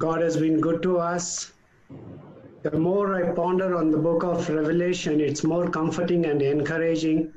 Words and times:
God 0.00 0.22
has 0.22 0.38
been 0.38 0.62
good 0.62 0.82
to 0.84 0.98
us. 0.98 1.52
The 2.62 2.78
more 2.78 3.14
I 3.14 3.32
ponder 3.34 3.76
on 3.76 3.90
the 3.90 3.98
book 3.98 4.24
of 4.24 4.48
Revelation, 4.48 5.20
it's 5.20 5.44
more 5.44 5.68
comforting 5.68 6.24
and 6.24 6.40
encouraging 6.40 7.34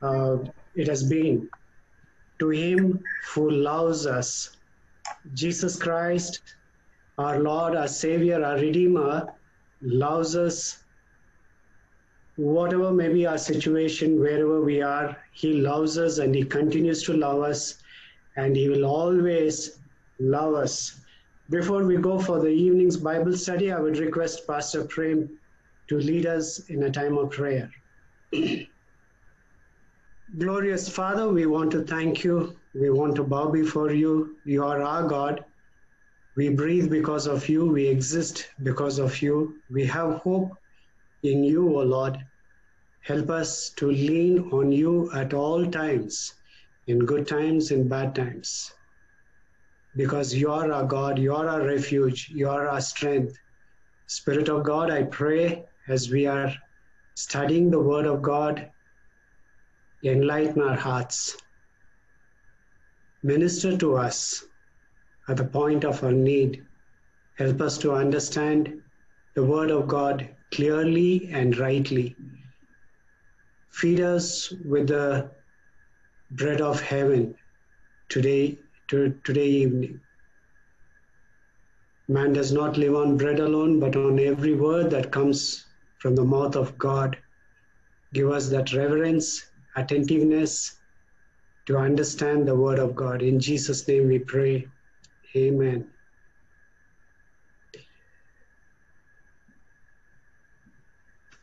uh, 0.00 0.38
it 0.74 0.88
has 0.88 1.02
been. 1.02 1.50
To 2.38 2.48
Him 2.48 3.02
who 3.34 3.50
loves 3.50 4.06
us, 4.06 4.56
Jesus 5.34 5.76
Christ, 5.76 6.40
our 7.18 7.38
Lord, 7.38 7.76
our 7.76 7.88
Savior, 7.88 8.42
our 8.42 8.56
Redeemer, 8.56 9.34
loves 9.82 10.34
us. 10.34 10.82
Whatever 12.36 12.92
may 12.92 13.12
be 13.12 13.26
our 13.26 13.36
situation, 13.36 14.18
wherever 14.18 14.62
we 14.62 14.80
are, 14.80 15.18
He 15.32 15.52
loves 15.52 15.98
us 15.98 16.16
and 16.16 16.34
He 16.34 16.44
continues 16.44 17.02
to 17.02 17.12
love 17.12 17.42
us, 17.42 17.82
and 18.36 18.56
He 18.56 18.70
will 18.70 18.86
always 18.86 19.80
love 20.18 20.54
us. 20.54 20.99
Before 21.50 21.84
we 21.84 21.96
go 21.96 22.16
for 22.16 22.38
the 22.38 22.46
evening's 22.46 22.96
Bible 22.96 23.36
study, 23.36 23.72
I 23.72 23.80
would 23.80 23.98
request 23.98 24.46
Pastor 24.46 24.84
Prem 24.84 25.28
to 25.88 25.98
lead 25.98 26.24
us 26.24 26.60
in 26.68 26.84
a 26.84 26.90
time 26.92 27.18
of 27.18 27.30
prayer. 27.30 27.68
Glorious 30.38 30.88
Father, 30.88 31.28
we 31.28 31.46
want 31.46 31.72
to 31.72 31.82
thank 31.82 32.22
you. 32.22 32.56
We 32.72 32.90
want 32.90 33.16
to 33.16 33.24
bow 33.24 33.50
before 33.50 33.90
you. 33.90 34.36
You 34.44 34.62
are 34.62 34.80
our 34.80 35.08
God. 35.08 35.44
We 36.36 36.50
breathe 36.50 36.88
because 36.88 37.26
of 37.26 37.48
you. 37.48 37.66
We 37.66 37.84
exist 37.88 38.46
because 38.62 39.00
of 39.00 39.20
you. 39.20 39.56
We 39.68 39.84
have 39.86 40.18
hope 40.18 40.52
in 41.24 41.42
you, 41.42 41.76
O 41.76 41.82
Lord. 41.82 42.16
Help 43.02 43.28
us 43.28 43.70
to 43.70 43.90
lean 43.90 44.50
on 44.52 44.70
you 44.70 45.10
at 45.12 45.34
all 45.34 45.66
times, 45.66 46.32
in 46.86 47.00
good 47.00 47.26
times, 47.26 47.72
in 47.72 47.88
bad 47.88 48.14
times 48.14 48.70
because 49.96 50.34
you 50.34 50.50
are 50.50 50.70
our 50.72 50.84
God, 50.84 51.18
you 51.18 51.34
are 51.34 51.48
our 51.48 51.62
refuge, 51.62 52.30
you 52.32 52.48
are 52.48 52.68
our 52.68 52.80
strength. 52.80 53.36
Spirit 54.06 54.48
of 54.48 54.64
God, 54.64 54.90
I 54.90 55.04
pray 55.04 55.64
as 55.88 56.10
we 56.10 56.26
are 56.26 56.52
studying 57.14 57.70
the 57.70 57.80
Word 57.80 58.06
of 58.06 58.22
God, 58.22 58.70
enlighten 60.04 60.62
our 60.62 60.76
hearts, 60.76 61.36
minister 63.22 63.76
to 63.76 63.96
us 63.96 64.44
at 65.28 65.36
the 65.36 65.44
point 65.44 65.84
of 65.84 66.02
our 66.02 66.12
need, 66.12 66.64
help 67.36 67.60
us 67.60 67.78
to 67.78 67.92
understand 67.92 68.80
the 69.34 69.44
Word 69.44 69.70
of 69.70 69.86
God 69.86 70.28
clearly 70.50 71.28
and 71.32 71.56
rightly. 71.58 72.16
Feed 73.70 74.00
us 74.00 74.52
with 74.64 74.88
the 74.88 75.30
bread 76.32 76.60
of 76.60 76.80
heaven 76.80 77.34
today 78.08 78.58
to 78.90 79.14
today 79.22 79.46
evening. 79.46 80.00
Man 82.08 82.32
does 82.32 82.50
not 82.50 82.76
live 82.76 82.96
on 82.96 83.16
bread 83.16 83.38
alone, 83.38 83.78
but 83.78 83.94
on 83.94 84.18
every 84.18 84.54
word 84.54 84.90
that 84.90 85.12
comes 85.12 85.64
from 85.98 86.16
the 86.16 86.24
mouth 86.24 86.56
of 86.56 86.76
God. 86.76 87.16
Give 88.12 88.32
us 88.32 88.48
that 88.48 88.72
reverence, 88.72 89.46
attentiveness 89.76 90.80
to 91.66 91.76
understand 91.76 92.48
the 92.48 92.56
word 92.56 92.80
of 92.80 92.96
God. 92.96 93.22
In 93.22 93.38
Jesus' 93.38 93.86
name 93.86 94.08
we 94.08 94.18
pray. 94.18 94.66
Amen. 95.36 95.86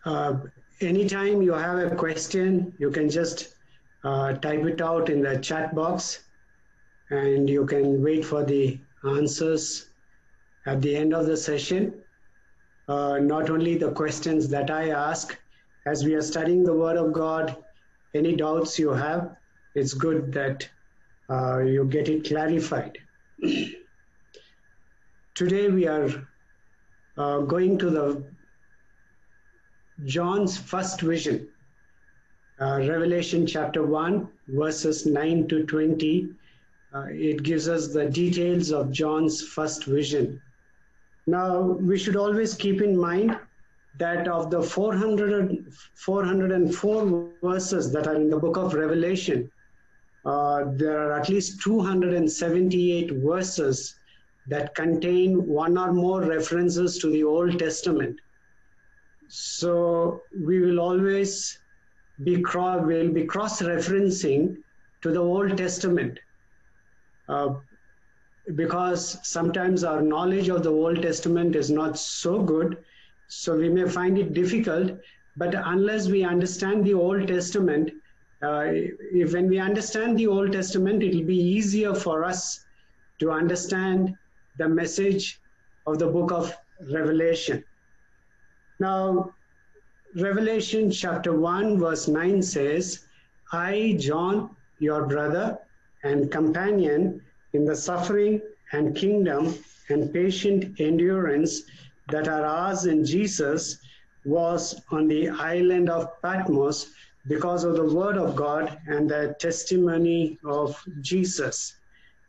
Uh, 0.03 0.39
anytime 0.81 1.41
you 1.41 1.53
have 1.53 1.79
a 1.79 1.95
question, 1.95 2.73
you 2.77 2.91
can 2.91 3.09
just 3.09 3.55
uh, 4.03 4.33
type 4.33 4.65
it 4.65 4.81
out 4.81 5.09
in 5.09 5.21
the 5.21 5.37
chat 5.37 5.73
box 5.73 6.26
and 7.09 7.49
you 7.49 7.65
can 7.65 8.03
wait 8.03 8.25
for 8.25 8.43
the 8.43 8.79
answers 9.05 9.89
at 10.65 10.81
the 10.81 10.95
end 10.95 11.13
of 11.13 11.25
the 11.25 11.37
session. 11.37 11.93
Uh, 12.87 13.17
not 13.19 13.49
only 13.49 13.77
the 13.77 13.91
questions 13.91 14.47
that 14.49 14.69
I 14.69 14.89
ask, 14.89 15.37
as 15.85 16.03
we 16.03 16.15
are 16.15 16.21
studying 16.21 16.63
the 16.63 16.73
Word 16.73 16.97
of 16.97 17.13
God, 17.13 17.55
any 18.13 18.35
doubts 18.35 18.77
you 18.79 18.89
have, 18.89 19.35
it's 19.75 19.93
good 19.93 20.33
that 20.33 20.69
uh, 21.29 21.59
you 21.59 21.85
get 21.85 22.09
it 22.09 22.25
clarified. 22.25 22.97
Today 25.35 25.69
we 25.69 25.87
are 25.87 26.09
uh, 27.17 27.39
going 27.41 27.77
to 27.77 27.89
the 27.89 28.23
John's 30.05 30.57
first 30.57 31.01
vision, 31.01 31.47
uh, 32.59 32.79
Revelation 32.87 33.45
chapter 33.45 33.85
1, 33.85 34.27
verses 34.49 35.05
9 35.05 35.47
to 35.47 35.65
20 35.65 36.29
uh, 36.29 36.33
it 37.09 37.43
gives 37.43 37.67
us 37.67 37.93
the 37.93 38.09
details 38.09 38.71
of 38.71 38.91
John's 38.91 39.41
first 39.41 39.85
vision. 39.85 40.41
Now, 41.25 41.59
we 41.61 41.97
should 41.97 42.15
always 42.15 42.55
keep 42.55 42.81
in 42.81 42.97
mind 42.97 43.37
that 43.97 44.27
of 44.27 44.49
the 44.51 44.61
400, 44.61 45.73
404 45.95 47.29
verses 47.43 47.91
that 47.91 48.07
are 48.07 48.15
in 48.15 48.29
the 48.29 48.37
book 48.37 48.57
of 48.57 48.73
Revelation, 48.73 49.49
uh, 50.25 50.65
there 50.75 50.99
are 50.99 51.19
at 51.19 51.29
least 51.29 51.61
278 51.61 53.11
verses 53.11 53.95
that 54.47 54.75
contain 54.75 55.45
one 55.45 55.77
or 55.77 55.91
more 55.93 56.21
references 56.21 56.97
to 56.99 57.09
the 57.09 57.23
Old 57.23 57.59
Testament. 57.59 58.17
So 59.27 60.21
we 60.45 60.61
will 60.61 60.79
always 60.79 61.59
be, 62.23 62.37
will 62.37 63.09
be 63.09 63.25
cross-referencing 63.25 64.57
to 65.01 65.11
the 65.11 65.19
Old 65.19 65.57
Testament. 65.57 66.19
Uh, 67.27 67.55
because 68.55 69.17
sometimes 69.23 69.83
our 69.83 70.01
knowledge 70.01 70.47
of 70.47 70.63
the 70.63 70.71
Old 70.71 71.01
Testament 71.01 71.55
is 71.55 71.69
not 71.69 71.97
so 71.97 72.41
good, 72.41 72.77
so 73.27 73.57
we 73.57 73.69
may 73.69 73.87
find 73.89 74.17
it 74.17 74.33
difficult. 74.33 74.91
But 75.35 75.53
unless 75.53 76.07
we 76.07 76.23
understand 76.23 76.85
the 76.85 76.93
Old 76.93 77.27
Testament, 77.27 77.91
uh, 78.41 78.67
if 78.69 79.33
when 79.33 79.49
we 79.49 79.59
understand 79.59 80.17
the 80.17 80.27
Old 80.27 80.53
Testament, 80.53 81.03
it 81.03 81.13
will 81.13 81.25
be 81.25 81.39
easier 81.39 81.93
for 81.93 82.23
us 82.23 82.65
to 83.19 83.31
understand 83.31 84.15
the 84.57 84.69
message 84.69 85.39
of 85.85 85.99
the 85.99 86.07
book 86.07 86.31
of 86.31 86.55
Revelation. 86.91 87.63
Now, 88.79 89.33
Revelation 90.15 90.89
chapter 90.89 91.37
1, 91.37 91.79
verse 91.79 92.07
9 92.07 92.41
says, 92.41 93.05
I, 93.51 93.97
John, 93.99 94.55
your 94.79 95.05
brother, 95.05 95.59
and 96.07 96.31
companion 96.31 97.21
in 97.53 97.65
the 97.65 97.75
suffering 97.75 98.41
and 98.71 98.95
kingdom 98.95 99.53
and 99.89 100.13
patient 100.13 100.79
endurance 100.79 101.63
that 102.09 102.27
are 102.27 102.45
ours 102.45 102.85
in 102.85 103.05
Jesus 103.05 103.79
was 104.25 104.81
on 104.91 105.07
the 105.07 105.29
island 105.29 105.89
of 105.89 106.21
Patmos 106.21 106.91
because 107.27 107.63
of 107.63 107.75
the 107.75 107.93
word 107.99 108.17
of 108.17 108.35
God 108.35 108.77
and 108.87 109.09
the 109.09 109.35
testimony 109.39 110.37
of 110.45 110.81
Jesus. 111.01 111.75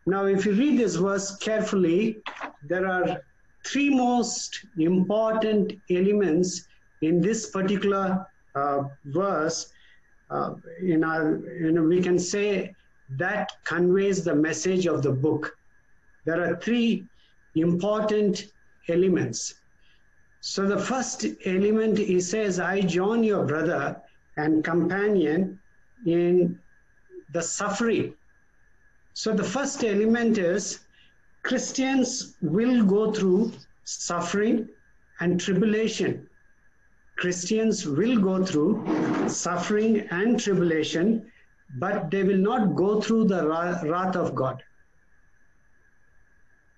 Now, 0.06 0.24
if 0.26 0.46
you 0.46 0.52
read 0.52 0.78
this 0.78 0.96
verse 0.96 1.36
carefully, 1.36 2.22
there 2.62 2.86
are 2.86 3.20
three 3.64 3.90
most 3.90 4.64
important 4.78 5.74
elements 5.90 6.66
in 7.02 7.20
this 7.20 7.50
particular 7.50 8.26
uh, 8.54 8.84
verse. 9.04 9.72
Uh, 10.30 10.54
in 10.82 11.04
our, 11.04 11.38
you 11.60 11.72
know, 11.72 11.82
we 11.82 12.02
can 12.02 12.18
say 12.18 12.74
that 13.10 13.52
conveys 13.64 14.24
the 14.24 14.34
message 14.34 14.86
of 14.86 15.02
the 15.02 15.12
book. 15.12 15.56
There 16.24 16.42
are 16.42 16.56
three 16.56 17.06
important 17.54 18.46
elements. 18.88 19.54
So 20.40 20.66
the 20.66 20.78
first 20.78 21.24
element 21.44 21.98
he 21.98 22.20
says, 22.20 22.60
I, 22.60 22.80
John 22.82 23.24
your 23.24 23.44
brother 23.44 24.00
and 24.36 24.62
companion 24.62 25.58
in 26.06 26.58
the 27.32 27.42
suffering. 27.42 28.14
So 29.14 29.32
the 29.32 29.44
first 29.44 29.82
element 29.82 30.38
is 30.38 30.80
Christians 31.42 32.36
will 32.40 32.84
go 32.84 33.12
through 33.12 33.52
suffering 33.84 34.68
and 35.20 35.40
tribulation. 35.40 36.28
Christians 37.16 37.84
will 37.84 38.20
go 38.20 38.44
through 38.44 39.28
suffering 39.28 40.06
and 40.10 40.38
tribulation 40.38 41.30
but 41.76 42.10
they 42.10 42.22
will 42.22 42.38
not 42.38 42.74
go 42.74 43.00
through 43.00 43.24
the 43.24 43.46
wrath 43.46 44.16
of 44.16 44.34
God. 44.34 44.62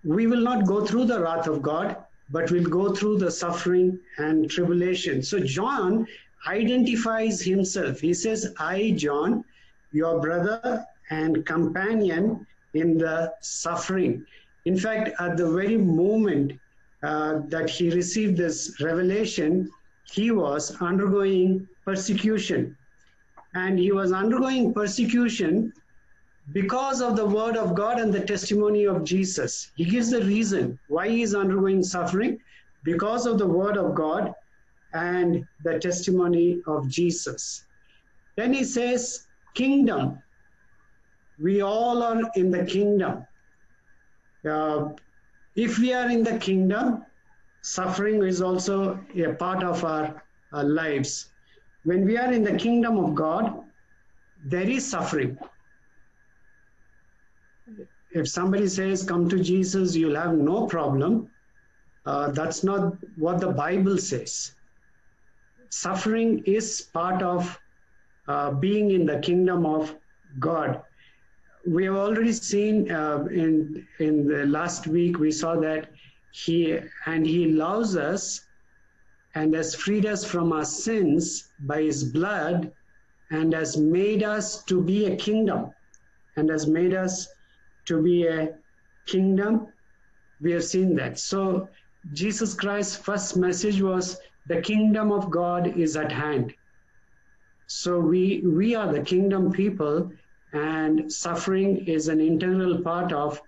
We 0.04 0.26
will 0.26 0.40
not 0.40 0.66
go 0.66 0.84
through 0.84 1.04
the 1.04 1.20
wrath 1.20 1.46
of 1.46 1.62
God, 1.62 1.96
but 2.30 2.50
we'll 2.50 2.68
go 2.68 2.94
through 2.94 3.18
the 3.18 3.30
suffering 3.30 3.98
and 4.18 4.50
tribulation. 4.50 5.22
So 5.22 5.38
John 5.40 6.06
identifies 6.46 7.42
himself. 7.42 8.00
He 8.00 8.14
says, 8.14 8.52
I, 8.58 8.92
John, 8.96 9.44
your 9.92 10.20
brother 10.20 10.84
and 11.10 11.44
companion 11.44 12.46
in 12.74 12.98
the 12.98 13.32
suffering. 13.40 14.24
In 14.64 14.78
fact, 14.78 15.10
at 15.20 15.36
the 15.36 15.50
very 15.50 15.76
moment 15.76 16.52
uh, 17.02 17.40
that 17.48 17.68
he 17.68 17.90
received 17.90 18.36
this 18.36 18.80
revelation, 18.80 19.70
he 20.04 20.30
was 20.30 20.80
undergoing 20.80 21.68
persecution 21.84 22.76
and 23.54 23.78
he 23.78 23.92
was 23.92 24.12
undergoing 24.12 24.72
persecution 24.72 25.72
because 26.52 27.00
of 27.00 27.16
the 27.16 27.26
word 27.26 27.56
of 27.56 27.74
God 27.74 28.00
and 28.00 28.12
the 28.12 28.24
testimony 28.24 28.84
of 28.84 29.04
Jesus. 29.04 29.70
He 29.74 29.84
gives 29.84 30.10
the 30.10 30.22
reason 30.22 30.78
why 30.88 31.08
he 31.08 31.22
is 31.22 31.34
undergoing 31.34 31.82
suffering 31.82 32.38
because 32.84 33.26
of 33.26 33.38
the 33.38 33.46
word 33.46 33.76
of 33.76 33.94
God 33.94 34.32
and 34.92 35.44
the 35.62 35.78
testimony 35.78 36.60
of 36.66 36.88
Jesus. 36.88 37.64
Then 38.36 38.52
he 38.52 38.64
says, 38.64 39.26
Kingdom. 39.54 40.18
We 41.40 41.62
all 41.62 42.02
are 42.02 42.20
in 42.34 42.50
the 42.50 42.64
kingdom. 42.64 43.26
Uh, 44.48 44.90
if 45.56 45.78
we 45.78 45.92
are 45.92 46.08
in 46.10 46.22
the 46.22 46.38
kingdom, 46.38 47.04
suffering 47.62 48.22
is 48.22 48.40
also 48.40 49.00
a 49.16 49.32
part 49.34 49.62
of 49.62 49.84
our, 49.84 50.22
our 50.52 50.64
lives. 50.64 51.30
When 51.84 52.04
we 52.04 52.16
are 52.18 52.32
in 52.32 52.44
the 52.44 52.56
kingdom 52.56 52.98
of 52.98 53.14
God, 53.14 53.64
there 54.44 54.68
is 54.68 54.88
suffering. 54.88 55.38
If 58.12 58.28
somebody 58.28 58.68
says, 58.68 59.04
Come 59.04 59.28
to 59.28 59.38
Jesus, 59.38 59.94
you'll 59.94 60.16
have 60.16 60.34
no 60.34 60.66
problem, 60.66 61.30
uh, 62.06 62.30
that's 62.30 62.64
not 62.64 62.96
what 63.16 63.40
the 63.40 63.48
Bible 63.48 63.98
says. 63.98 64.52
Suffering 65.70 66.42
is 66.44 66.82
part 66.92 67.22
of 67.22 67.58
uh, 68.26 68.50
being 68.50 68.90
in 68.90 69.06
the 69.06 69.18
kingdom 69.20 69.64
of 69.64 69.94
God. 70.38 70.82
We 71.66 71.84
have 71.84 71.94
already 71.94 72.32
seen 72.32 72.90
uh, 72.90 73.24
in 73.30 73.86
in 73.98 74.26
the 74.26 74.46
last 74.46 74.86
week 74.86 75.18
we 75.18 75.30
saw 75.30 75.56
that 75.60 75.90
he 76.32 76.78
and 77.06 77.26
he 77.26 77.46
loves 77.46 77.96
us 77.96 78.46
and 79.34 79.54
has 79.54 79.74
freed 79.74 80.06
us 80.06 80.24
from 80.24 80.52
our 80.52 80.64
sins 80.64 81.50
by 81.60 81.82
his 81.82 82.04
blood 82.04 82.72
and 83.30 83.52
has 83.52 83.76
made 83.76 84.22
us 84.22 84.64
to 84.64 84.82
be 84.82 85.06
a 85.06 85.16
kingdom 85.16 85.70
and 86.36 86.48
has 86.48 86.66
made 86.66 86.94
us 86.94 87.28
to 87.86 88.02
be 88.02 88.26
a 88.26 88.54
kingdom. 89.06 89.68
We 90.40 90.52
have 90.52 90.64
seen 90.64 90.96
that. 90.96 91.18
So 91.18 91.68
Jesus 92.12 92.54
Christ's 92.54 92.96
first 92.96 93.36
message 93.36 93.80
was 93.80 94.18
the 94.46 94.60
kingdom 94.60 95.12
of 95.12 95.30
God 95.30 95.78
is 95.78 95.96
at 95.96 96.10
hand. 96.10 96.54
So 97.66 98.00
we 98.00 98.42
we 98.44 98.74
are 98.74 98.92
the 98.92 99.02
kingdom 99.02 99.52
people 99.52 100.10
and 100.52 101.12
suffering 101.12 101.86
is 101.86 102.08
an 102.08 102.20
integral 102.20 102.82
part 102.82 103.12
of 103.12 103.40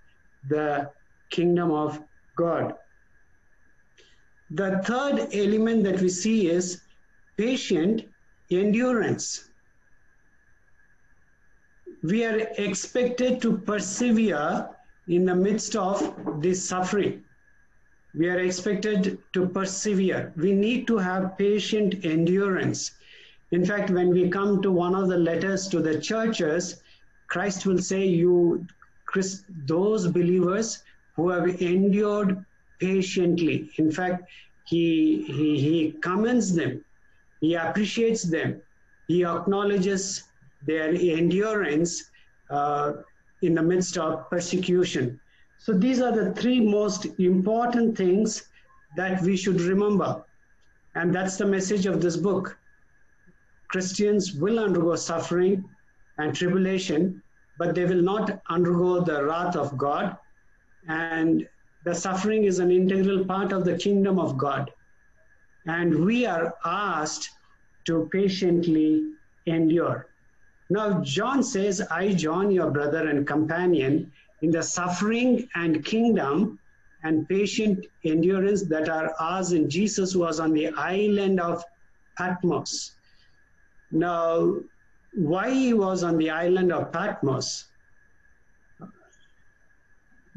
the 0.47 0.89
kingdom 1.29 1.71
of 1.71 2.01
God. 2.37 2.75
The 4.55 4.83
third 4.85 5.29
element 5.33 5.83
that 5.85 5.99
we 5.99 6.09
see 6.09 6.47
is 6.47 6.79
patient 7.37 8.05
endurance. 8.51 9.49
We 12.03 12.23
are 12.23 12.37
expected 12.59 13.41
to 13.41 13.57
persevere 13.57 14.69
in 15.07 15.25
the 15.25 15.35
midst 15.35 15.75
of 15.75 16.39
this 16.39 16.63
suffering. 16.63 17.23
We 18.13 18.29
are 18.29 18.37
expected 18.37 19.17
to 19.33 19.47
persevere. 19.47 20.31
We 20.37 20.53
need 20.53 20.85
to 20.85 20.97
have 20.99 21.35
patient 21.35 22.05
endurance. 22.05 22.91
In 23.49 23.65
fact, 23.65 23.89
when 23.89 24.09
we 24.09 24.29
come 24.29 24.61
to 24.61 24.71
one 24.71 24.93
of 24.93 25.09
the 25.09 25.17
letters 25.17 25.67
to 25.69 25.81
the 25.81 25.99
churches, 25.99 26.83
Christ 27.25 27.65
will 27.65 27.79
say, 27.79 28.05
You, 28.05 28.67
those 29.65 30.07
believers 30.07 30.83
who 31.15 31.29
have 31.29 31.59
endured 31.59 32.45
patiently. 32.83 33.71
In 33.77 33.91
fact, 33.91 34.29
he, 34.65 35.23
he, 35.27 35.59
he 35.59 35.91
commends 36.01 36.53
them, 36.55 36.83
he 37.41 37.55
appreciates 37.55 38.23
them, 38.23 38.61
he 39.07 39.25
acknowledges 39.25 40.23
their 40.65 40.89
endurance 40.89 42.11
uh, 42.49 42.93
in 43.41 43.53
the 43.55 43.61
midst 43.61 43.97
of 43.97 44.29
persecution. 44.29 45.19
So 45.59 45.73
these 45.73 46.01
are 46.01 46.11
the 46.11 46.33
three 46.33 46.59
most 46.59 47.05
important 47.19 47.97
things 47.97 48.43
that 48.95 49.21
we 49.21 49.35
should 49.37 49.59
remember. 49.61 50.23
And 50.95 51.13
that's 51.15 51.37
the 51.37 51.45
message 51.45 51.85
of 51.85 52.01
this 52.01 52.17
book. 52.17 52.57
Christians 53.69 54.33
will 54.33 54.59
undergo 54.59 54.95
suffering 54.95 55.63
and 56.17 56.35
tribulation, 56.35 57.21
but 57.57 57.75
they 57.75 57.85
will 57.85 58.01
not 58.01 58.41
undergo 58.49 59.01
the 59.01 59.25
wrath 59.25 59.55
of 59.55 59.77
God. 59.77 60.17
And 60.87 61.47
the 61.83 61.93
suffering 61.93 62.45
is 62.45 62.59
an 62.59 62.71
integral 62.71 63.25
part 63.25 63.51
of 63.51 63.65
the 63.65 63.77
kingdom 63.77 64.19
of 64.19 64.37
God. 64.37 64.71
And 65.65 66.05
we 66.05 66.25
are 66.25 66.55
asked 66.65 67.29
to 67.85 68.09
patiently 68.11 69.11
endure. 69.45 70.07
Now, 70.69 71.01
John 71.01 71.43
says, 71.43 71.81
I, 71.91 72.13
John, 72.13 72.51
your 72.51 72.71
brother 72.71 73.07
and 73.09 73.27
companion, 73.27 74.11
in 74.41 74.51
the 74.51 74.63
suffering 74.63 75.47
and 75.55 75.83
kingdom 75.85 76.59
and 77.03 77.27
patient 77.27 77.85
endurance 78.05 78.63
that 78.63 78.89
are 78.89 79.13
ours 79.19 79.51
in 79.51 79.69
Jesus 79.69 80.15
was 80.15 80.39
on 80.39 80.53
the 80.53 80.69
island 80.69 81.39
of 81.39 81.63
Patmos. 82.17 82.95
Now, 83.91 84.55
why 85.13 85.51
he 85.51 85.73
was 85.73 86.03
on 86.03 86.17
the 86.17 86.29
island 86.29 86.71
of 86.71 86.91
Patmos? 86.91 87.65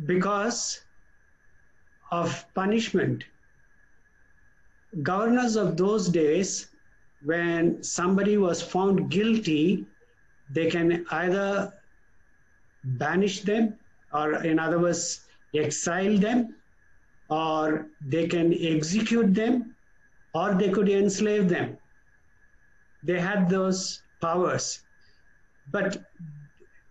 Because 0.05 0.81
of 2.11 2.45
punishment. 2.55 3.25
Governors 5.03 5.57
of 5.57 5.77
those 5.77 6.09
days, 6.09 6.69
when 7.25 7.83
somebody 7.83 8.37
was 8.37 8.63
found 8.63 9.11
guilty, 9.11 9.87
they 10.51 10.71
can 10.71 11.05
either 11.11 11.73
banish 12.85 13.41
them, 13.41 13.75
or 14.13 14.45
in 14.45 14.59
other 14.59 14.79
words, 14.79 15.27
exile 15.55 16.17
them, 16.19 16.55
or 17.29 17.87
they 18.01 18.29
can 18.29 18.55
execute 18.55 19.35
them, 19.35 19.75
or 20.35 20.55
they 20.55 20.71
could 20.71 20.89
enslave 20.89 21.49
them. 21.49 21.77
They 23.03 23.19
had 23.19 23.49
those 23.49 24.03
powers. 24.21 24.81
But 25.73 26.05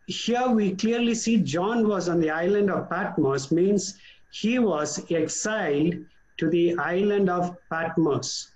here 0.07 0.50
we 0.50 0.75
clearly 0.75 1.15
see 1.15 1.38
John 1.38 1.88
was 1.88 2.09
on 2.09 2.19
the 2.19 2.29
island 2.29 2.69
of 2.69 2.89
Patmos, 2.89 3.51
means 3.51 3.97
he 4.41 4.59
was 4.59 4.99
exiled 5.09 5.93
to 6.37 6.49
the 6.49 6.77
island 6.77 7.29
of 7.29 7.55
Patmos. 7.69 8.51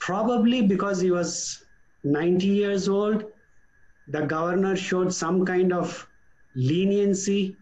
Probably 0.00 0.62
because 0.62 0.98
he 0.98 1.10
was 1.10 1.62
90 2.04 2.46
years 2.46 2.88
old, 2.88 3.24
the 4.06 4.22
governor 4.22 4.76
showed 4.76 5.12
some 5.12 5.44
kind 5.44 5.74
of 5.74 6.08
leniency 6.54 7.54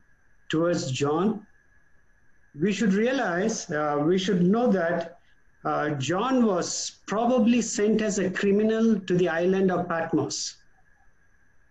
towards 0.48 0.92
John. 0.92 1.44
We 2.60 2.72
should 2.72 2.92
realize, 2.92 3.68
uh, 3.68 4.00
we 4.06 4.16
should 4.16 4.42
know 4.42 4.70
that 4.70 5.18
uh, 5.64 5.90
John 5.98 6.46
was 6.46 7.00
probably 7.08 7.60
sent 7.60 8.00
as 8.02 8.20
a 8.20 8.30
criminal 8.30 9.00
to 9.00 9.16
the 9.16 9.28
island 9.28 9.72
of 9.72 9.88
Patmos. 9.88 10.58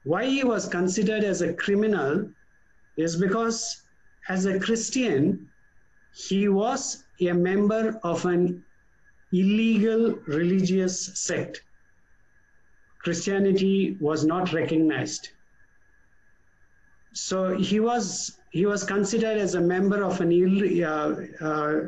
Why 0.03 0.25
he 0.25 0.43
was 0.43 0.67
considered 0.67 1.23
as 1.23 1.41
a 1.41 1.53
criminal 1.53 2.29
is 2.97 3.15
because 3.15 3.84
as 4.27 4.45
a 4.45 4.59
Christian, 4.59 5.49
he 6.13 6.47
was 6.47 7.03
a 7.21 7.31
member 7.31 7.99
of 8.03 8.25
an 8.25 8.63
illegal 9.31 10.15
religious 10.27 11.17
sect. 11.19 11.61
Christianity 12.99 13.97
was 13.99 14.25
not 14.25 14.53
recognized. 14.53 15.29
So 17.13 17.57
he 17.57 17.79
was 17.79 18.39
he 18.51 18.65
was 18.65 18.83
considered 18.83 19.37
as 19.37 19.55
a 19.55 19.61
member 19.61 20.03
of 20.03 20.21
an 20.21 20.31
Ill, 20.31 20.83
uh, 20.83 21.15
uh, 21.41 21.81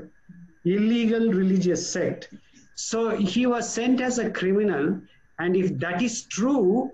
illegal 0.65 1.31
religious 1.31 1.89
sect. 1.89 2.33
So 2.75 3.15
he 3.15 3.47
was 3.47 3.73
sent 3.73 3.99
as 3.99 4.19
a 4.19 4.29
criminal, 4.29 5.01
and 5.39 5.55
if 5.55 5.77
that 5.79 6.01
is 6.01 6.23
true, 6.23 6.91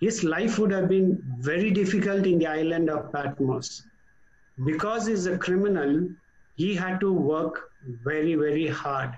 his 0.00 0.24
life 0.24 0.58
would 0.58 0.70
have 0.72 0.88
been 0.88 1.22
very 1.40 1.70
difficult 1.70 2.26
in 2.26 2.38
the 2.38 2.46
island 2.46 2.88
of 2.88 3.12
Patmos 3.12 3.82
because 4.62 5.06
he's 5.06 5.26
a 5.26 5.36
criminal, 5.36 6.08
he 6.56 6.74
had 6.74 7.00
to 7.00 7.12
work 7.12 7.70
very, 8.04 8.34
very 8.34 8.68
hard. 8.68 9.12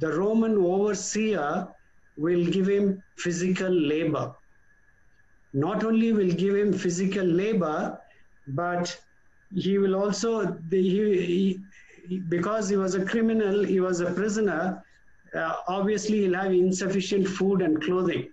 The 0.00 0.12
Roman 0.12 0.58
overseer 0.58 1.68
will 2.16 2.44
give 2.46 2.68
him 2.68 3.02
physical 3.16 3.70
labor. 3.70 4.34
Not 5.52 5.84
only 5.84 6.12
will 6.12 6.32
give 6.32 6.56
him 6.56 6.72
physical 6.72 7.24
labor, 7.24 7.98
but 8.48 9.00
he 9.54 9.78
will 9.78 9.94
also, 9.94 10.58
he, 10.70 11.60
he, 12.08 12.18
because 12.28 12.68
he 12.68 12.76
was 12.76 12.94
a 12.94 13.04
criminal, 13.04 13.64
he 13.64 13.80
was 13.80 14.00
a 14.00 14.12
prisoner, 14.12 14.82
uh, 15.34 15.56
obviously 15.68 16.22
he'll 16.22 16.34
have 16.34 16.52
insufficient 16.52 17.26
food 17.26 17.62
and 17.62 17.82
clothing. 17.82 18.28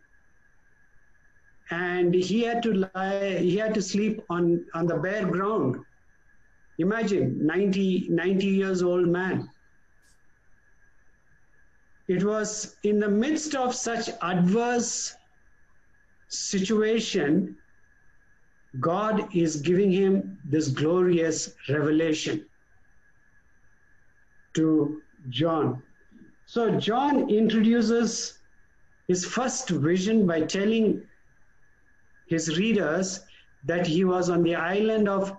And 1.69 2.13
he 2.13 2.41
had 2.41 2.61
to 2.63 2.89
lie, 2.95 3.37
he 3.39 3.57
had 3.57 3.73
to 3.75 3.81
sleep 3.81 4.21
on, 4.29 4.65
on 4.73 4.85
the 4.85 4.97
bare 4.97 5.25
ground 5.25 5.83
Imagine 6.79 7.45
90, 7.45 8.07
90 8.09 8.45
years 8.45 8.81
old 8.81 9.07
man. 9.07 9.49
It 12.07 12.23
was 12.23 12.75
in 12.83 12.99
the 12.99 13.07
midst 13.07 13.55
of 13.55 13.73
such 13.73 14.09
adverse 14.21 15.15
situation 16.27 17.55
God 18.79 19.35
is 19.35 19.57
giving 19.57 19.91
him 19.91 20.39
this 20.43 20.67
glorious 20.67 21.53
revelation 21.69 22.45
to 24.55 25.01
John. 25.29 25.81
So, 26.45 26.77
John 26.79 27.29
introduces 27.29 28.39
his 29.07 29.25
first 29.25 29.69
vision 29.69 30.25
by 30.25 30.41
telling 30.41 31.03
his 32.27 32.57
readers 32.57 33.21
that 33.65 33.85
he 33.85 34.03
was 34.03 34.29
on 34.29 34.43
the 34.43 34.55
island 34.55 35.07
of 35.07 35.37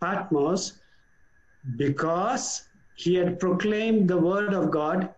Patmos 0.00 0.80
because 1.76 2.68
he 2.94 3.14
had 3.14 3.38
proclaimed 3.40 4.08
the 4.08 4.16
word 4.16 4.54
of 4.54 4.70
God 4.70 5.08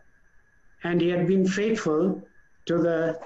and 0.85 1.01
he 1.01 1.09
had 1.09 1.27
been 1.27 1.47
faithful 1.47 2.23
to 2.67 2.79
the 2.79 3.19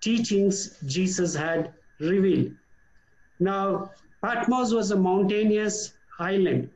teachings 0.00 0.76
Jesus 0.86 1.34
had 1.34 1.72
revealed. 2.00 2.52
Now, 3.40 3.90
Patmos 4.22 4.72
was 4.72 4.90
a 4.90 4.96
mountainous 4.96 5.94
island. 6.18 6.70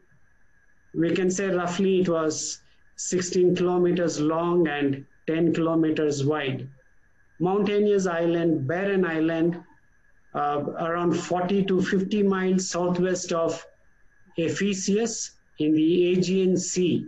We 0.94 1.14
can 1.14 1.30
say 1.30 1.49
roughly 1.49 2.00
it 2.00 2.08
was 2.08 2.61
16 2.97 3.54
kilometers 3.54 4.20
long 4.20 4.66
and 4.68 5.04
10 5.26 5.54
kilometers 5.54 6.25
wide. 6.25 6.68
Mountainous 7.38 8.06
island, 8.06 8.66
barren 8.66 9.04
island, 9.04 9.62
uh, 10.38 10.64
around 10.87 11.12
40 11.12 11.64
to 11.64 11.83
50 11.83 12.23
miles 12.23 12.71
southwest 12.71 13.33
of 13.33 13.66
Ephesus 14.37 15.33
in 15.59 15.75
the 15.75 16.12
Aegean 16.12 16.57
Sea. 16.57 17.07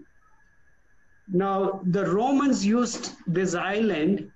Now, 1.29 1.81
the 1.85 2.05
Romans 2.11 2.67
used 2.67 3.13
this 3.27 3.55
island 3.55 4.33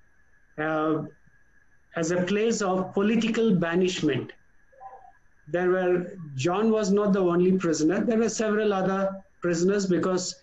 uh, 0.58 1.02
as 1.96 2.12
a 2.12 2.22
place 2.22 2.62
of 2.62 2.94
political 2.94 3.56
banishment. 3.56 4.32
There 5.48 5.70
were, 5.70 6.12
John 6.36 6.70
was 6.70 6.92
not 6.92 7.12
the 7.12 7.20
only 7.20 7.58
prisoner, 7.58 8.04
there 8.04 8.18
were 8.18 8.28
several 8.28 8.72
other 8.72 9.10
prisoners 9.42 9.86
because 9.86 10.36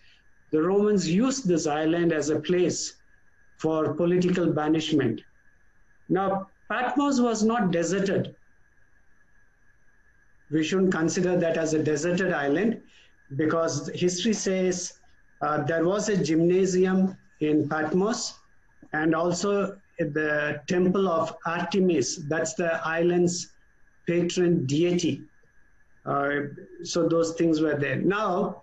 the 0.50 0.62
Romans 0.62 1.08
used 1.08 1.48
this 1.48 1.66
island 1.66 2.12
as 2.12 2.28
a 2.28 2.38
place 2.38 2.96
for 3.56 3.94
political 3.94 4.52
banishment. 4.52 5.22
Now, 6.10 6.48
Patmos 6.68 7.20
was 7.20 7.42
not 7.42 7.70
deserted. 7.70 8.34
We 10.52 10.62
shouldn't 10.62 10.92
consider 10.92 11.36
that 11.38 11.56
as 11.56 11.74
a 11.74 11.82
deserted 11.82 12.32
island 12.32 12.82
because 13.36 13.90
history 13.94 14.34
says 14.34 14.98
uh, 15.40 15.62
there 15.62 15.84
was 15.84 16.08
a 16.08 16.22
gymnasium 16.22 17.16
in 17.40 17.68
Patmos 17.68 18.34
and 18.92 19.14
also 19.14 19.78
the 19.98 20.60
temple 20.66 21.08
of 21.08 21.34
Artemis, 21.46 22.16
that's 22.28 22.54
the 22.54 22.86
island's 22.86 23.52
patron 24.06 24.66
deity. 24.66 25.22
Uh, 26.04 26.40
so 26.82 27.08
those 27.08 27.34
things 27.34 27.60
were 27.60 27.76
there. 27.76 27.96
Now, 27.96 28.62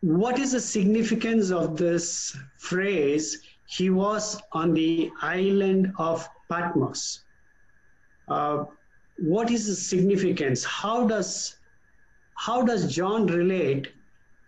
what 0.00 0.38
is 0.38 0.52
the 0.52 0.60
significance 0.60 1.50
of 1.50 1.76
this 1.76 2.36
phrase? 2.58 3.42
He 3.66 3.90
was 3.90 4.40
on 4.52 4.74
the 4.74 5.10
island 5.22 5.92
of 5.98 6.28
Patmos. 6.48 7.22
Uh, 8.28 8.64
what 9.18 9.50
is 9.50 9.66
the 9.66 9.74
significance? 9.74 10.64
How 10.64 11.06
does 11.06 11.56
how 12.36 12.62
does 12.62 12.94
John 12.94 13.26
relate 13.26 13.92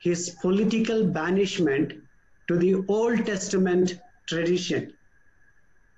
his 0.01 0.31
political 0.43 1.05
banishment 1.05 1.95
to 2.49 2.57
the 2.57 2.85
Old 2.89 3.25
Testament 3.25 3.99
tradition? 4.27 4.93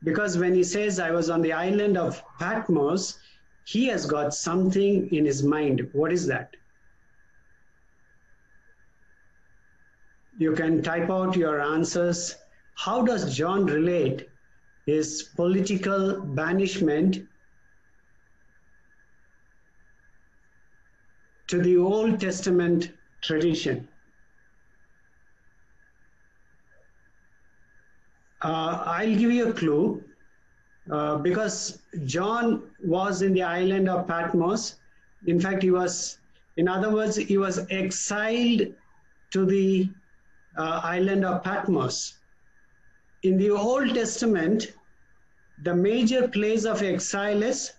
Because 0.05 0.39
when 0.39 0.55
he 0.55 0.63
says, 0.63 1.01
I 1.01 1.11
was 1.11 1.29
on 1.29 1.43
the 1.43 1.53
island 1.53 1.99
of 1.99 2.23
Patmos, 2.39 3.19
he 3.65 3.87
has 3.87 4.07
got 4.07 4.33
something 4.33 5.13
in 5.13 5.25
his 5.25 5.43
mind. 5.43 5.89
What 5.93 6.13
is 6.13 6.27
that? 6.29 6.55
You 10.39 10.53
can 10.53 10.83
type 10.83 11.11
out 11.11 11.37
your 11.37 11.61
answers. 11.61 12.37
How 12.77 13.03
does 13.03 13.37
John 13.37 13.67
relate 13.67 14.29
his 14.87 15.25
political 15.37 16.21
banishment 16.21 17.19
to 21.51 21.61
the 21.61 21.77
Old 21.77 22.21
Testament 22.21 22.93
tradition? 23.23 23.87
Uh, 28.43 28.83
I'll 28.87 29.17
give 29.17 29.33
you 29.33 29.51
a 29.51 29.53
clue. 29.53 30.03
Uh, 30.91 31.17
because 31.19 31.79
John 32.05 32.63
was 32.83 33.23
in 33.23 33.33
the 33.33 33.43
island 33.43 33.89
of 33.89 34.09
Patmos. 34.09 34.77
In 35.27 35.39
fact, 35.39 35.63
he 35.63 35.71
was, 35.71 36.19
in 36.57 36.67
other 36.67 36.91
words, 36.91 37.17
he 37.17 37.39
was 37.39 37.61
exiled 37.71 38.63
to 39.31 39.45
the 39.45 39.89
uh, 40.57 40.81
island 40.83 41.25
of 41.25 41.45
Patmos. 41.45 42.19
In 43.23 43.39
the 43.39 43.51
Old 43.51 43.95
Testament, 43.95 44.73
the 45.63 45.75
major 45.75 46.27
place 46.27 46.65
of 46.65 46.83
exile 46.83 47.43
is 47.43 47.73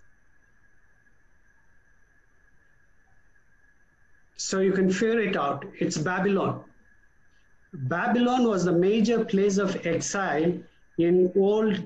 so 4.36 4.60
you 4.60 4.72
can 4.72 4.90
figure 4.90 5.20
it 5.20 5.36
out 5.36 5.64
it's 5.78 5.98
babylon 5.98 6.62
babylon 7.72 8.44
was 8.44 8.64
the 8.64 8.72
major 8.72 9.24
place 9.24 9.58
of 9.58 9.86
exile 9.86 10.52
in 10.98 11.32
old 11.36 11.84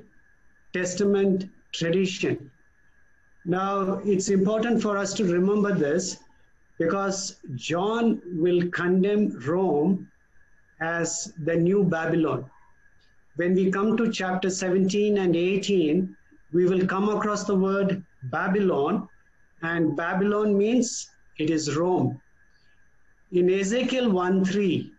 Testament 0.77 1.49
tradition. 1.73 2.51
Now, 3.47 4.01
it's 4.05 4.29
important 4.29 4.83
for 4.83 4.99
us 4.99 5.15
to 5.15 5.25
remember 5.25 5.75
this 5.75 6.19
because 6.79 7.37
John 7.55 8.21
will 8.27 8.69
condemn 8.71 9.39
Rome 9.47 10.11
as 10.83 11.33
the 11.45 11.57
new 11.57 11.83
Babylon. 11.83 12.51
When 13.37 13.55
we 13.55 13.71
come 13.71 13.97
to 13.97 14.13
chapter 14.13 14.51
17 14.51 15.17
and 15.17 15.35
18, 15.35 16.15
we 16.53 16.67
will 16.67 16.87
come 16.87 17.09
across 17.09 17.45
the 17.45 17.55
word 17.55 18.05
Babylon, 18.25 19.09
and 19.63 19.97
Babylon 19.97 20.59
means 20.59 21.09
it 21.39 21.49
is 21.49 21.75
Rome. 21.75 22.21
In 23.33 23.51
Ezekiel 23.51 24.09
1 24.11 24.45
3, 24.45 24.93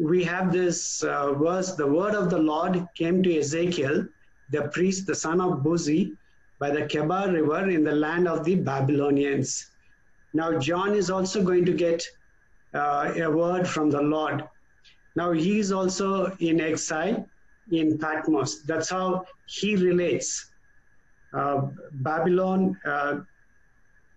we 0.00 0.22
have 0.22 0.52
this 0.52 1.02
uh, 1.02 1.32
verse 1.32 1.72
the 1.74 1.86
word 1.86 2.14
of 2.14 2.30
the 2.30 2.38
Lord 2.38 2.86
came 2.94 3.20
to 3.24 3.36
Ezekiel 3.36 4.06
the 4.50 4.68
priest, 4.68 5.06
the 5.06 5.14
son 5.14 5.40
of 5.40 5.64
Buzi, 5.64 6.16
by 6.60 6.70
the 6.70 6.82
Kebar 6.82 7.32
River 7.32 7.68
in 7.68 7.82
the 7.82 7.96
land 7.96 8.28
of 8.28 8.44
the 8.44 8.54
Babylonians. 8.54 9.70
Now, 10.34 10.58
John 10.58 10.94
is 10.94 11.10
also 11.10 11.42
going 11.42 11.64
to 11.64 11.72
get 11.72 12.06
uh, 12.74 13.12
a 13.16 13.28
word 13.28 13.66
from 13.66 13.90
the 13.90 14.02
Lord. 14.02 14.44
Now, 15.16 15.32
he 15.32 15.58
is 15.58 15.72
also 15.72 16.36
in 16.38 16.60
exile 16.60 17.26
in 17.72 17.98
Patmos. 17.98 18.62
That's 18.62 18.90
how 18.90 19.24
he 19.46 19.74
relates. 19.74 20.50
Uh, 21.32 21.68
Babylon, 21.92 22.78
uh, 22.84 23.20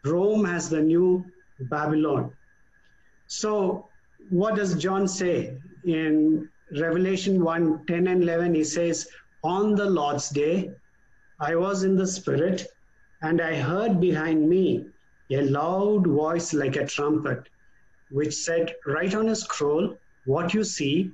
Rome 0.04 0.46
has 0.46 0.70
the 0.70 0.82
new 0.82 1.26
Babylon. 1.62 2.35
So, 3.28 3.90
what 4.30 4.56
does 4.56 4.76
John 4.76 5.08
say 5.08 5.58
in 5.84 6.50
Revelation 6.80 7.44
1 7.44 7.86
10 7.86 8.08
and 8.08 8.24
11? 8.24 8.56
He 8.56 8.64
says, 8.64 9.08
on 9.44 9.76
the 9.76 9.86
Lord's 9.86 10.30
day, 10.30 10.72
I 11.40 11.56
was 11.56 11.84
in 11.84 11.96
the 11.96 12.08
Spirit, 12.08 12.66
and 13.22 13.40
I 13.40 13.56
heard 13.56 14.02
behind 14.02 14.50
me 14.50 14.88
a 15.30 15.42
loud 15.42 16.08
voice 16.08 16.54
like 16.54 16.76
a 16.76 16.88
trumpet, 16.88 17.50
which 18.10 18.34
said, 18.34 18.76
Write 18.88 19.14
on 19.14 19.30
a 19.30 19.36
scroll 19.36 19.96
what 20.26 20.54
you 20.54 20.64
see 20.64 21.12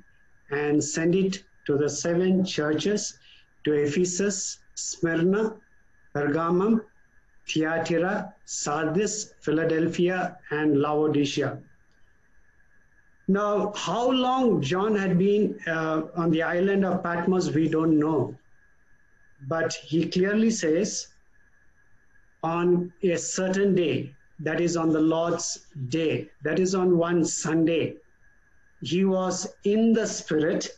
and 0.49 0.83
send 0.83 1.15
it 1.15 1.43
to 1.65 1.77
the 1.77 1.89
seven 1.89 2.45
churches 2.45 3.17
to 3.65 3.73
Ephesus, 3.73 4.59
Smyrna, 4.75 5.55
Pergamum, 6.15 6.81
Thyatira, 7.47 8.33
Sardis, 8.45 9.33
Philadelphia, 9.41 10.37
and 10.51 10.81
Laodicea. 10.81 11.59
Now, 13.27 13.71
how 13.75 14.09
long 14.11 14.61
John 14.61 14.95
had 14.95 15.17
been 15.17 15.59
uh, 15.67 16.03
on 16.15 16.31
the 16.31 16.43
island 16.43 16.83
of 16.83 17.03
Patmos, 17.03 17.51
we 17.51 17.69
don't 17.69 17.99
know. 17.99 18.35
But 19.47 19.73
he 19.73 20.09
clearly 20.09 20.49
says, 20.49 21.07
on 22.43 22.91
a 23.03 23.17
certain 23.17 23.75
day, 23.75 24.15
that 24.39 24.59
is 24.59 24.75
on 24.75 24.89
the 24.89 24.99
Lord's 24.99 25.67
day, 25.89 26.29
that 26.43 26.59
is 26.59 26.73
on 26.73 26.97
one 26.97 27.23
Sunday, 27.23 27.95
he 28.81 29.05
was 29.05 29.47
in 29.63 29.93
the 29.93 30.07
Spirit. 30.07 30.69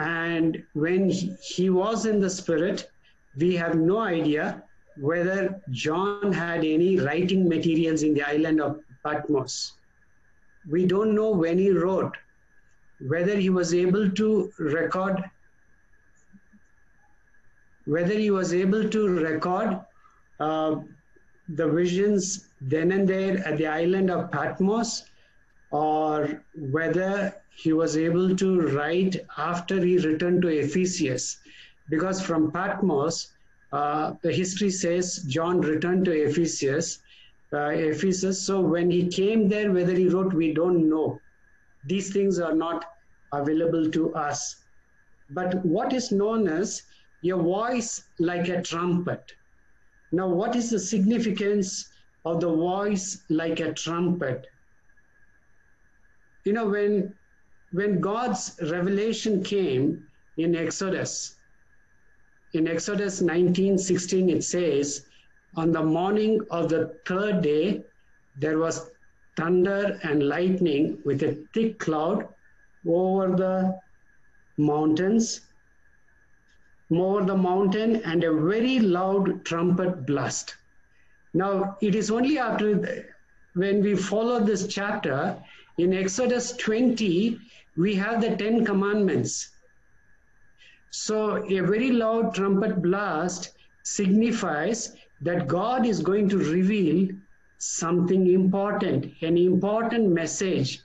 And 0.00 0.62
when 0.74 1.08
he, 1.08 1.36
he 1.40 1.70
was 1.70 2.06
in 2.06 2.20
the 2.20 2.30
Spirit, 2.30 2.90
we 3.36 3.54
have 3.54 3.76
no 3.76 4.00
idea 4.00 4.64
whether 5.00 5.60
John 5.70 6.32
had 6.32 6.64
any 6.64 6.98
writing 6.98 7.48
materials 7.48 8.02
in 8.02 8.14
the 8.14 8.22
island 8.22 8.60
of 8.60 8.80
Patmos 9.04 9.77
we 10.70 10.86
don't 10.86 11.14
know 11.14 11.30
when 11.30 11.58
he 11.58 11.70
wrote, 11.70 12.16
whether 13.06 13.36
he 13.36 13.50
was 13.50 13.74
able 13.74 14.10
to 14.10 14.52
record, 14.58 15.22
whether 17.86 18.14
he 18.14 18.30
was 18.30 18.52
able 18.52 18.88
to 18.88 19.08
record 19.08 19.80
uh, 20.40 20.76
the 21.48 21.68
visions 21.68 22.48
then 22.60 22.92
and 22.92 23.08
there 23.08 23.38
at 23.46 23.56
the 23.56 23.66
island 23.66 24.10
of 24.10 24.30
Patmos, 24.30 25.04
or 25.70 26.42
whether 26.54 27.34
he 27.54 27.72
was 27.72 27.96
able 27.96 28.36
to 28.36 28.60
write 28.68 29.16
after 29.36 29.82
he 29.82 29.98
returned 29.98 30.42
to 30.42 30.48
Ephesus. 30.48 31.38
Because 31.88 32.20
from 32.20 32.52
Patmos, 32.52 33.32
uh, 33.72 34.14
the 34.22 34.32
history 34.32 34.70
says 34.70 35.24
John 35.26 35.60
returned 35.60 36.04
to 36.06 36.12
Ephesus, 36.12 37.00
uh, 37.52 37.70
Ephesus. 37.70 38.40
So 38.44 38.60
when 38.60 38.90
he 38.90 39.08
came 39.08 39.48
there, 39.48 39.72
whether 39.72 39.94
he 39.94 40.08
wrote, 40.08 40.32
we 40.32 40.52
don't 40.52 40.88
know. 40.88 41.20
These 41.84 42.12
things 42.12 42.38
are 42.38 42.54
not 42.54 42.84
available 43.32 43.90
to 43.90 44.14
us. 44.14 44.56
But 45.30 45.64
what 45.64 45.92
is 45.92 46.10
known 46.12 46.48
as 46.48 46.82
your 47.20 47.42
voice 47.42 48.02
like 48.18 48.48
a 48.48 48.62
trumpet. 48.62 49.32
Now, 50.12 50.28
what 50.28 50.56
is 50.56 50.70
the 50.70 50.78
significance 50.78 51.90
of 52.24 52.40
the 52.40 52.48
voice 52.48 53.24
like 53.28 53.60
a 53.60 53.72
trumpet? 53.72 54.46
You 56.44 56.52
know, 56.52 56.68
when 56.68 57.14
when 57.72 58.00
God's 58.00 58.58
revelation 58.62 59.42
came 59.42 60.06
in 60.38 60.54
Exodus, 60.54 61.36
in 62.54 62.66
Exodus 62.66 63.20
19 63.20 63.76
16, 63.76 64.30
it 64.30 64.44
says, 64.44 65.04
On 65.56 65.72
the 65.72 65.82
morning 65.82 66.40
of 66.50 66.68
the 66.68 66.94
third 67.06 67.42
day, 67.42 67.84
there 68.36 68.58
was 68.58 68.90
thunder 69.36 69.98
and 70.02 70.28
lightning 70.28 70.98
with 71.04 71.22
a 71.22 71.44
thick 71.54 71.78
cloud 71.78 72.28
over 72.86 73.36
the 73.36 73.78
mountains, 74.56 75.40
over 76.90 77.24
the 77.24 77.36
mountain, 77.36 77.96
and 78.04 78.24
a 78.24 78.32
very 78.32 78.78
loud 78.78 79.44
trumpet 79.44 80.06
blast. 80.06 80.56
Now, 81.34 81.76
it 81.80 81.94
is 81.94 82.10
only 82.10 82.38
after 82.38 82.74
the, 82.74 83.04
when 83.54 83.82
we 83.82 83.96
follow 83.96 84.40
this 84.40 84.66
chapter 84.66 85.36
in 85.78 85.92
Exodus 85.92 86.52
20, 86.56 87.38
we 87.76 87.94
have 87.94 88.20
the 88.20 88.36
Ten 88.36 88.64
Commandments. 88.64 89.50
So, 90.90 91.44
a 91.48 91.60
very 91.60 91.92
loud 91.92 92.34
trumpet 92.34 92.82
blast 92.82 93.56
signifies 93.84 94.96
that 95.20 95.46
God 95.46 95.86
is 95.86 96.00
going 96.00 96.28
to 96.28 96.38
reveal 96.38 97.08
something 97.58 98.32
important, 98.32 99.12
an 99.22 99.36
important 99.36 100.10
message. 100.10 100.80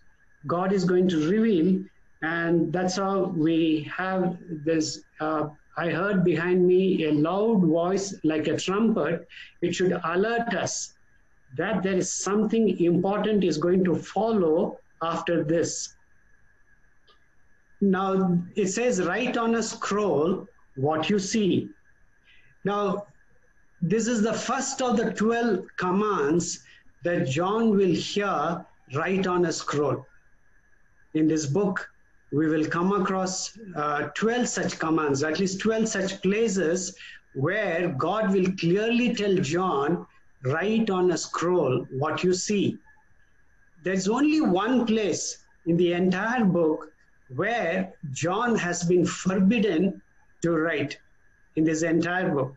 God 0.48 0.74
is 0.74 0.86
going 0.86 1.08
to 1.10 1.30
reveal, 1.30 1.84
and 2.22 2.74
that's 2.74 2.98
how 2.98 3.26
we 3.26 3.90
have 3.96 4.38
this. 4.66 5.04
Uh, 5.20 5.50
I 5.78 5.90
heard 5.90 6.24
behind 6.24 6.66
me 6.66 7.06
a 7.06 7.12
loud 7.12 7.62
voice 7.62 8.16
like 8.24 8.48
a 8.48 8.58
trumpet. 8.58 9.28
It 9.62 9.74
should 9.74 10.00
alert 10.04 10.54
us 10.54 10.94
that 11.58 11.84
there 11.84 11.96
is 11.96 12.12
something 12.12 12.80
important 12.80 13.44
is 13.44 13.58
going 13.58 13.84
to 13.86 13.96
follow 13.96 14.80
after 15.02 15.44
this. 15.44 15.96
Now 17.82 18.40
it 18.56 18.68
says, 18.68 19.02
write 19.04 19.38
on 19.38 19.56
a 19.56 19.64
scroll 19.64 20.48
what 20.76 21.10
you 21.10 21.20
see. 21.20 21.70
Now, 22.64 23.08
this 23.86 24.08
is 24.08 24.22
the 24.22 24.32
first 24.34 24.82
of 24.82 24.96
the 24.96 25.12
12 25.12 25.66
commands 25.76 26.64
that 27.04 27.28
John 27.28 27.72
will 27.72 27.94
hear 27.94 28.66
write 28.96 29.28
on 29.28 29.46
a 29.46 29.52
scroll. 29.52 30.06
In 31.16 31.28
this 31.28 31.46
book, 31.46 31.90
we 32.32 32.48
will 32.48 32.66
come 32.66 32.94
across 32.94 33.58
uh, 33.76 34.04
12 34.16 34.48
such 34.48 34.80
commands, 34.80 35.22
at 35.22 35.38
least 35.38 35.60
12 35.60 35.90
such 35.90 36.22
places 36.22 36.96
where 37.36 37.90
God 37.98 38.32
will 38.32 38.50
clearly 38.58 39.14
tell 39.14 39.36
John, 39.36 40.08
write 40.46 40.90
on 40.90 41.12
a 41.12 41.18
scroll 41.18 41.86
what 41.92 42.24
you 42.24 42.34
see. 42.34 42.78
There's 43.84 44.08
only 44.08 44.40
one 44.40 44.86
place 44.86 45.40
in 45.66 45.76
the 45.76 45.92
entire 45.92 46.46
book 46.46 46.90
where 47.36 47.94
John 48.12 48.56
has 48.56 48.84
been 48.84 49.06
forbidden 49.06 50.02
to 50.42 50.52
write 50.52 50.98
in 51.58 51.66
this 51.66 51.84
entire 51.84 52.34
book. 52.34 52.56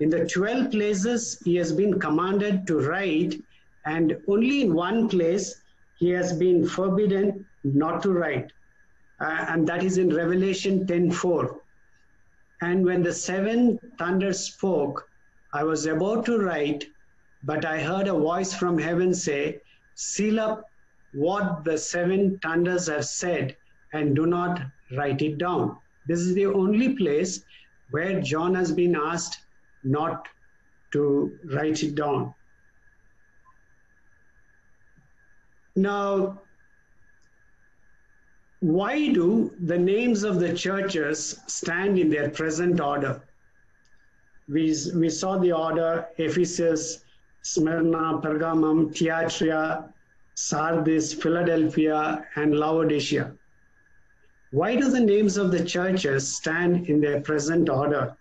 In 0.00 0.10
the 0.10 0.26
12 0.26 0.72
places, 0.72 1.38
he 1.44 1.54
has 1.56 1.72
been 1.72 2.00
commanded 2.00 2.66
to 2.66 2.80
write, 2.80 3.40
and 3.86 4.16
only 4.26 4.62
in 4.62 4.74
one 4.74 5.08
place, 5.08 5.62
he 5.98 6.10
has 6.10 6.32
been 6.32 6.66
forbidden 6.66 7.46
not 7.62 8.02
to 8.02 8.12
write. 8.12 8.50
Uh, 9.20 9.46
and 9.48 9.66
that 9.68 9.84
is 9.84 9.98
in 9.98 10.14
Revelation 10.14 10.86
10:4. 10.86 11.60
And 12.60 12.84
when 12.84 13.02
the 13.02 13.12
seven 13.12 13.78
thunders 13.98 14.40
spoke, 14.40 15.08
I 15.52 15.62
was 15.62 15.86
about 15.86 16.26
to 16.26 16.38
write, 16.38 16.84
but 17.44 17.64
I 17.64 17.80
heard 17.80 18.08
a 18.08 18.12
voice 18.12 18.52
from 18.52 18.78
heaven 18.78 19.14
say, 19.14 19.60
Seal 19.94 20.40
up 20.40 20.68
what 21.12 21.62
the 21.62 21.78
seven 21.78 22.38
thunders 22.40 22.88
have 22.88 23.04
said 23.04 23.56
and 23.92 24.16
do 24.16 24.26
not 24.26 24.60
write 24.96 25.22
it 25.22 25.38
down. 25.38 25.78
This 26.08 26.20
is 26.20 26.34
the 26.34 26.46
only 26.46 26.94
place 26.96 27.44
where 27.90 28.20
John 28.20 28.54
has 28.56 28.72
been 28.72 28.96
asked 28.96 29.43
not 29.84 30.28
to 30.92 31.38
write 31.52 31.82
it 31.82 31.94
down. 31.94 32.34
Now, 35.76 36.40
why 38.60 39.12
do 39.12 39.54
the 39.60 39.76
names 39.76 40.24
of 40.24 40.40
the 40.40 40.54
churches 40.54 41.38
stand 41.46 41.98
in 41.98 42.08
their 42.08 42.30
present 42.30 42.80
order? 42.80 43.20
We, 44.48 44.74
we 44.94 45.10
saw 45.10 45.38
the 45.38 45.52
order 45.52 46.06
Ephesus, 46.16 47.04
Smyrna, 47.42 48.20
Pergamum, 48.22 48.96
Thyatira, 48.96 49.92
Sardis, 50.34 51.12
Philadelphia, 51.12 52.26
and 52.36 52.58
Laodicea. 52.58 53.32
Why 54.50 54.76
do 54.76 54.88
the 54.90 55.00
names 55.00 55.36
of 55.36 55.50
the 55.50 55.64
churches 55.64 56.36
stand 56.36 56.86
in 56.88 57.00
their 57.00 57.20
present 57.20 57.68
order? 57.68 58.16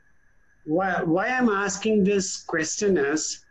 Why, 0.66 1.02
why 1.04 1.28
I'm 1.28 1.50
asking 1.50 2.04
this 2.04 2.44
question 2.44 2.98
is 2.98 3.44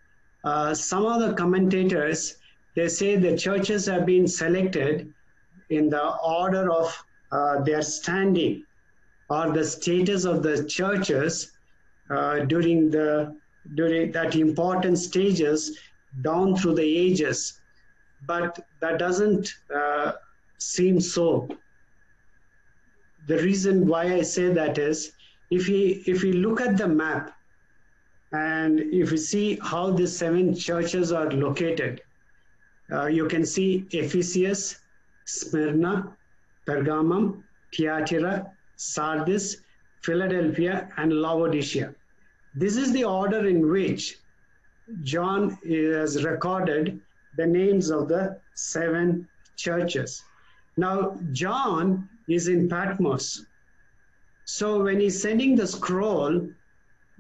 uh, 0.44 0.74
some 0.74 1.04
of 1.04 1.20
the 1.20 1.34
commentators 1.34 2.36
they 2.74 2.88
say 2.88 3.16
the 3.16 3.36
churches 3.36 3.86
have 3.86 4.06
been 4.06 4.26
selected 4.26 5.12
in 5.68 5.90
the 5.90 6.16
order 6.24 6.70
of 6.72 7.04
uh, 7.30 7.62
their 7.62 7.82
standing 7.82 8.64
or 9.28 9.50
the 9.52 9.64
status 9.64 10.24
of 10.24 10.42
the 10.42 10.64
churches 10.64 11.52
uh, 12.10 12.40
during 12.40 12.90
the 12.90 13.34
during 13.74 14.10
that 14.12 14.34
important 14.34 14.98
stages 14.98 15.78
down 16.22 16.56
through 16.56 16.74
the 16.74 16.98
ages. 17.06 17.60
But 18.26 18.58
that 18.80 18.98
doesn't 18.98 19.54
uh, 19.74 20.12
seem 20.58 21.00
so. 21.00 21.48
The 23.28 23.38
reason 23.38 23.86
why 23.86 24.14
I 24.14 24.22
say 24.22 24.52
that 24.52 24.78
is 24.78 25.12
if 25.56 25.68
we 25.68 25.80
if 26.12 26.22
we 26.22 26.32
look 26.32 26.60
at 26.66 26.78
the 26.78 26.88
map 26.88 27.32
and 28.32 28.80
if 29.00 29.10
we 29.10 29.18
see 29.18 29.58
how 29.70 29.90
the 29.90 30.06
seven 30.06 30.54
churches 30.54 31.12
are 31.12 31.30
located, 31.30 32.00
uh, 32.90 33.06
you 33.06 33.26
can 33.28 33.44
see 33.44 33.86
Ephesus, 33.90 34.78
Smyrna, 35.26 36.16
Pergamum, 36.66 37.42
Thyatira, 37.76 38.34
Sardis, 38.76 39.58
Philadelphia, 40.02 40.88
and 40.96 41.12
Laodicea. 41.12 41.94
This 42.54 42.76
is 42.76 42.92
the 42.92 43.04
order 43.04 43.46
in 43.46 43.70
which 43.70 44.16
John 45.02 45.50
has 45.68 46.24
recorded 46.24 46.98
the 47.36 47.46
names 47.46 47.90
of 47.90 48.08
the 48.08 48.38
seven 48.54 49.28
churches. 49.56 50.22
Now, 50.78 51.18
John 51.32 52.08
is 52.28 52.48
in 52.48 52.68
Patmos. 52.68 53.44
So 54.44 54.82
when 54.82 55.00
he's 55.00 55.20
sending 55.20 55.56
the 55.56 55.66
scroll, 55.66 56.48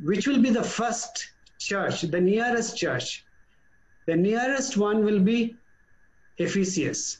which 0.02 0.26
will 0.26 0.40
be 0.40 0.50
the 0.50 0.62
first 0.62 1.30
church, 1.58 2.02
the 2.02 2.20
nearest 2.20 2.76
church, 2.76 3.24
the 4.06 4.16
nearest 4.16 4.76
one 4.76 5.04
will 5.04 5.20
be 5.20 5.56
Ephesus. 6.38 7.18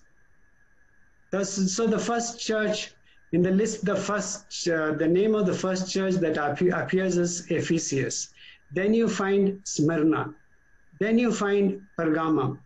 So 1.30 1.86
the 1.86 1.98
first 1.98 2.40
church 2.40 2.92
in 3.32 3.42
the 3.42 3.50
list, 3.50 3.84
the 3.84 3.96
first, 3.96 4.68
uh, 4.68 4.92
the 4.92 5.08
name 5.08 5.34
of 5.34 5.46
the 5.46 5.54
first 5.54 5.90
church 5.90 6.14
that 6.16 6.36
appears 6.36 7.16
is 7.16 7.50
Ephesus. 7.50 8.34
Then 8.72 8.92
you 8.92 9.08
find 9.08 9.60
Smyrna. 9.64 10.34
Then 10.98 11.18
you 11.18 11.32
find 11.32 11.82
Pergamum. 11.98 12.58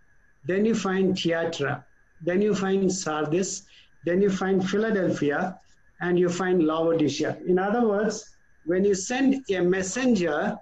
Then 0.45 0.65
you 0.65 0.75
find 0.75 1.17
Thyatira. 1.17 1.85
Then 2.21 2.43
you 2.43 2.55
find 2.55 2.91
Sardis. 2.93 3.67
Then 4.05 4.21
you 4.23 4.31
find 4.31 4.69
Philadelphia 4.69 5.61
and 6.01 6.19
you 6.19 6.29
find 6.29 6.63
Laodicea. 6.63 7.39
In 7.47 7.59
other 7.59 7.87
words, 7.87 8.37
when 8.65 8.85
you 8.85 8.95
send 8.95 9.45
a 9.51 9.61
messenger, 9.61 10.57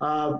uh, 0.00 0.38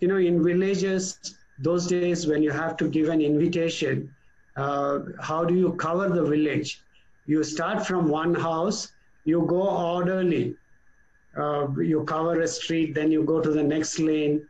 you 0.00 0.08
know, 0.08 0.16
in 0.16 0.42
villages, 0.42 1.18
those 1.58 1.86
days 1.86 2.26
when 2.26 2.42
you 2.42 2.50
have 2.50 2.76
to 2.78 2.88
give 2.88 3.08
an 3.08 3.20
invitation, 3.20 4.14
uh, 4.56 5.00
how 5.20 5.44
do 5.44 5.54
you 5.54 5.74
cover 5.74 6.08
the 6.08 6.24
village? 6.24 6.82
You 7.26 7.42
start 7.44 7.86
from 7.86 8.08
one 8.08 8.34
house, 8.34 8.88
you 9.24 9.44
go 9.46 9.62
orderly. 9.68 10.56
Uh, 11.36 11.68
you 11.78 12.02
cover 12.04 12.40
a 12.40 12.48
street, 12.48 12.92
then 12.94 13.12
you 13.12 13.22
go 13.22 13.40
to 13.40 13.50
the 13.52 13.62
next 13.62 14.00
lane, 14.00 14.44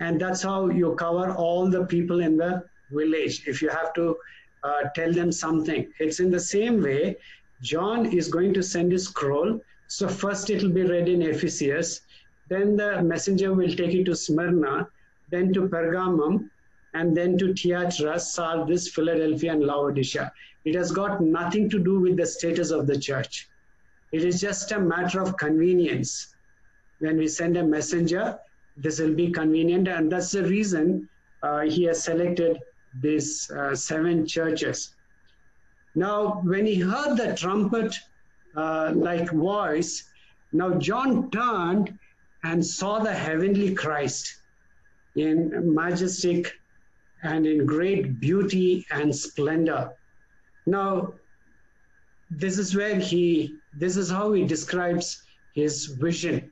and 0.00 0.20
that's 0.20 0.42
how 0.42 0.68
you 0.68 0.94
cover 0.96 1.32
all 1.32 1.70
the 1.70 1.86
people 1.86 2.20
in 2.20 2.36
the 2.36 2.62
village 2.90 3.42
if 3.46 3.62
you 3.62 3.68
have 3.68 3.92
to 3.94 4.16
uh, 4.62 4.82
tell 4.94 5.12
them 5.12 5.32
something 5.32 5.90
it's 5.98 6.20
in 6.20 6.30
the 6.30 6.40
same 6.40 6.82
way 6.82 7.16
john 7.62 8.06
is 8.06 8.28
going 8.28 8.52
to 8.54 8.62
send 8.62 8.92
his 8.92 9.04
scroll 9.04 9.60
so 9.86 10.08
first 10.08 10.50
it 10.50 10.62
will 10.62 10.76
be 10.80 10.84
read 10.84 11.08
in 11.08 11.22
ephesus 11.22 12.00
then 12.48 12.76
the 12.76 13.02
messenger 13.02 13.52
will 13.52 13.74
take 13.80 13.94
it 13.94 14.04
to 14.04 14.14
smyrna 14.14 14.88
then 15.30 15.52
to 15.52 15.68
pergamum 15.68 16.48
and 16.96 17.16
then 17.16 17.36
to 17.36 17.52
Thyatira, 17.52 18.18
Sardis, 18.18 18.88
Philadelphia, 18.88 19.52
and 19.52 19.62
Laodicea. 19.62 20.32
It 20.64 20.74
has 20.74 20.90
got 20.90 21.20
nothing 21.20 21.68
to 21.70 21.78
do 21.78 22.00
with 22.00 22.16
the 22.16 22.26
status 22.26 22.70
of 22.70 22.86
the 22.86 22.98
church. 22.98 23.48
It 24.12 24.24
is 24.24 24.40
just 24.40 24.72
a 24.72 24.80
matter 24.80 25.20
of 25.20 25.36
convenience. 25.36 26.34
When 27.00 27.18
we 27.18 27.28
send 27.28 27.56
a 27.58 27.62
messenger, 27.62 28.38
this 28.76 28.98
will 28.98 29.14
be 29.14 29.30
convenient, 29.30 29.88
and 29.88 30.10
that's 30.10 30.32
the 30.32 30.44
reason 30.44 31.08
uh, 31.42 31.60
he 31.60 31.84
has 31.84 32.02
selected 32.02 32.58
these 33.02 33.50
uh, 33.50 33.74
seven 33.74 34.26
churches. 34.26 34.94
Now, 35.96 36.42
when 36.44 36.66
he 36.66 36.78
heard 36.78 37.16
the 37.16 37.34
trumpet 37.34 37.96
uh, 38.54 38.92
like 38.94 39.30
voice, 39.32 40.04
now 40.52 40.74
John 40.74 41.30
turned 41.30 41.98
and 42.44 42.64
saw 42.64 43.00
the 43.00 43.12
heavenly 43.12 43.74
Christ 43.74 44.36
in 45.16 45.74
majestic 45.74 46.52
and 47.22 47.46
in 47.46 47.64
great 47.64 48.20
beauty 48.20 48.86
and 48.90 49.14
splendor. 49.14 49.90
Now, 50.66 51.14
this 52.30 52.58
is 52.58 52.76
where 52.76 53.00
he, 53.00 53.56
this 53.74 53.96
is 53.96 54.10
how 54.10 54.32
he 54.32 54.44
describes 54.44 55.22
his 55.54 55.86
vision. 55.86 56.50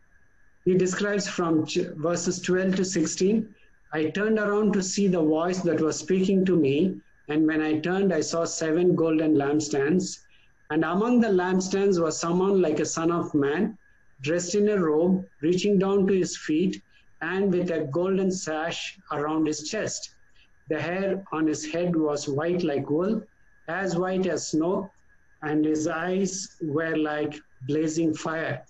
He 0.65 0.75
describes 0.75 1.29
from 1.29 1.67
verses 1.97 2.41
12 2.41 2.77
to 2.77 2.85
16 2.85 3.55
I 3.93 4.11
turned 4.11 4.41
around 4.41 4.73
to 4.73 4.83
see 4.83 5.07
the 5.07 5.23
voice 5.23 5.61
that 5.61 5.81
was 5.81 5.99
speaking 5.99 6.45
to 6.47 6.57
me, 6.57 7.01
and 7.29 7.47
when 7.47 7.63
I 7.63 7.79
turned, 7.79 8.13
I 8.13 8.21
saw 8.21 8.45
seven 8.45 8.95
golden 8.95 9.35
lampstands. 9.35 10.21
And 10.71 10.85
among 10.85 11.21
the 11.21 11.29
lampstands 11.29 12.01
was 12.01 12.19
someone 12.19 12.61
like 12.61 12.81
a 12.81 12.87
son 12.87 13.11
of 13.11 13.35
man, 13.35 13.79
dressed 14.21 14.55
in 14.55 14.69
a 14.69 14.79
robe, 14.79 15.25
reaching 15.41 15.79
down 15.79 16.07
to 16.07 16.13
his 16.13 16.37
feet, 16.37 16.83
and 17.21 17.53
with 17.53 17.71
a 17.71 17.85
golden 17.93 18.31
sash 18.31 18.99
around 19.13 19.47
his 19.47 19.69
chest. 19.69 20.15
The 20.69 20.81
hair 20.81 21.25
on 21.33 21.47
his 21.47 21.65
head 21.71 21.97
was 21.97 22.29
white 22.29 22.63
like 22.63 22.91
wool, 22.91 23.23
as 23.69 23.97
white 23.97 24.27
as 24.27 24.49
snow, 24.49 24.91
and 25.43 25.65
his 25.65 25.87
eyes 25.87 26.57
were 26.63 26.97
like 26.97 27.41
blazing 27.67 28.15
fire. 28.15 28.65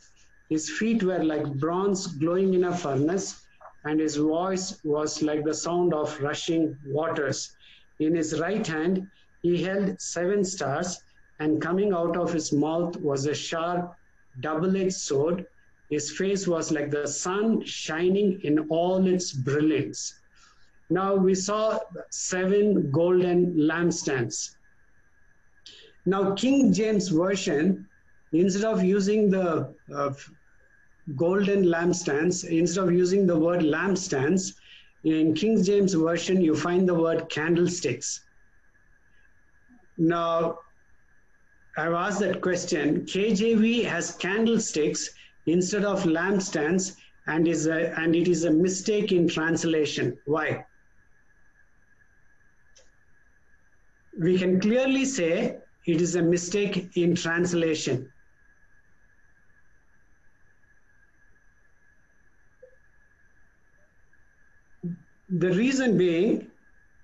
His 0.48 0.70
feet 0.70 1.02
were 1.02 1.22
like 1.22 1.54
bronze 1.54 2.06
glowing 2.06 2.54
in 2.54 2.64
a 2.64 2.76
furnace, 2.76 3.46
and 3.84 3.98
his 3.98 4.16
voice 4.16 4.78
was 4.84 5.22
like 5.22 5.44
the 5.44 5.54
sound 5.54 5.94
of 5.94 6.20
rushing 6.20 6.76
waters. 6.86 7.56
In 8.00 8.14
his 8.14 8.40
right 8.40 8.66
hand, 8.66 9.08
he 9.42 9.62
held 9.62 10.00
seven 10.00 10.44
stars, 10.44 11.00
and 11.38 11.60
coming 11.60 11.92
out 11.92 12.16
of 12.16 12.32
his 12.32 12.52
mouth 12.52 12.96
was 13.00 13.26
a 13.26 13.34
sharp, 13.34 13.94
double 14.40 14.76
edged 14.76 14.94
sword. 14.94 15.46
His 15.90 16.10
face 16.10 16.46
was 16.48 16.72
like 16.72 16.90
the 16.90 17.06
sun 17.06 17.64
shining 17.64 18.40
in 18.42 18.58
all 18.68 19.06
its 19.06 19.32
brilliance. 19.32 20.14
Now 20.90 21.14
we 21.14 21.34
saw 21.34 21.78
seven 22.10 22.90
golden 22.90 23.54
lampstands. 23.54 24.56
Now 26.06 26.34
King 26.34 26.72
James 26.72 27.08
Version, 27.08 27.86
instead 28.32 28.64
of 28.64 28.82
using 28.82 29.30
the 29.30 29.74
uh, 29.94 30.12
golden 31.16 31.64
lampstands, 31.64 32.44
instead 32.48 32.84
of 32.84 32.92
using 32.92 33.26
the 33.26 33.38
word 33.38 33.60
lampstands, 33.60 34.54
in 35.04 35.34
King 35.34 35.62
James 35.62 35.94
Version 35.94 36.40
you 36.40 36.54
find 36.54 36.88
the 36.88 36.94
word 36.94 37.28
candlesticks. 37.28 38.24
Now 39.96 40.58
I've 41.76 41.92
asked 41.92 42.20
that 42.20 42.40
question. 42.40 43.02
KJV 43.02 43.84
has 43.84 44.12
candlesticks 44.12 45.10
instead 45.46 45.84
of 45.84 46.04
lampstands 46.04 46.96
and 47.26 47.48
is 47.48 47.66
a, 47.66 47.98
and 47.98 48.14
it 48.14 48.28
is 48.28 48.44
a 48.44 48.50
mistake 48.50 49.12
in 49.12 49.28
translation. 49.28 50.18
Why? 50.24 50.64
we 54.18 54.38
can 54.38 54.60
clearly 54.60 55.04
say 55.04 55.56
it 55.86 56.00
is 56.00 56.16
a 56.16 56.22
mistake 56.22 56.96
in 56.96 57.14
translation. 57.14 58.10
The 65.38 65.52
reason 65.52 65.98
being, 65.98 66.48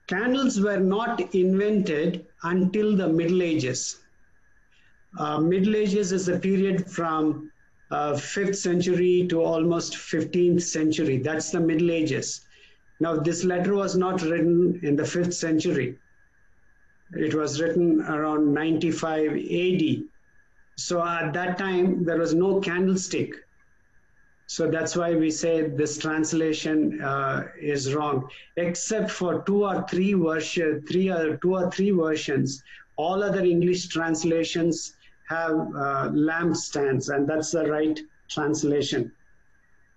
candles 0.06 0.60
were 0.60 0.78
not 0.78 1.34
invented 1.34 2.26
until 2.44 2.96
the 2.96 3.08
Middle 3.08 3.42
Ages. 3.42 4.02
Uh, 5.18 5.40
Middle 5.40 5.74
Ages 5.74 6.12
is 6.12 6.28
a 6.28 6.38
period 6.38 6.88
from 6.88 7.50
uh, 7.90 8.12
5th 8.12 8.54
century 8.54 9.26
to 9.30 9.42
almost 9.42 9.94
15th 9.94 10.62
century. 10.62 11.18
That's 11.18 11.50
the 11.50 11.58
Middle 11.58 11.90
Ages. 11.90 12.46
Now, 13.00 13.16
this 13.16 13.42
letter 13.42 13.74
was 13.74 13.96
not 13.96 14.22
written 14.22 14.78
in 14.84 14.94
the 14.94 15.02
5th 15.02 15.34
century. 15.34 15.98
It 17.14 17.34
was 17.34 17.60
written 17.60 18.00
around 18.02 18.54
95 18.54 19.32
AD. 19.32 20.04
So 20.76 21.04
at 21.04 21.32
that 21.32 21.58
time, 21.58 22.04
there 22.04 22.18
was 22.18 22.32
no 22.32 22.60
candlestick. 22.60 23.34
So 24.50 24.68
that's 24.68 24.96
why 24.96 25.14
we 25.14 25.30
say 25.30 25.68
this 25.68 25.96
translation 25.96 27.00
uh, 27.00 27.44
is 27.56 27.94
wrong, 27.94 28.28
except 28.56 29.08
for 29.08 29.42
two 29.42 29.62
or 29.64 29.86
three 29.88 30.14
version, 30.14 30.84
three 30.88 31.08
or 31.08 31.36
two 31.36 31.54
or 31.54 31.70
three 31.70 31.92
versions. 31.92 32.60
All 32.96 33.22
other 33.22 33.44
English 33.44 33.86
translations 33.86 34.96
have 35.28 35.52
uh, 35.52 36.10
lampstands, 36.10 37.14
and 37.14 37.28
that's 37.28 37.52
the 37.52 37.70
right 37.70 37.96
translation. 38.28 39.12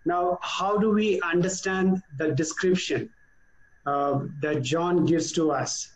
Now, 0.06 0.38
how 0.44 0.78
do 0.78 0.92
we 0.92 1.20
understand 1.22 2.04
the 2.20 2.32
description 2.34 3.10
uh, 3.88 4.20
that 4.44 4.62
John 4.62 5.04
gives 5.04 5.32
to 5.32 5.50
us? 5.50 5.94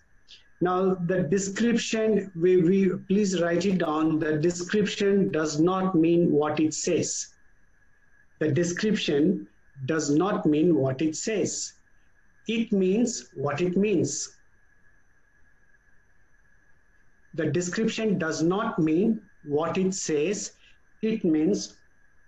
Now, 0.61 0.95
the 0.95 1.21
description, 1.21 2.31
we, 2.35 2.63
we 2.63 2.89
please 3.07 3.39
write 3.39 3.67
it 3.67 3.77
down. 3.77 4.17
The 4.17 4.39
description 4.39 5.31
does 5.31 5.59
not 5.59 5.93
mean 5.93 6.31
what 6.31 6.59
it 6.59 6.73
says. 6.73 7.35
The 8.39 8.51
description 8.51 9.47
does 9.85 10.09
not 10.09 10.45
mean 10.45 10.75
what 10.75 11.01
it 11.01 11.15
says. 11.15 11.73
It 12.47 12.71
means 12.71 13.29
what 13.35 13.61
it 13.61 13.75
means. 13.75 14.37
The 17.33 17.47
description 17.47 18.17
does 18.17 18.41
not 18.41 18.79
mean 18.79 19.21
what 19.43 19.77
it 19.77 19.93
says. 19.93 20.53
It 21.01 21.23
means 21.23 21.75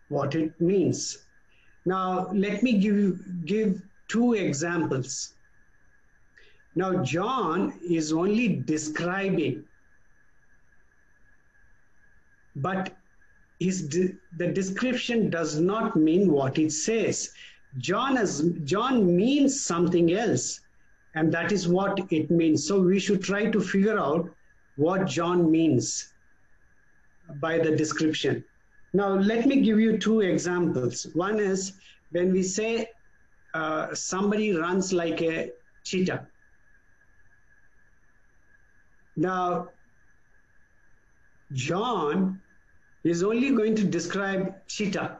what 0.10 0.36
it 0.36 0.60
means. 0.60 1.26
Now, 1.86 2.30
let 2.32 2.62
me 2.62 2.74
give 2.74 2.96
you 2.96 3.20
give 3.46 3.82
two 4.08 4.34
examples. 4.34 5.34
Now, 6.76 7.04
John 7.04 7.80
is 7.88 8.14
only 8.14 8.48
describing, 8.58 9.64
but 12.56 12.96
de 13.60 14.16
the 14.38 14.48
description 14.48 15.30
does 15.30 15.60
not 15.60 15.96
mean 15.96 16.32
what 16.32 16.58
it 16.58 16.72
says. 16.72 17.32
John, 17.78 18.18
John 18.66 19.16
means 19.16 19.62
something 19.62 20.14
else, 20.14 20.62
and 21.16 21.32
that 21.34 21.52
is 21.52 21.68
what 21.68 22.00
it 22.12 22.32
means. 22.32 22.66
So 22.68 22.82
we 22.82 23.00
should 23.00 23.22
try 23.22 23.52
to 23.52 23.60
figure 23.60 24.00
out 24.00 24.30
what 24.76 25.06
John 25.06 25.52
means 25.52 26.14
by 27.42 27.60
the 27.60 27.76
description. 27.76 28.44
Now, 28.94 29.10
let 29.14 29.46
me 29.46 29.62
give 29.62 29.80
you 29.80 29.98
two 29.98 30.22
examples. 30.22 31.08
One 31.14 31.40
is 31.40 31.74
when 32.12 32.32
we 32.32 32.42
say 32.42 32.88
uh, 33.54 33.94
somebody 33.94 34.56
runs 34.56 34.92
like 34.94 35.22
a 35.22 35.52
cheetah. 35.84 36.28
Now, 39.16 39.70
John 41.52 42.42
is 43.04 43.24
only 43.24 43.52
going 43.52 43.76
to 43.76 43.84
describe 43.84 44.56
cheetah. 44.68 45.20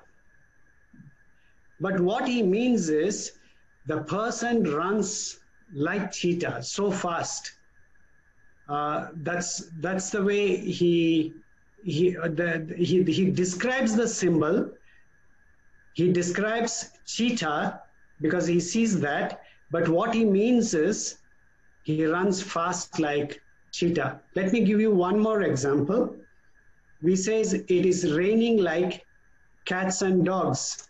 But 1.80 2.00
what 2.00 2.28
he 2.28 2.44
means 2.44 2.90
is 2.90 3.34
the 3.88 4.02
person 4.04 4.64
runs 4.64 5.40
like 5.74 6.12
cheetah 6.12 6.62
so 6.62 6.92
fast. 6.92 7.54
Uh, 8.68 9.08
that's 9.24 9.72
that's 9.80 10.10
the 10.10 10.24
way 10.24 10.58
he 10.58 11.34
he, 11.84 12.18
uh, 12.18 12.28
the, 12.28 12.74
he 12.78 13.04
he 13.04 13.32
describes 13.32 13.96
the 13.96 14.08
symbol. 14.08 14.70
He 15.94 16.12
describes 16.12 16.92
cheetah 17.06 17.82
because 18.22 18.46
he 18.46 18.60
sees 18.60 19.00
that. 19.00 19.42
But 19.72 19.88
what 19.88 20.14
he 20.14 20.26
means 20.26 20.74
is 20.74 21.18
he 21.84 22.06
runs 22.06 22.42
fast 22.44 23.00
like 23.00 23.42
cheetah. 23.72 24.22
Let 24.36 24.52
me 24.52 24.64
give 24.64 24.80
you 24.80 24.92
one 24.92 25.20
more 25.20 25.44
example. 25.44 26.16
We 27.02 27.16
says 27.16 27.54
it 27.54 27.70
is 27.70 28.12
raining 28.12 28.58
like 28.58 29.06
cats 29.66 30.02
and 30.02 30.26
dogs. 30.26 30.90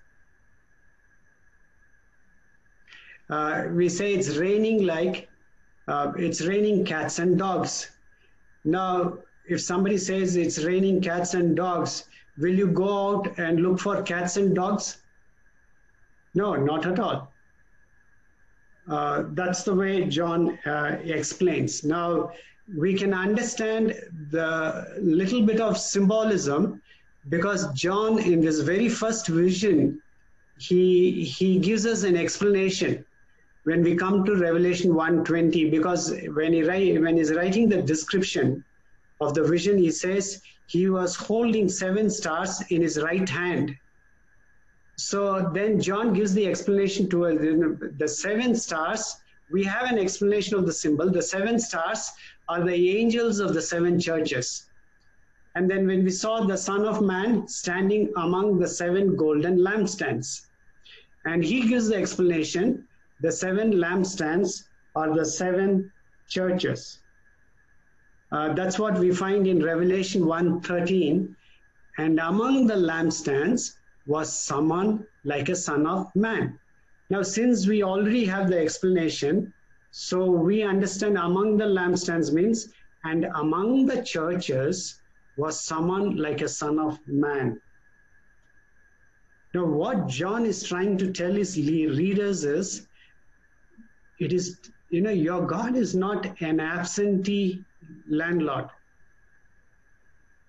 uh, 3.30 3.65
we 3.72 3.89
say 3.89 4.13
it's 4.13 4.38
raining 4.38 4.86
like 4.86 5.30
uh, 5.88 6.12
it's 6.17 6.41
raining 6.41 6.86
cats 6.86 7.19
and 7.19 7.38
dogs. 7.38 7.91
Now, 8.65 9.17
if 9.48 9.62
somebody 9.62 9.98
says 9.98 10.36
it's 10.36 10.63
raining 10.63 11.02
cats 11.02 11.34
and 11.34 11.56
dogs, 11.56 12.06
will 12.38 12.54
you 12.54 12.67
go 12.67 13.10
out 13.10 13.39
and 13.39 13.62
look 13.62 13.80
for 13.80 14.02
cats 14.04 14.38
and 14.38 14.56
dogs? 14.56 14.98
No, 16.36 16.56
not 16.56 16.86
at 16.86 17.00
all. 17.00 17.32
Uh, 18.89 19.24
that's 19.34 19.63
the 19.63 19.74
way 19.74 20.06
John 20.06 20.58
uh, 20.65 20.98
explains. 21.04 21.84
Now, 21.84 22.32
we 22.78 22.94
can 22.94 23.14
understand 23.14 23.96
the 24.32 24.96
little 25.02 25.42
bit 25.42 25.60
of 25.60 25.78
symbolism 25.78 26.82
because 27.30 27.72
John, 27.74 28.20
in 28.20 28.42
this 28.42 28.60
very 28.60 28.90
first 28.90 29.28
vision, 29.28 30.02
he, 30.58 31.24
he 31.24 31.60
gives 31.60 31.86
us 31.86 32.04
an 32.04 32.16
explanation 32.16 33.06
when 33.64 33.84
we 33.84 33.96
come 33.96 34.24
to 34.26 34.36
Revelation 34.36 34.92
1:20, 34.92 35.70
because 35.70 36.14
when 36.34 36.54
he 36.54 36.64
when 36.98 37.18
he's 37.18 37.34
writing 37.34 37.70
the 37.70 37.82
description 37.82 38.64
of 39.22 39.34
the 39.34 39.44
vision, 39.44 39.78
he 39.78 39.92
says 39.92 40.42
he 40.68 40.90
was 40.90 41.16
holding 41.16 41.68
seven 41.70 42.10
stars 42.10 42.62
in 42.70 42.82
his 42.82 43.02
right 43.02 43.28
hand 43.28 43.76
so 45.00 45.50
then 45.54 45.80
John 45.80 46.12
gives 46.12 46.34
the 46.34 46.46
explanation 46.46 47.10
to 47.10 47.28
us. 47.28 47.38
The 47.98 48.08
seven 48.08 48.54
stars, 48.54 49.16
we 49.50 49.64
have 49.64 49.90
an 49.90 49.98
explanation 49.98 50.58
of 50.58 50.66
the 50.66 50.74
symbol. 50.74 51.10
The 51.10 51.22
seven 51.22 51.58
stars 51.58 52.12
are 52.50 52.64
the 52.64 52.98
angels 52.98 53.40
of 53.40 53.54
the 53.54 53.62
seven 53.62 54.00
churches. 54.00 54.68
And 55.56 55.72
then 55.72 55.88
when 55.88 56.04
we 56.04 56.12
saw 56.12 56.46
the 56.46 56.58
Son 56.58 56.86
of 56.86 57.02
Man 57.02 57.48
standing 57.48 58.12
among 58.18 58.60
the 58.60 58.68
seven 58.68 59.16
golden 59.16 59.60
lampstands, 59.60 60.48
and 61.26 61.44
he 61.44 61.68
gives 61.68 61.88
the 61.88 61.96
explanation 61.96 62.88
the 63.22 63.32
seven 63.32 63.74
lampstands 63.74 64.64
are 64.96 65.16
the 65.16 65.26
seven 65.26 65.92
churches. 66.28 67.00
Uh, 68.32 68.54
that's 68.54 68.78
what 68.78 69.00
we 69.00 69.14
find 69.14 69.48
in 69.48 69.64
Revelation 69.64 70.24
1:13. 70.26 71.36
And 71.98 72.20
among 72.20 72.68
the 72.68 72.76
lampstands, 72.76 73.76
was 74.10 74.34
someone 74.34 75.06
like 75.24 75.50
a 75.50 75.56
son 75.56 75.86
of 75.86 76.14
man. 76.16 76.60
Now, 77.12 77.22
since 77.22 77.68
we 77.68 77.84
already 77.84 78.26
have 78.26 78.50
the 78.50 78.58
explanation, 78.58 79.54
so 79.91 80.30
we 80.30 80.63
understand 80.63 81.17
among 81.17 81.58
the 81.58 81.65
lampstands 81.65 82.32
means, 82.32 82.71
and 83.04 83.25
among 83.36 83.86
the 83.86 84.04
churches 84.04 85.02
was 85.38 85.60
someone 85.60 86.17
like 86.17 86.41
a 86.41 86.47
son 86.47 86.80
of 86.80 86.99
man. 87.08 87.60
Now, 89.54 89.65
what 89.65 90.08
John 90.08 90.45
is 90.45 90.63
trying 90.63 90.97
to 90.99 91.12
tell 91.12 91.32
his 91.32 91.58
readers 91.58 92.43
is, 92.43 92.88
it 94.19 94.32
is, 94.32 94.60
you 94.89 95.02
know, 95.02 95.10
your 95.10 95.45
God 95.45 95.75
is 95.75 95.95
not 95.95 96.39
an 96.41 96.60
absentee 96.60 97.63
landlord. 98.08 98.69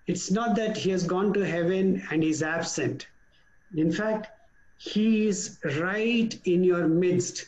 It's 0.07 0.29
not 0.29 0.55
that 0.57 0.77
he 0.77 0.91
has 0.91 1.03
gone 1.03 1.33
to 1.33 1.45
heaven 1.45 2.03
and 2.11 2.21
he's 2.21 2.43
absent. 2.43 3.07
In 3.75 3.91
fact, 3.91 4.27
he 4.77 5.27
is 5.27 5.59
right 5.79 6.37
in 6.45 6.63
your 6.63 6.87
midst 6.87 7.45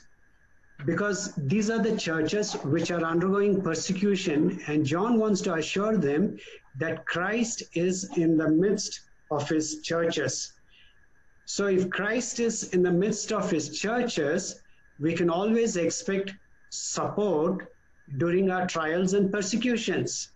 because 0.86 1.34
these 1.36 1.70
are 1.70 1.82
the 1.82 1.98
churches 1.98 2.54
which 2.64 2.92
are 2.92 3.04
undergoing 3.04 3.62
persecution, 3.62 4.62
and 4.68 4.86
John 4.86 5.18
wants 5.18 5.42
to 5.42 5.56
assure 5.56 5.98
them 5.98 6.38
that 6.80 7.06
Christ 7.06 7.64
is 7.74 8.10
in 8.18 8.38
the 8.38 8.50
midst 8.50 9.02
of 9.32 9.48
his 9.48 9.82
churches. 9.82 10.54
So, 11.46 11.68
if 11.68 11.90
Christ 11.90 12.40
is 12.40 12.74
in 12.74 12.84
the 12.84 12.92
midst 12.92 13.32
of 13.32 13.50
his 13.52 13.78
churches, 13.78 14.62
we 15.00 15.14
can 15.14 15.30
always 15.30 15.78
expect 15.78 16.34
support 16.70 17.68
during 18.18 18.50
our 18.50 18.68
trials 18.68 19.14
and 19.14 19.32
persecutions. 19.32 20.30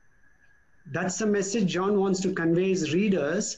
That's 0.91 1.17
the 1.17 1.27
message 1.27 1.73
John 1.73 1.99
wants 1.99 2.21
to 2.21 2.33
convey 2.33 2.69
his 2.69 2.93
readers 2.93 3.57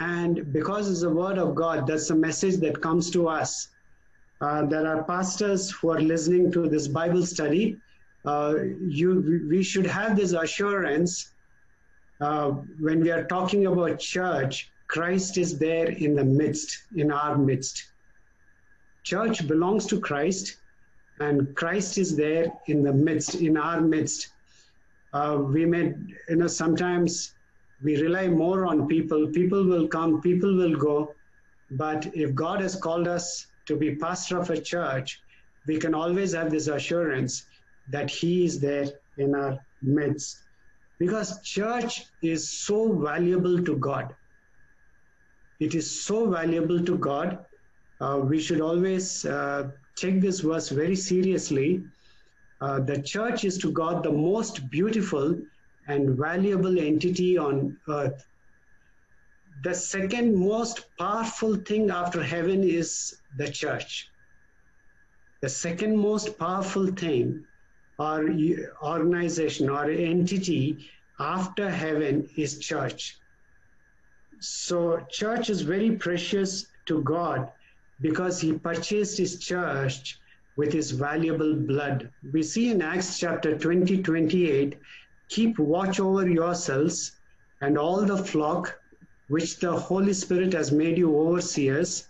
and 0.00 0.52
because 0.52 0.90
it's 0.90 1.00
the 1.00 1.10
word 1.10 1.38
of 1.38 1.54
God, 1.54 1.86
that's 1.86 2.08
the 2.08 2.14
message 2.14 2.56
that 2.58 2.80
comes 2.80 3.10
to 3.10 3.28
us. 3.28 3.68
Uh, 4.40 4.64
there 4.66 4.86
are 4.86 5.02
pastors 5.04 5.70
who 5.70 5.90
are 5.90 6.00
listening 6.00 6.52
to 6.52 6.68
this 6.68 6.86
Bible 6.86 7.26
study. 7.26 7.76
Uh, 8.24 8.54
you, 8.86 9.46
we 9.48 9.62
should 9.62 9.86
have 9.86 10.16
this 10.16 10.32
assurance 10.32 11.32
uh, 12.20 12.50
when 12.80 13.00
we 13.00 13.10
are 13.10 13.24
talking 13.24 13.66
about 13.66 14.00
church, 14.00 14.70
Christ 14.88 15.38
is 15.38 15.58
there 15.58 15.90
in 15.90 16.14
the 16.14 16.24
midst, 16.24 16.78
in 16.96 17.12
our 17.12 17.36
midst. 17.38 17.90
Church 19.04 19.46
belongs 19.46 19.86
to 19.86 20.00
Christ, 20.00 20.56
and 21.20 21.54
Christ 21.54 21.98
is 21.98 22.16
there 22.16 22.52
in 22.66 22.82
the 22.82 22.92
midst, 22.92 23.36
in 23.36 23.56
our 23.56 23.80
midst. 23.80 24.28
Uh, 25.12 25.38
we 25.40 25.64
may, 25.64 25.94
you 26.28 26.36
know, 26.36 26.46
sometimes 26.46 27.34
we 27.82 28.00
rely 28.02 28.28
more 28.28 28.66
on 28.66 28.88
people. 28.88 29.28
People 29.28 29.64
will 29.64 29.86
come, 29.86 30.20
people 30.20 30.56
will 30.56 30.76
go. 30.76 31.14
But 31.70 32.10
if 32.14 32.34
God 32.34 32.60
has 32.60 32.74
called 32.74 33.06
us 33.06 33.46
to 33.68 33.76
be 33.76 33.94
pastor 33.94 34.38
of 34.38 34.50
a 34.50 34.60
church, 34.60 35.20
we 35.66 35.78
can 35.78 35.94
always 35.94 36.32
have 36.34 36.50
this 36.50 36.68
assurance 36.68 37.44
that 37.90 38.10
He 38.10 38.44
is 38.44 38.58
there 38.58 38.86
in 39.16 39.34
our 39.34 39.58
midst. 39.82 40.38
Because 40.98 41.40
church 41.42 42.06
is 42.22 42.48
so 42.48 42.92
valuable 42.92 43.62
to 43.62 43.76
God. 43.76 44.14
It 45.60 45.74
is 45.74 45.88
so 46.04 46.30
valuable 46.30 46.84
to 46.84 46.98
God. 46.98 47.38
Uh, 48.00 48.20
we 48.24 48.40
should 48.40 48.60
always 48.60 49.24
uh, 49.24 49.70
take 49.96 50.20
this 50.20 50.40
verse 50.40 50.68
very 50.68 50.96
seriously. 50.96 51.82
Uh, 52.60 52.80
the 52.80 53.00
church 53.02 53.44
is 53.44 53.58
to 53.58 53.70
God 53.70 54.02
the 54.02 54.12
most 54.12 54.68
beautiful 54.70 55.36
and 55.88 56.16
valuable 56.16 56.78
entity 56.78 57.38
on 57.38 57.76
earth. 57.88 58.24
The 59.64 59.74
second 59.74 60.36
most 60.36 60.86
powerful 60.98 61.56
thing 61.56 61.90
after 61.90 62.22
heaven 62.22 62.62
is 62.62 63.18
the 63.36 63.50
church. 63.50 64.08
The 65.40 65.48
second 65.48 65.96
most 65.96 66.38
powerful 66.38 66.86
thing 66.86 67.44
or 67.98 68.28
organization 68.82 69.68
or 69.68 69.90
entity 69.90 70.88
after 71.18 71.68
heaven 71.68 72.28
is 72.36 72.60
church. 72.60 73.16
So 74.38 75.04
church 75.10 75.50
is 75.50 75.62
very 75.62 75.96
precious 75.96 76.66
to 76.86 77.02
God 77.02 77.50
because 78.00 78.40
he 78.40 78.52
purchased 78.52 79.18
his 79.18 79.40
church 79.40 80.20
with 80.56 80.72
his 80.72 80.92
valuable 80.92 81.54
blood. 81.54 82.10
We 82.32 82.44
see 82.44 82.70
in 82.70 82.80
Acts 82.80 83.18
chapter 83.18 83.58
20, 83.58 84.02
28, 84.02 84.78
Keep 85.28 85.58
watch 85.58 85.98
over 85.98 86.28
yourselves 86.28 87.12
and 87.60 87.76
all 87.76 88.04
the 88.04 88.16
flock 88.16 88.78
which 89.28 89.58
the 89.58 89.72
Holy 89.72 90.12
Spirit 90.12 90.52
has 90.52 90.72
made 90.72 90.98
you 90.98 91.18
overseers. 91.18 92.08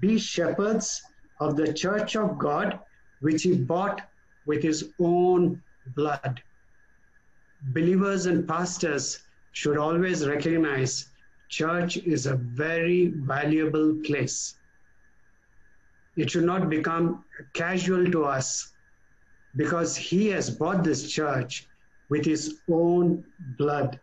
Be 0.00 0.18
shepherds 0.18 1.02
of 1.40 1.56
the 1.56 1.72
church 1.72 2.16
of 2.16 2.38
God, 2.38 2.78
which 3.20 3.42
he 3.42 3.56
bought 3.56 4.02
with 4.46 4.62
his 4.62 4.92
own 5.00 5.62
blood. 5.94 6.42
Believers 7.72 8.26
and 8.26 8.46
pastors 8.46 9.20
should 9.52 9.78
always 9.78 10.26
recognize 10.26 11.10
church 11.48 11.96
is 11.96 12.26
a 12.26 12.36
very 12.36 13.08
valuable 13.08 13.94
place. 14.04 14.54
It 16.16 16.30
should 16.30 16.44
not 16.44 16.68
become 16.68 17.24
casual 17.54 18.10
to 18.10 18.24
us 18.24 18.72
because 19.56 19.96
he 19.96 20.28
has 20.28 20.50
bought 20.50 20.84
this 20.84 21.10
church 21.10 21.66
with 22.10 22.24
his 22.24 22.60
own 22.70 23.24
blood. 23.56 23.98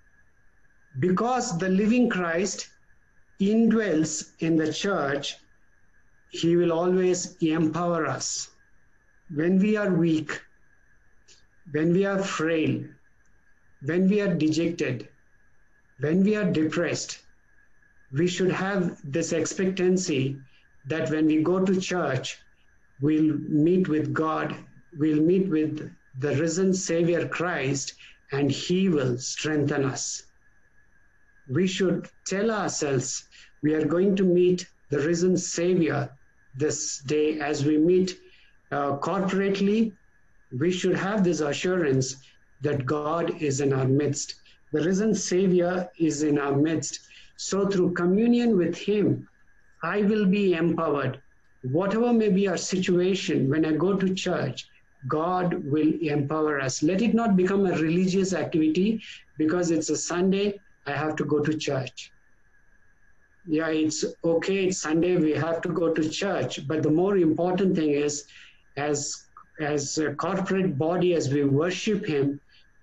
Because 1.00 1.58
the 1.58 1.70
living 1.70 2.10
Christ 2.10 2.70
indwells 3.42 4.32
in 4.40 4.56
the 4.56 4.72
church, 4.72 5.36
he 6.30 6.56
will 6.56 6.72
always 6.72 7.36
empower 7.42 8.06
us. 8.06 8.50
When 9.34 9.60
we 9.60 9.76
are 9.76 9.92
weak, 9.94 10.42
when 11.72 11.94
we 11.94 12.06
are 12.06 12.22
frail, 12.24 12.84
when 13.82 14.08
we 14.08 14.22
are 14.22 14.34
dejected, 14.34 15.10
when 16.00 16.24
we 16.24 16.36
are 16.36 16.50
depressed, 16.52 17.20
we 18.12 18.28
should 18.28 18.52
have 18.52 19.00
this 19.04 19.34
expectancy 19.34 20.38
that 20.88 21.10
when 21.10 21.26
we 21.26 21.42
go 21.42 21.66
to 21.66 21.82
church, 21.82 22.38
we'll 23.02 23.38
meet 23.50 23.88
with 23.90 24.14
God, 24.14 24.56
we'll 24.98 25.22
meet 25.22 25.50
with 25.50 25.92
the 26.20 26.36
risen 26.38 26.74
Savior 26.74 27.28
Christ, 27.28 27.96
and 28.32 28.50
He 28.52 28.88
will 28.88 29.18
strengthen 29.18 29.84
us. 29.84 30.25
We 31.50 31.68
should 31.68 32.10
tell 32.26 32.52
ourselves 32.52 33.28
we 33.62 33.74
are 33.74 33.86
going 33.86 34.16
to 34.18 34.24
meet 34.24 34.68
the 34.90 35.00
risen 35.00 35.38
Savior 35.38 36.10
this 36.56 37.00
day 37.00 37.40
as 37.40 37.66
we 37.66 37.78
meet 37.78 38.20
uh, 38.72 38.98
corporately. 38.98 39.94
We 40.58 40.72
should 40.72 40.96
have 40.96 41.24
this 41.24 41.42
assurance 41.42 42.18
that 42.62 42.86
God 42.86 43.42
is 43.42 43.62
in 43.62 43.74
our 43.74 43.88
midst. 43.88 44.36
The 44.72 44.84
risen 44.84 45.14
Savior 45.14 45.90
is 46.00 46.24
in 46.24 46.40
our 46.40 46.56
midst. 46.56 47.00
So, 47.38 47.68
through 47.68 47.94
communion 47.94 48.58
with 48.58 48.78
Him, 48.78 49.28
I 49.84 50.02
will 50.02 50.26
be 50.26 50.54
empowered 50.54 51.22
whatever 51.72 52.14
may 52.14 52.30
be 52.30 52.48
our 52.48 52.58
situation, 52.58 53.50
when 53.50 53.66
I 53.66 53.74
go 53.74 53.96
to 53.96 54.14
church, 54.14 54.68
God 55.08 55.54
will 55.66 55.94
empower 56.02 56.60
us. 56.60 56.84
Let 56.84 57.02
it 57.02 57.14
not 57.14 57.36
become 57.36 57.66
a 57.66 57.78
religious 57.78 58.34
activity 58.34 59.02
because 59.38 59.72
it's 59.72 59.90
a 59.90 59.98
Sunday, 59.98 60.60
I 60.86 60.92
have 60.92 61.16
to 61.18 61.26
go 61.26 61.40
to 61.40 61.58
church. 61.58 62.12
Yeah, 63.48 63.70
it's 63.70 64.04
okay, 64.24 64.66
it's 64.66 64.82
Sunday, 64.82 65.18
we 65.18 65.32
have 65.32 65.62
to 65.62 65.70
go 65.70 65.94
to 65.94 66.10
church. 66.10 66.68
But 66.68 66.84
the 66.84 66.90
more 66.90 67.18
important 67.18 67.76
thing 67.76 67.92
is, 67.92 68.26
as 68.78 69.28
as 69.60 69.98
a 69.98 70.14
corporate 70.16 70.78
body, 70.78 71.14
as 71.14 71.32
we 71.32 71.44
worship 71.44 72.06
Him, 72.06 72.40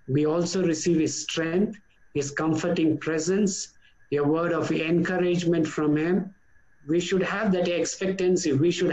we 0.07 0.25
also 0.25 0.63
receive 0.63 0.99
His 0.99 1.21
strength, 1.21 1.79
His 2.13 2.31
comforting 2.31 2.97
presence, 2.97 3.73
a 4.11 4.19
word 4.21 4.53
of 4.53 4.71
encouragement 4.71 5.67
from 5.67 5.97
Him. 5.97 6.33
We 6.87 6.99
should 6.99 7.23
have 7.23 7.51
that 7.53 7.67
expectancy. 7.67 8.53
We 8.53 8.71
should 8.71 8.91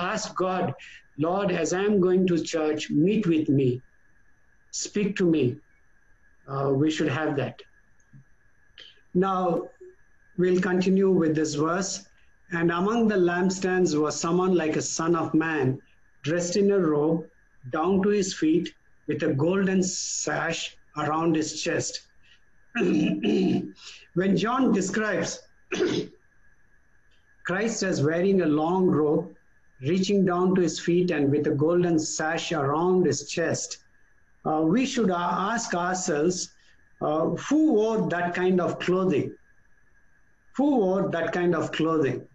ask 0.00 0.34
God, 0.36 0.74
Lord, 1.18 1.50
as 1.50 1.72
I'm 1.72 2.00
going 2.00 2.26
to 2.26 2.42
church, 2.42 2.90
meet 2.90 3.26
with 3.26 3.48
me, 3.48 3.82
speak 4.70 5.16
to 5.16 5.24
me. 5.24 5.56
Uh, 6.46 6.72
we 6.74 6.90
should 6.90 7.08
have 7.08 7.36
that. 7.36 7.60
Now, 9.14 9.68
we'll 10.36 10.60
continue 10.60 11.10
with 11.10 11.36
this 11.36 11.54
verse. 11.54 12.04
And 12.50 12.70
among 12.70 13.08
the 13.08 13.16
lampstands 13.16 13.98
was 13.98 14.20
someone 14.20 14.54
like 14.54 14.76
a 14.76 14.82
son 14.82 15.14
of 15.16 15.34
man 15.34 15.80
dressed 16.22 16.56
in 16.56 16.70
a 16.72 16.78
robe 16.78 17.26
down 17.70 18.02
to 18.02 18.08
his 18.08 18.34
feet 18.34 18.74
with 19.06 19.22
a 19.22 19.32
golden 19.32 19.82
sash 19.82 20.76
around 20.96 21.36
his 21.36 21.62
chest. 21.62 22.02
when 22.76 24.36
John 24.36 24.72
describes 24.72 25.40
Christ 27.46 27.82
as 27.82 28.02
wearing 28.02 28.42
a 28.42 28.46
long 28.46 28.86
robe, 28.86 29.34
reaching 29.80 30.24
down 30.24 30.54
to 30.54 30.60
his 30.60 30.80
feet 30.80 31.10
and 31.10 31.30
with 31.30 31.46
a 31.46 31.54
golden 31.54 31.98
sash 31.98 32.52
around 32.52 33.06
his 33.06 33.28
chest, 33.28 33.78
uh, 34.44 34.62
we 34.64 34.86
should 34.86 35.10
ask 35.10 35.74
ourselves 35.74 36.50
uh, 37.04 37.26
who 37.48 37.72
wore 37.74 38.08
that 38.08 38.34
kind 38.34 38.60
of 38.60 38.78
clothing? 38.78 39.36
Who 40.56 40.76
wore 40.76 41.10
that 41.10 41.32
kind 41.32 41.54
of 41.54 41.72
clothing? 41.72 42.26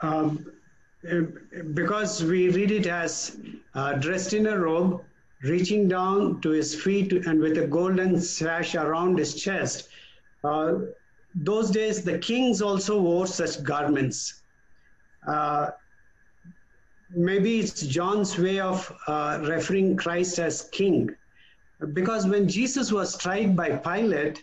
um, 0.00 0.46
because 1.74 2.22
we 2.22 2.48
read 2.50 2.70
it 2.70 2.86
as 2.86 3.38
uh, 3.74 3.94
dressed 3.94 4.32
in 4.32 4.46
a 4.46 4.58
robe, 4.58 5.04
reaching 5.42 5.88
down 5.88 6.40
to 6.40 6.50
his 6.50 6.74
feet 6.74 7.12
and 7.12 7.40
with 7.40 7.58
a 7.58 7.66
golden 7.66 8.20
sash 8.20 8.74
around 8.74 9.18
his 9.18 9.34
chest. 9.34 9.88
Uh, 10.44 10.74
those 11.34 11.70
days, 11.70 12.02
the 12.02 12.18
kings 12.18 12.60
also 12.60 13.00
wore 13.00 13.26
such 13.26 13.62
garments. 13.62 14.42
Uh, 15.26 15.70
maybe 17.14 17.60
it's 17.60 17.82
John's 17.82 18.38
way 18.38 18.60
of 18.60 18.92
uh, 19.06 19.40
referring 19.42 19.96
Christ 19.96 20.38
as 20.38 20.68
king. 20.72 21.10
Because 21.92 22.26
when 22.26 22.48
Jesus 22.48 22.90
was 22.90 23.16
tried 23.16 23.56
by 23.56 23.76
Pilate, 23.76 24.42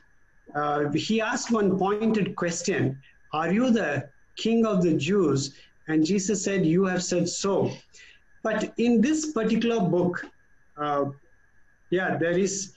uh, 0.53 0.89
he 0.91 1.19
asked 1.19 1.51
one 1.51 1.77
pointed 1.77 2.35
question 2.35 2.97
Are 3.33 3.51
you 3.51 3.71
the 3.71 4.07
King 4.35 4.65
of 4.65 4.83
the 4.83 4.93
Jews. 4.93 5.53
And 5.87 6.05
Jesus 6.05 6.43
said, 6.43 6.65
You 6.65 6.85
have 6.85 7.03
said 7.03 7.29
so. 7.29 7.71
But 8.43 8.73
in 8.77 9.01
this 9.01 9.31
particular 9.31 9.79
book, 9.79 10.25
uh, 10.77 11.05
yeah, 11.89 12.17
there 12.17 12.37
is, 12.37 12.73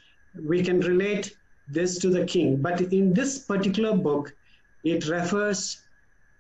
we 0.46 0.62
can 0.62 0.80
relate 0.80 1.37
this 1.68 1.98
to 1.98 2.08
the 2.11 2.24
king. 2.24 2.56
But 2.56 2.80
in 2.80 3.12
this 3.12 3.38
particular 3.38 3.96
book, 3.96 4.34
it 4.84 5.08
refers 5.08 5.82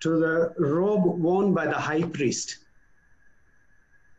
to 0.00 0.18
the 0.18 0.54
robe 0.58 1.04
worn 1.04 1.52
by 1.54 1.66
the 1.66 1.74
high 1.74 2.02
priest. 2.02 2.58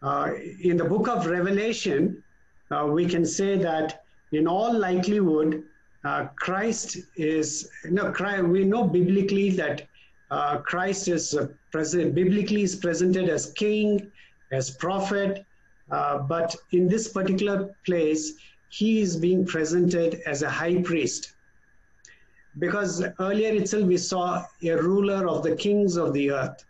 Uh, 0.01 0.31
in 0.61 0.77
the 0.77 0.85
book 0.85 1.07
of 1.07 1.25
Revelation, 1.25 2.23
uh, 2.71 2.87
we 2.89 3.05
can 3.05 3.25
say 3.25 3.57
that 3.57 4.03
in 4.31 4.47
all 4.47 4.77
likelihood, 4.77 5.63
uh, 6.05 6.27
Christ 6.35 6.97
is, 7.15 7.69
know, 7.85 8.11
Christ, 8.11 8.43
we 8.43 8.63
know 8.63 8.87
biblically 8.87 9.49
that 9.51 9.87
uh, 10.31 10.57
Christ 10.59 11.07
is 11.07 11.33
uh, 11.33 11.47
present, 11.71 12.13
biblically 12.15 12.61
is 12.61 12.75
presented 12.75 13.29
as 13.29 13.51
king, 13.53 14.11
as 14.51 14.69
prophet, 14.71 15.45
uh, 15.91 16.19
but 16.19 16.55
in 16.71 16.87
this 16.87 17.07
particular 17.07 17.75
place, 17.85 18.33
he 18.69 19.01
is 19.01 19.15
being 19.15 19.45
presented 19.45 20.21
as 20.25 20.41
a 20.41 20.49
high 20.49 20.81
priest. 20.81 21.33
Because 22.57 23.03
earlier 23.19 23.53
itself 23.53 23.85
we 23.85 23.97
saw 23.97 24.45
a 24.63 24.71
ruler 24.71 25.27
of 25.27 25.43
the 25.43 25.55
kings 25.55 25.97
of 25.97 26.13
the 26.13 26.31
earth. 26.31 26.65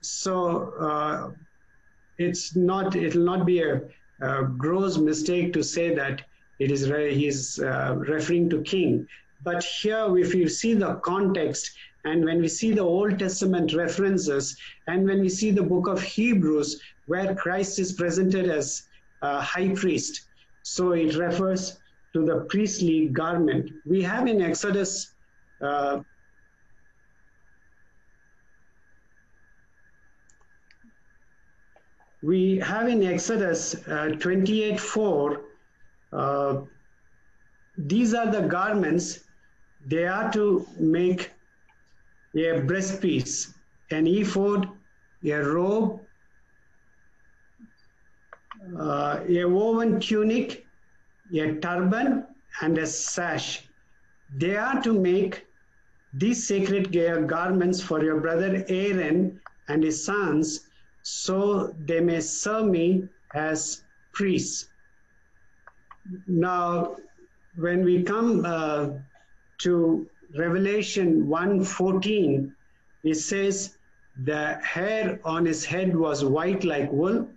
So 0.00 0.74
uh, 0.78 1.30
it's 2.18 2.56
not, 2.56 2.96
it'll 2.96 3.24
not 3.24 3.46
be 3.46 3.62
a, 3.62 3.82
a, 4.20 4.44
gross 4.44 4.96
mistake 4.96 5.52
to 5.54 5.62
say 5.62 5.94
that 5.94 6.22
it 6.58 6.70
is 6.70 6.86
he's 6.86 7.58
uh, 7.58 7.94
referring 7.96 8.48
to 8.50 8.62
king. 8.62 9.06
But 9.42 9.62
here, 9.62 10.16
if 10.18 10.34
you 10.34 10.48
see 10.48 10.74
the 10.74 10.94
context, 10.96 11.70
and 12.06 12.24
when 12.24 12.40
we 12.40 12.48
see 12.48 12.72
the 12.72 12.82
Old 12.82 13.18
Testament 13.18 13.74
references, 13.74 14.56
and 14.86 15.04
when 15.04 15.20
we 15.20 15.28
see 15.28 15.50
the 15.50 15.62
book 15.62 15.88
of 15.88 16.00
Hebrews, 16.00 16.80
where 17.06 17.34
Christ 17.34 17.78
is 17.78 17.92
presented 17.92 18.48
as 18.48 18.84
a 19.22 19.40
high 19.40 19.70
priest, 19.74 20.22
so 20.62 20.92
it 20.92 21.16
refers 21.16 21.78
to 22.12 22.24
the 22.24 22.40
priestly 22.48 23.08
garment. 23.08 23.70
We 23.84 24.02
have 24.02 24.26
in 24.26 24.40
Exodus 24.40 25.14
uh, 25.60 26.00
we 32.22 32.58
have 32.58 32.88
in 32.88 33.02
Exodus 33.02 33.86
uh, 33.88 34.08
28 34.18 34.80
4, 34.80 35.40
uh, 36.12 36.60
these 37.78 38.14
are 38.14 38.30
the 38.30 38.42
garments 38.42 39.20
they 39.86 40.06
are 40.06 40.32
to 40.32 40.66
make 40.78 41.30
a 42.36 42.60
breastpiece, 42.60 43.54
an 43.90 44.06
ephod, 44.06 44.68
a 45.24 45.32
robe, 45.32 46.00
uh, 48.78 49.20
a 49.28 49.44
woven 49.44 50.00
tunic, 50.00 50.66
a 51.32 51.54
turban, 51.54 52.26
and 52.60 52.78
a 52.78 52.86
sash. 52.86 53.68
They 54.36 54.56
are 54.56 54.82
to 54.82 54.92
make 54.92 55.46
these 56.12 56.46
sacred 56.46 56.92
garments 57.26 57.82
for 57.82 58.02
your 58.02 58.20
brother 58.20 58.64
Aaron 58.68 59.40
and 59.68 59.82
his 59.82 60.04
sons, 60.04 60.66
so 61.02 61.74
they 61.84 62.00
may 62.00 62.20
serve 62.20 62.66
me 62.66 63.08
as 63.34 63.82
priests. 64.12 64.68
Now, 66.26 66.96
when 67.56 67.84
we 67.84 68.02
come 68.02 68.44
uh, 68.46 68.88
to 69.58 70.08
Revelation 70.34 71.26
1:14, 71.26 72.52
it 73.04 73.14
says, 73.14 73.76
The 74.24 74.54
hair 74.62 75.20
on 75.24 75.46
his 75.46 75.64
head 75.64 75.94
was 75.96 76.24
white 76.24 76.64
like 76.64 76.90
wool, 76.90 77.28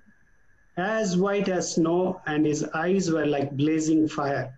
as 0.77 1.17
white 1.17 1.49
as 1.49 1.75
snow, 1.75 2.21
and 2.25 2.45
his 2.45 2.63
eyes 2.73 3.11
were 3.11 3.25
like 3.25 3.51
blazing 3.51 4.07
fire. 4.07 4.57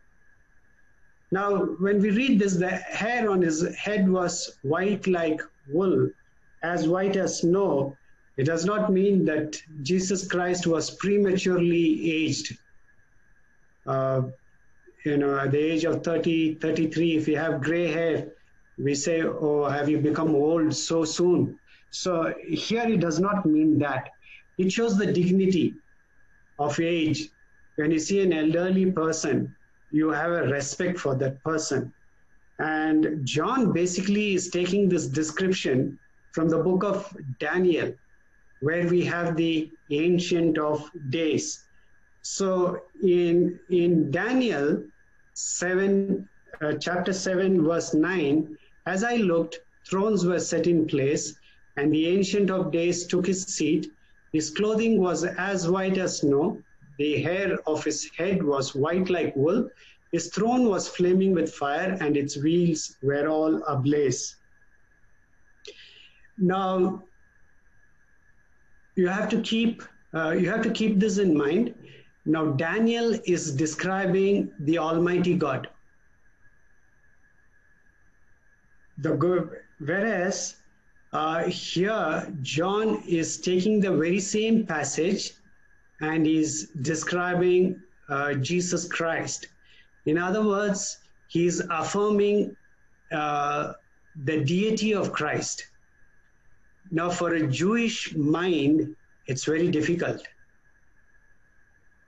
Now, 1.32 1.66
when 1.80 2.02
we 2.02 2.12
read 2.12 2.40
this, 2.40 2.56
the 2.56 2.70
hair 2.70 3.30
on 3.30 3.42
his 3.42 3.74
head 3.76 4.10
was 4.10 4.58
white 4.62 5.08
like 5.08 5.42
wool, 5.70 6.10
as 6.62 6.88
white 6.88 7.16
as 7.16 7.40
snow. 7.40 7.98
It 8.38 8.46
does 8.46 8.66
not 8.66 8.92
mean 8.92 9.26
that 9.26 9.62
Jesus 9.82 10.28
Christ 10.28 10.68
was 10.68 10.92
prematurely 10.92 12.12
aged. 12.12 12.58
Uh, 13.86 14.24
you 15.04 15.18
know, 15.18 15.38
at 15.38 15.52
the 15.52 15.60
age 15.60 15.84
of 15.84 16.04
30, 16.04 16.56
33, 16.56 17.18
if 17.18 17.28
you 17.28 17.38
have 17.38 17.62
gray 17.62 17.88
hair, 17.88 18.28
we 18.78 18.96
say, 18.96 19.24
oh, 19.24 19.66
have 19.66 19.90
you 19.90 19.98
become 19.98 20.36
old 20.36 20.74
so 20.74 21.04
soon? 21.06 21.60
So 21.92 22.34
here 22.48 22.88
it 22.88 23.00
does 23.00 23.20
not 23.20 23.46
mean 23.46 23.78
that. 23.80 24.10
It 24.58 24.72
shows 24.72 24.98
the 24.98 25.12
dignity 25.12 25.74
of 26.60 26.80
age. 26.80 27.30
When 27.76 27.92
you 27.92 28.00
see 28.00 28.22
an 28.22 28.34
elderly 28.34 28.92
person, 28.92 29.56
you 29.92 30.10
have 30.10 30.32
a 30.32 30.44
respect 30.44 31.00
for 31.00 31.16
that 31.16 31.44
person. 31.44 31.94
And 32.60 33.26
John 33.26 33.74
basically 33.74 34.36
is 34.36 34.50
taking 34.50 34.88
this 34.88 35.08
description 35.08 35.98
from 36.32 36.48
the 36.48 36.60
book 36.60 36.84
of 36.84 37.16
Daniel, 37.40 37.94
where 38.62 38.88
we 38.88 39.04
have 39.06 39.36
the 39.36 39.72
Ancient 39.90 40.58
of 40.58 40.90
Days. 41.10 41.64
So 42.22 42.84
in, 43.04 43.60
in 43.70 44.12
Daniel 44.12 44.84
7, 45.34 46.28
uh, 46.62 46.74
chapter 46.74 47.14
7, 47.14 47.64
verse 47.64 47.94
9, 47.94 48.58
as 48.86 49.04
I 49.04 49.16
looked, 49.16 49.60
thrones 49.90 50.26
were 50.26 50.40
set 50.40 50.68
in 50.68 50.88
place, 50.88 51.36
and 51.78 51.94
the 51.94 52.08
Ancient 52.08 52.52
of 52.52 52.72
Days 52.72 53.08
took 53.08 53.26
his 53.26 53.44
seat. 53.44 53.92
His 54.34 54.50
clothing 54.50 55.00
was 55.00 55.24
as 55.24 55.70
white 55.70 55.98
as 55.98 56.20
snow. 56.20 56.62
The 56.98 57.22
hair 57.22 57.58
of 57.66 57.84
his 57.84 58.10
head 58.18 58.44
was 58.44 58.76
white 58.76 59.10
like 59.10 59.36
wool. 59.36 59.70
His 60.12 60.28
throne 60.28 60.68
was 60.68 60.88
flaming 60.88 61.34
with 61.34 61.54
fire, 61.54 61.98
and 62.02 62.18
its 62.18 62.38
wheels 62.38 62.98
were 63.02 63.28
all 63.28 63.64
ablaze. 63.64 64.36
Now, 66.38 67.04
you 68.96 69.08
have 69.08 69.30
to 69.30 69.42
keep 69.42 69.84
uh, 70.14 70.32
you 70.32 70.50
have 70.50 70.62
to 70.64 70.72
keep 70.72 71.00
this 71.00 71.18
in 71.18 71.38
mind. 71.38 71.74
Now, 72.26 72.52
Daniel 72.52 73.18
is 73.26 73.54
describing 73.56 74.52
the 74.60 74.78
Almighty 74.78 75.36
God. 75.36 75.70
The 79.00 79.16
whereas 79.80 80.56
uh, 81.14 81.44
here 81.46 82.32
John 82.42 83.04
is 83.08 83.40
taking 83.40 83.80
the 83.80 83.92
very 83.92 84.20
same 84.20 84.66
passage 84.66 85.32
and 86.02 86.28
is 86.28 86.70
describing 86.82 87.82
uh, 88.10 88.36
Jesus 88.36 88.88
Christ. 88.88 89.48
In 90.06 90.18
other 90.18 90.44
words, 90.44 90.98
he 91.28 91.48
is 91.48 91.64
affirming 91.72 92.56
uh, 93.12 93.74
the 94.26 94.44
deity 94.44 94.94
of 94.94 95.12
Christ. 95.12 95.68
Now, 96.92 97.10
for 97.10 97.36
a 97.36 97.48
Jewish 97.48 98.16
mind, 98.16 98.96
it's 99.28 99.46
very 99.46 99.72
difficult. 99.72 100.22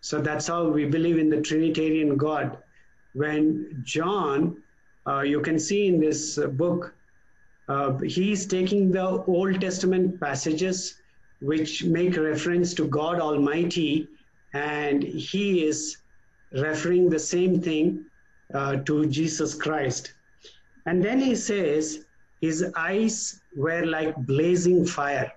So 0.04 0.20
that's 0.20 0.48
how 0.48 0.68
we 0.68 0.84
believe 0.84 1.18
in 1.18 1.30
the 1.30 1.40
Trinitarian 1.42 2.18
God. 2.18 2.58
When 3.14 3.82
John, 3.84 4.62
uh, 5.08 5.22
you 5.22 5.40
can 5.40 5.58
see 5.58 5.88
in 5.88 5.98
this 6.02 6.38
book, 6.38 6.94
uh, 7.70 7.98
he's 8.00 8.46
taking 8.46 8.92
the 8.92 9.24
Old 9.24 9.62
Testament 9.62 10.20
passages 10.20 10.96
which 11.40 11.86
make 11.86 12.18
reference 12.18 12.74
to 12.74 12.86
God 12.90 13.22
Almighty, 13.22 14.10
and 14.54 15.02
he 15.02 15.64
is 15.64 15.98
referring 16.52 17.10
the 17.10 17.20
same 17.20 17.62
thing 17.62 18.04
uh, 18.54 18.76
to 18.88 19.06
Jesus 19.06 19.56
Christ. 19.56 20.16
And 20.86 21.02
then 21.02 21.18
he 21.18 21.34
says, 21.34 22.04
his 22.42 22.66
eyes 22.76 23.40
were 23.56 23.86
like 23.86 24.18
blazing 24.18 24.86
fire. 24.86 25.32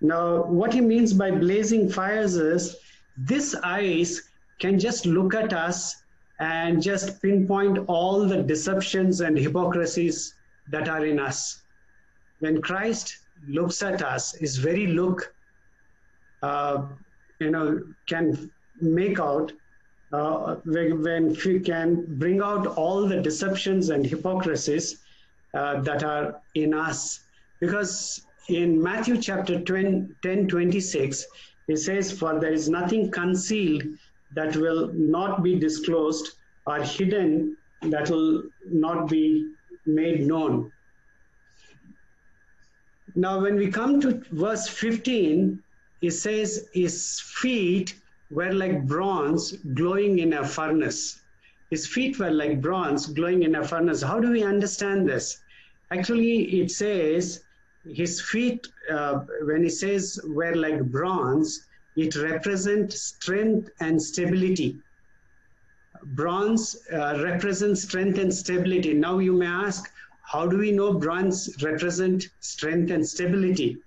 Now, 0.00 0.42
what 0.42 0.72
he 0.72 0.80
means 0.80 1.12
by 1.12 1.30
blazing 1.30 1.88
fires 1.88 2.34
is 2.34 2.76
this 3.18 3.54
eyes 3.64 4.22
can 4.60 4.78
just 4.78 5.06
look 5.06 5.34
at 5.34 5.52
us 5.52 6.02
and 6.40 6.80
just 6.80 7.20
pinpoint 7.20 7.78
all 7.88 8.24
the 8.26 8.42
deceptions 8.42 9.20
and 9.20 9.36
hypocrisies 9.36 10.34
that 10.70 10.88
are 10.88 11.04
in 11.04 11.18
us. 11.18 11.62
When 12.38 12.62
Christ 12.62 13.18
looks 13.48 13.82
at 13.82 14.02
us, 14.02 14.34
his 14.34 14.56
very 14.56 14.86
look, 14.86 15.34
uh, 16.42 16.86
you 17.40 17.50
know, 17.50 17.82
can 18.06 18.50
make 18.80 19.18
out 19.18 19.52
uh, 20.12 20.56
when, 20.64 21.02
when 21.02 21.34
can 21.64 22.04
bring 22.18 22.40
out 22.40 22.66
all 22.66 23.06
the 23.06 23.20
deceptions 23.20 23.90
and 23.90 24.06
hypocrisies 24.06 24.98
uh, 25.54 25.80
that 25.82 26.04
are 26.04 26.40
in 26.54 26.72
us. 26.72 27.20
Because 27.60 28.24
in 28.48 28.80
Matthew 28.80 29.20
chapter 29.20 29.60
10, 29.60 30.16
10 30.22 30.48
26, 30.48 31.26
it 31.68 31.76
says, 31.76 32.10
For 32.10 32.40
there 32.40 32.52
is 32.52 32.68
nothing 32.68 33.10
concealed 33.10 33.84
that 34.34 34.56
will 34.56 34.92
not 34.94 35.42
be 35.42 35.58
disclosed 35.58 36.32
or 36.66 36.82
hidden 36.82 37.56
that 37.82 38.10
will 38.10 38.42
not 38.66 39.08
be 39.08 39.52
made 39.86 40.26
known. 40.26 40.72
Now, 43.14 43.40
when 43.40 43.56
we 43.56 43.70
come 43.70 44.00
to 44.00 44.22
verse 44.32 44.68
15, 44.68 45.62
he 46.00 46.10
says, 46.10 46.68
His 46.72 47.20
feet 47.20 47.94
were 48.30 48.52
like 48.52 48.86
bronze 48.86 49.52
glowing 49.74 50.18
in 50.18 50.34
a 50.34 50.46
furnace. 50.46 51.20
His 51.70 51.86
feet 51.86 52.18
were 52.18 52.30
like 52.30 52.60
bronze 52.60 53.06
glowing 53.06 53.42
in 53.42 53.54
a 53.56 53.64
furnace. 53.64 54.02
How 54.02 54.20
do 54.20 54.30
we 54.30 54.42
understand 54.42 55.08
this? 55.08 55.40
Actually, 55.90 56.60
it 56.60 56.70
says 56.70 57.42
his 57.84 58.20
feet, 58.20 58.66
uh, 58.90 59.20
when 59.42 59.62
he 59.62 59.70
says 59.70 60.20
were 60.26 60.54
like 60.54 60.82
bronze, 60.84 61.66
it 61.96 62.16
represents 62.16 63.02
strength 63.02 63.70
and 63.80 64.00
stability. 64.00 64.78
Bronze 66.14 66.76
uh, 66.92 67.20
represents 67.24 67.82
strength 67.82 68.18
and 68.18 68.32
stability. 68.32 68.94
Now 68.94 69.18
you 69.18 69.32
may 69.32 69.46
ask, 69.46 69.90
how 70.22 70.46
do 70.46 70.58
we 70.58 70.70
know 70.70 70.92
bronze 70.92 71.62
represent 71.62 72.26
strength 72.40 72.90
and 72.90 73.06
stability? 73.06 73.78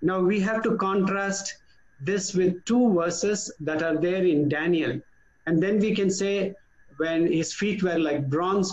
Now 0.00 0.20
we 0.20 0.40
have 0.40 0.62
to 0.62 0.76
contrast 0.76 1.54
this 2.00 2.34
with 2.34 2.64
two 2.64 2.94
verses 2.94 3.52
that 3.60 3.82
are 3.82 3.96
there 3.96 4.24
in 4.24 4.48
Daniel. 4.48 5.00
And 5.46 5.62
then 5.62 5.78
we 5.78 5.94
can 5.94 6.10
say 6.10 6.54
when 6.96 7.30
his 7.30 7.54
feet 7.54 7.82
were 7.82 7.98
like 7.98 8.28
bronze 8.28 8.72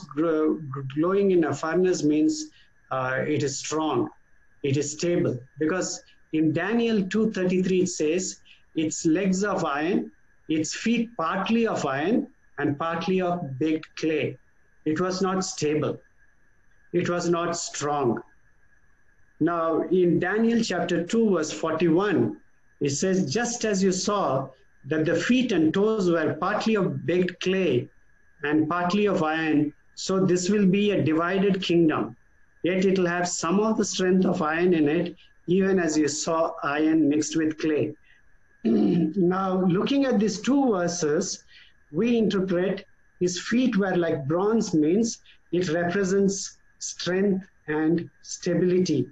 glowing 0.96 1.32
in 1.32 1.44
a 1.44 1.54
furnace 1.54 2.04
means 2.04 2.46
uh, 2.92 3.24
it 3.28 3.44
is 3.44 3.60
strong, 3.60 4.10
it 4.64 4.78
is 4.78 4.92
stable. 4.92 5.40
Because 5.58 6.04
in 6.34 6.54
Daniel 6.54 7.02
2.33 7.04 7.84
it 7.84 7.90
says, 7.90 8.40
its 8.76 9.06
legs 9.06 9.44
of 9.44 9.66
iron, 9.66 10.12
its 10.48 10.76
feet 10.76 11.10
partly 11.18 11.68
of 11.68 11.86
iron 11.86 12.28
and 12.58 12.78
partly 12.78 13.22
of 13.22 13.60
baked 13.60 13.96
clay. 13.98 14.38
It 14.86 15.00
was 15.00 15.22
not 15.22 15.44
stable. 15.44 16.00
It 16.94 17.10
was 17.10 17.30
not 17.30 17.56
strong. 17.56 18.22
Now 19.40 19.82
in 19.90 20.20
Daniel 20.20 20.62
chapter 20.64 21.06
2 21.06 21.32
verse 21.32 21.52
41, 21.52 22.38
it 22.82 22.90
says, 22.90 23.32
just 23.32 23.66
as 23.66 23.84
you 23.84 23.92
saw 23.92 24.50
that 24.86 25.06
the 25.06 25.16
feet 25.16 25.52
and 25.52 25.74
toes 25.74 26.10
were 26.10 26.36
partly 26.40 26.76
of 26.76 27.06
baked 27.06 27.42
clay 27.42 27.90
and 28.44 28.70
partly 28.70 29.06
of 29.06 29.22
iron, 29.22 29.74
so 29.96 30.26
this 30.26 30.50
will 30.50 30.66
be 30.66 30.92
a 30.92 31.04
divided 31.04 31.62
kingdom. 31.62 32.16
Yet 32.64 32.86
it 32.86 32.98
will 32.98 33.08
have 33.08 33.28
some 33.28 33.60
of 33.60 33.78
the 33.78 33.86
strength 33.86 34.26
of 34.26 34.42
iron 34.42 34.74
in 34.74 34.88
it, 34.88 35.16
even 35.48 35.80
as 35.80 35.98
you 35.98 36.08
saw 36.08 36.54
iron 36.64 37.08
mixed 37.08 37.36
with 37.36 37.58
clay. 37.58 37.96
now, 38.64 39.62
looking 39.66 40.06
at 40.06 40.20
these 40.20 40.40
two 40.42 40.72
verses, 40.72 41.44
we 41.92 42.18
interpret 42.18 42.86
his 43.20 43.40
feet 43.42 43.76
were 43.76 43.96
like 43.96 44.28
bronze 44.28 44.74
means 44.74 45.20
it 45.52 45.70
represents 45.70 46.58
strength 46.80 47.46
and 47.68 48.10
stability. 48.22 49.10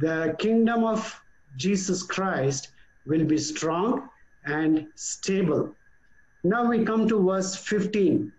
The 0.00 0.36
kingdom 0.38 0.84
of 0.84 1.20
Jesus 1.56 2.02
Christ 2.02 2.72
will 3.06 3.24
be 3.24 3.38
strong 3.38 4.08
and 4.44 4.86
stable. 4.94 5.74
Now 6.44 6.68
we 6.68 6.84
come 6.84 7.08
to 7.08 7.26
verse 7.26 7.56
15. 7.56 8.32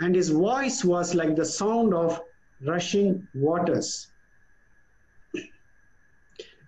And 0.00 0.14
his 0.14 0.28
voice 0.28 0.84
was 0.84 1.14
like 1.14 1.34
the 1.34 1.44
sound 1.44 1.94
of 1.94 2.20
rushing 2.64 3.26
waters. 3.34 4.08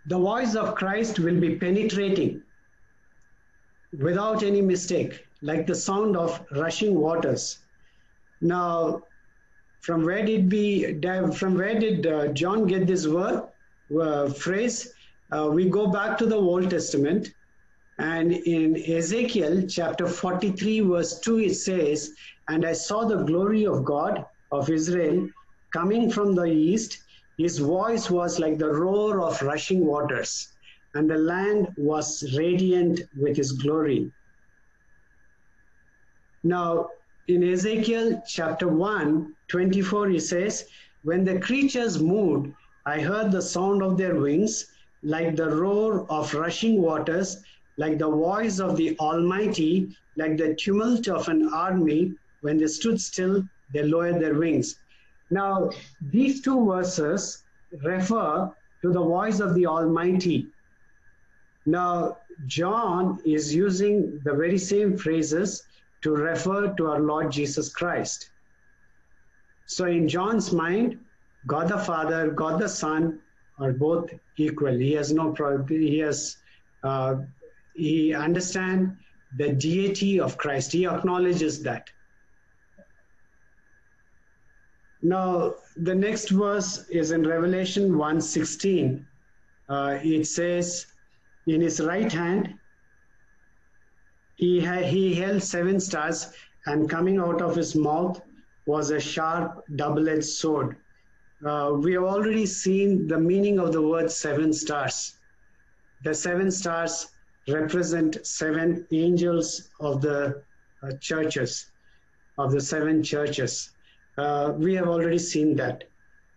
The 0.07 0.18
voice 0.18 0.55
of 0.55 0.74
Christ 0.74 1.18
will 1.18 1.39
be 1.39 1.57
penetrating 1.57 2.43
without 3.99 4.43
any 4.43 4.62
mistake, 4.62 5.26
like 5.43 5.66
the 5.66 5.74
sound 5.74 6.16
of 6.16 6.45
rushing 6.53 6.95
waters. 6.95 7.59
Now, 8.41 9.03
from 9.80 10.05
where 10.05 10.24
did 10.24 10.51
we 10.51 11.01
from 11.32 11.57
where 11.57 11.78
did 11.78 12.07
uh, 12.07 12.28
John 12.28 12.66
get 12.66 12.86
this 12.86 13.07
word 13.07 13.49
uh, 14.01 14.28
phrase? 14.30 14.93
Uh, 15.30 15.51
we 15.53 15.68
go 15.68 15.89
back 15.89 16.16
to 16.18 16.26
the 16.26 16.36
Old 16.36 16.70
Testament, 16.70 17.28
and 17.99 18.32
in 18.32 18.76
Ezekiel 18.91 19.66
chapter 19.68 20.07
43, 20.07 20.80
verse 20.80 21.20
2, 21.20 21.41
it 21.41 21.55
says, 21.55 22.12
And 22.49 22.64
I 22.64 22.72
saw 22.72 23.05
the 23.05 23.24
glory 23.24 23.66
of 23.66 23.84
God 23.84 24.24
of 24.53 24.70
Israel 24.70 25.28
coming 25.73 26.11
from 26.11 26.35
the 26.35 26.45
east. 26.45 27.03
His 27.37 27.59
voice 27.59 28.11
was 28.11 28.39
like 28.39 28.59
the 28.59 28.73
roar 28.73 29.21
of 29.21 29.41
rushing 29.43 29.87
waters, 29.87 30.49
and 30.95 31.09
the 31.09 31.19
land 31.19 31.69
was 31.77 32.37
radiant 32.37 33.03
with 33.16 33.37
his 33.37 33.53
glory. 33.53 34.11
Now, 36.43 36.91
in 37.29 37.45
Ezekiel 37.45 38.23
chapter 38.27 38.69
1, 38.69 39.35
24, 39.49 40.09
he 40.09 40.19
says, 40.19 40.66
When 41.03 41.25
the 41.25 41.39
creatures 41.39 42.01
moved, 42.01 42.53
I 42.87 43.01
heard 43.01 43.31
the 43.31 43.43
sound 43.43 43.83
of 43.83 43.99
their 43.99 44.16
wings 44.16 44.66
like 45.03 45.37
the 45.37 45.51
roar 45.51 46.07
of 46.11 46.35
rushing 46.35 46.81
waters, 46.81 47.43
like 47.77 47.99
the 47.99 48.11
voice 48.11 48.59
of 48.59 48.77
the 48.77 48.97
Almighty, 48.99 49.97
like 50.16 50.37
the 50.37 50.55
tumult 50.55 51.07
of 51.09 51.29
an 51.29 51.49
army. 51.53 52.14
When 52.41 52.57
they 52.57 52.66
stood 52.66 53.01
still, 53.01 53.45
they 53.73 53.83
lowered 53.83 54.21
their 54.21 54.35
wings. 54.35 54.77
Now, 55.31 55.70
these 56.01 56.41
two 56.41 56.66
verses 56.66 57.43
refer 57.83 58.51
to 58.83 58.93
the 58.93 59.03
voice 59.03 59.41
of 59.41 59.55
the 59.55 59.66
Almighty. 59.66 60.47
Now, 61.66 62.18
John 62.47 63.20
is 63.24 63.55
using 63.55 64.20
the 64.24 64.33
very 64.33 64.59
same 64.59 64.97
phrases 64.97 65.64
to 66.03 66.12
refer 66.12 66.72
to 66.74 66.87
our 66.87 67.01
Lord 67.01 67.31
Jesus 67.31 67.68
Christ. 67.68 68.31
So, 69.66 69.85
in 69.85 70.09
John's 70.09 70.53
mind, 70.53 70.99
God 71.47 71.68
the 71.68 71.79
Father, 71.79 72.31
God 72.31 72.61
the 72.61 72.68
Son, 72.68 73.20
are 73.59 73.72
both 73.72 74.11
equal. 74.37 74.72
He 74.72 74.93
has 74.93 75.12
no 75.12 75.33
problem. 75.33 75.66
He 75.68 75.99
has 75.99 76.37
uh, 76.83 77.16
he 77.74 78.14
understand 78.14 78.97
the 79.37 79.53
deity 79.53 80.20
of 80.20 80.39
Christ. 80.39 80.72
He 80.72 80.87
acknowledges 80.87 81.62
that. 81.62 81.91
Now, 85.03 85.55
the 85.76 85.94
next 85.94 86.30
verse 86.30 86.88
is 86.88 87.12
in 87.12 87.26
Revelation 87.26 87.94
1:16. 87.94 89.07
Uh, 89.68 89.99
it 90.03 90.26
says, 90.26 90.86
"In 91.46 91.61
his 91.61 91.80
right 91.80 92.11
hand 92.11 92.59
he, 94.34 94.61
he 94.61 95.14
held 95.14 95.42
seven 95.42 95.78
stars, 95.78 96.32
and 96.66 96.90
coming 96.90 97.18
out 97.18 97.40
of 97.40 97.55
his 97.55 97.76
mouth 97.76 98.20
was 98.66 98.90
a 98.90 98.99
sharp, 98.99 99.64
double-edged 99.76 100.24
sword." 100.24 100.76
Uh, 101.44 101.74
we 101.76 101.92
have 101.92 102.03
already 102.03 102.46
seen 102.46 103.07
the 103.07 103.18
meaning 103.18 103.61
of 103.61 103.72
the 103.72 103.80
word 103.80 104.11
seven 104.11 104.53
stars. 104.53 105.16
The 106.03 106.14
seven 106.14 106.51
stars 106.51 107.07
represent 107.46 108.26
seven 108.26 108.84
angels 108.90 109.70
of 109.78 110.01
the 110.03 110.42
uh, 110.82 110.92
churches, 111.01 111.70
of 112.36 112.51
the 112.51 112.61
seven 112.61 113.03
churches. 113.03 113.70
Uh, 114.19 114.53
we 114.57 114.75
have 114.75 114.89
already 114.89 115.19
seen 115.19 115.55
that. 115.55 115.85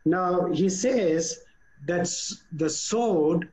Now 0.05 0.45
he 0.45 0.69
says 0.69 1.39
that 1.87 2.07
the 2.53 2.69
sword, 2.69 3.49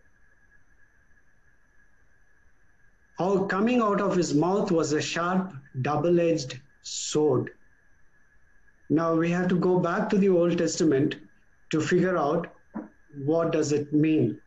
how 3.18 3.44
coming 3.44 3.80
out 3.80 4.02
of 4.02 4.14
his 4.14 4.34
mouth 4.34 4.70
was 4.70 4.92
a 4.92 5.00
sharp, 5.00 5.52
double-edged 5.80 6.60
sword. 6.82 7.50
Now 8.90 9.14
we 9.14 9.30
have 9.30 9.48
to 9.48 9.58
go 9.58 9.78
back 9.78 10.10
to 10.10 10.18
the 10.18 10.28
Old 10.28 10.58
Testament 10.58 11.16
to 11.70 11.80
figure 11.80 12.16
out 12.16 12.52
what 13.24 13.50
does 13.52 13.72
it 13.72 13.92
mean. 13.92 14.38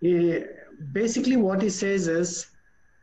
He, 0.00 0.44
basically, 0.92 1.36
what 1.36 1.62
he 1.62 1.70
says 1.70 2.08
is 2.08 2.46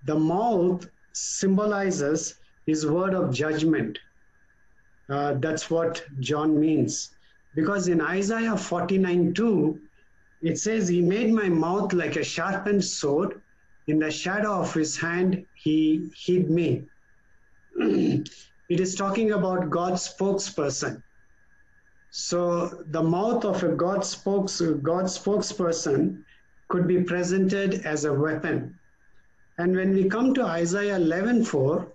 the 0.05 0.17
mouth 0.17 0.87
symbolizes 1.13 2.35
his 2.65 2.85
word 2.85 3.13
of 3.13 3.33
judgment 3.33 3.97
uh, 5.09 5.33
that's 5.35 5.69
what 5.69 6.03
John 6.19 6.59
means. 6.59 7.15
Because 7.55 7.87
in 7.87 8.01
Isaiah 8.01 8.55
49 8.55 9.33
2, 9.33 9.81
it 10.41 10.57
says, 10.59 10.87
He 10.87 11.01
made 11.01 11.33
my 11.33 11.49
mouth 11.49 11.93
like 11.93 12.15
a 12.15 12.23
sharpened 12.23 12.83
sword. 12.83 13.41
In 13.87 13.99
the 13.99 14.11
shadow 14.11 14.51
of 14.51 14.73
his 14.73 14.97
hand, 14.97 15.45
he 15.53 16.11
hid 16.15 16.49
me. 16.49 16.85
it 17.75 18.29
is 18.69 18.95
talking 18.95 19.31
about 19.31 19.69
God's 19.69 20.07
spokesperson. 20.07 21.01
So 22.11 22.83
the 22.87 23.03
mouth 23.03 23.45
of 23.45 23.63
a 23.63 23.69
God, 23.69 24.05
spokes, 24.05 24.61
God 24.61 25.05
spokesperson 25.05 26.23
could 26.67 26.87
be 26.87 27.03
presented 27.03 27.85
as 27.85 28.05
a 28.05 28.13
weapon. 28.13 28.79
And 29.57 29.75
when 29.75 29.93
we 29.93 30.07
come 30.07 30.33
to 30.35 30.43
Isaiah 30.43 30.97
11:4, 30.97 31.91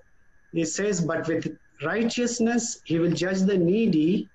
it 0.53 0.67
says, 0.67 1.01
But 1.01 1.27
with 1.27 1.57
righteousness 1.83 2.81
he 2.85 2.99
will 2.99 3.13
judge 3.13 3.41
the 3.41 3.57
needy. 3.57 4.29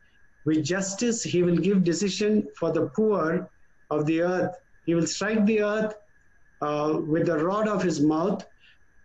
With 0.45 0.63
justice 0.63 1.21
he 1.23 1.43
will 1.43 1.57
give 1.57 1.83
decision 1.83 2.47
for 2.57 2.71
the 2.71 2.87
poor 2.95 3.49
of 3.89 4.05
the 4.05 4.21
earth. 4.21 4.55
He 4.85 4.95
will 4.95 5.07
strike 5.07 5.45
the 5.45 5.61
earth 5.61 5.93
uh, 6.61 6.99
with 7.05 7.27
the 7.27 7.37
rod 7.37 7.67
of 7.67 7.83
his 7.83 8.01
mouth. 8.01 8.45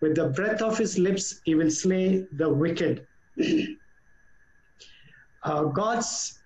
With 0.01 0.15
the 0.15 0.29
breath 0.29 0.63
of 0.63 0.79
his 0.79 0.99
lips 0.99 1.41
he 1.45 1.55
will 1.55 1.71
slay 1.71 2.27
the 2.37 2.49
wicked. 2.49 3.07
Uh, 5.45 5.65
god's 5.65 6.43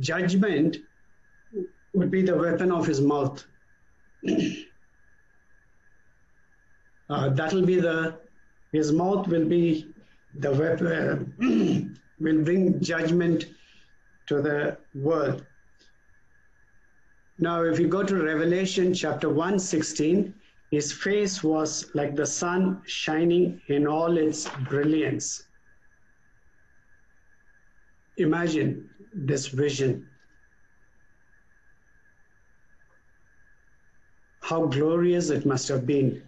judgment 0.00 0.78
would 1.94 2.10
be 2.10 2.20
the 2.20 2.34
weapon 2.34 2.72
of 2.72 2.84
his 2.84 3.00
mouth. 3.00 3.44
Uh, 7.10 7.28
that 7.28 7.52
will 7.52 7.66
be 7.66 7.78
the 7.78 8.18
his 8.72 8.90
mouth 8.90 9.28
will 9.28 9.44
be 9.44 9.92
the 10.34 10.52
web, 10.52 10.80
will 12.20 12.44
bring 12.44 12.80
judgment 12.80 13.46
to 14.26 14.40
the 14.40 14.78
world. 14.94 15.44
Now, 17.38 17.64
if 17.64 17.78
you 17.78 17.88
go 17.88 18.02
to 18.02 18.22
Revelation 18.22 18.94
chapter 18.94 19.28
1 19.28 19.58
16, 19.58 20.34
his 20.70 20.92
face 20.92 21.42
was 21.42 21.90
like 21.94 22.14
the 22.14 22.26
sun 22.26 22.82
shining 22.86 23.60
in 23.68 23.86
all 23.86 24.16
its 24.16 24.48
brilliance. 24.68 25.44
Imagine 28.16 28.88
this 29.14 29.48
vision. 29.48 30.06
How 34.40 34.66
glorious 34.66 35.30
it 35.30 35.44
must 35.44 35.68
have 35.68 35.86
been. 35.86 36.22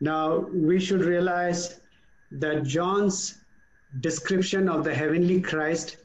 Now, 0.00 0.38
we 0.52 0.80
should 0.80 1.02
realize 1.02 1.81
that 2.38 2.64
John's 2.64 3.38
description 4.00 4.68
of 4.68 4.84
the 4.84 4.94
heavenly 4.94 5.40
Christ 5.40 5.98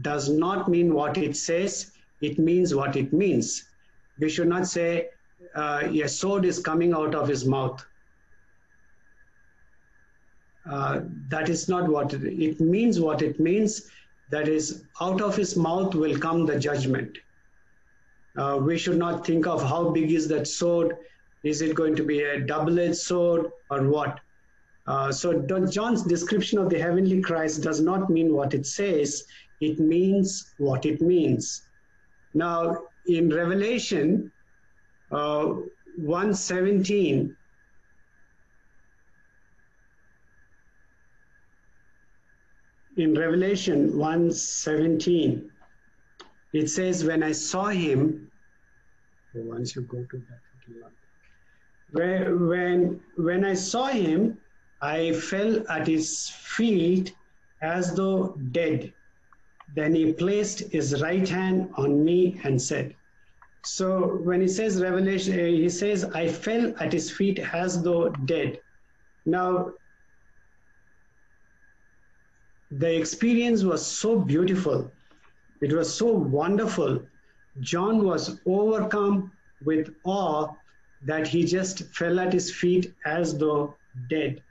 does 0.00 0.28
not 0.28 0.68
mean 0.68 0.94
what 0.94 1.18
it 1.18 1.36
says, 1.36 1.92
it 2.20 2.38
means 2.38 2.74
what 2.74 2.96
it 2.96 3.12
means. 3.12 3.68
We 4.18 4.30
should 4.30 4.48
not 4.48 4.66
say, 4.66 5.08
uh, 5.54 5.88
a 5.92 6.08
sword 6.08 6.44
is 6.44 6.60
coming 6.60 6.94
out 6.94 7.14
of 7.14 7.28
his 7.28 7.44
mouth. 7.44 7.84
Uh, 10.70 11.00
that 11.28 11.48
is 11.48 11.68
not 11.68 11.88
what 11.88 12.14
it, 12.14 12.22
it 12.22 12.60
means. 12.60 13.00
What 13.00 13.20
it 13.20 13.40
means 13.40 13.90
that 14.30 14.46
is, 14.46 14.84
out 15.00 15.20
of 15.20 15.36
his 15.36 15.56
mouth 15.56 15.94
will 15.94 16.16
come 16.16 16.46
the 16.46 16.58
judgment. 16.58 17.18
Uh, 18.36 18.58
we 18.62 18.78
should 18.78 18.96
not 18.96 19.26
think 19.26 19.46
of 19.46 19.62
how 19.62 19.90
big 19.90 20.12
is 20.12 20.28
that 20.28 20.46
sword. 20.46 20.96
Is 21.42 21.60
it 21.60 21.74
going 21.74 21.96
to 21.96 22.04
be 22.04 22.22
a 22.22 22.40
double-edged 22.40 22.96
sword 22.96 23.50
or 23.70 23.88
what? 23.88 24.20
Uh, 24.86 25.12
so 25.12 25.40
John's 25.70 26.02
description 26.02 26.58
of 26.58 26.68
the 26.68 26.78
heavenly 26.78 27.20
Christ 27.20 27.62
does 27.62 27.80
not 27.80 28.10
mean 28.10 28.32
what 28.34 28.52
it 28.52 28.66
says, 28.66 29.24
it 29.60 29.78
means 29.78 30.54
what 30.58 30.84
it 30.86 31.00
means. 31.00 31.62
Now, 32.34 32.76
in 33.06 33.32
Revelation 33.32 34.32
uh, 35.12 35.54
117, 35.96 37.36
in 42.96 43.14
Revelation 43.14 43.96
117, 43.96 45.50
it 46.52 46.68
says, 46.68 47.04
When 47.04 47.22
I 47.22 47.32
saw 47.32 47.66
him, 47.66 48.30
once 49.34 49.76
you 49.76 49.82
go 49.82 50.04
to 50.10 50.22
that, 50.28 50.40
when, 51.92 53.00
when 53.16 53.44
I 53.44 53.54
saw 53.54 53.86
him, 53.86 54.38
I 54.82 55.12
fell 55.12 55.64
at 55.70 55.86
his 55.86 56.28
feet 56.28 57.14
as 57.62 57.94
though 57.94 58.36
dead. 58.50 58.92
Then 59.74 59.94
he 59.94 60.12
placed 60.12 60.58
his 60.72 61.00
right 61.00 61.26
hand 61.26 61.70
on 61.76 62.04
me 62.04 62.40
and 62.42 62.60
said, 62.60 62.96
So 63.64 64.18
when 64.24 64.40
he 64.40 64.48
says 64.48 64.82
Revelation, 64.82 65.38
eh, 65.38 65.50
he 65.50 65.68
says, 65.68 66.04
I 66.04 66.26
fell 66.26 66.74
at 66.80 66.92
his 66.92 67.10
feet 67.10 67.38
as 67.38 67.80
though 67.82 68.08
dead. 68.10 68.60
Now, 69.24 69.72
the 72.72 72.98
experience 72.98 73.62
was 73.62 73.86
so 73.86 74.18
beautiful. 74.18 74.92
It 75.60 75.72
was 75.72 75.94
so 75.94 76.12
wonderful. 76.12 77.06
John 77.60 78.04
was 78.04 78.40
overcome 78.46 79.30
with 79.64 79.94
awe 80.04 80.48
that 81.04 81.28
he 81.28 81.44
just 81.44 81.84
fell 81.94 82.18
at 82.18 82.32
his 82.32 82.52
feet 82.52 82.92
as 83.06 83.38
though 83.38 83.76
dead. 84.08 84.42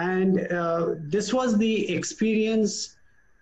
And 0.00 0.50
uh, 0.50 0.94
this 1.14 1.32
was 1.34 1.58
the 1.58 1.92
experience 1.94 2.96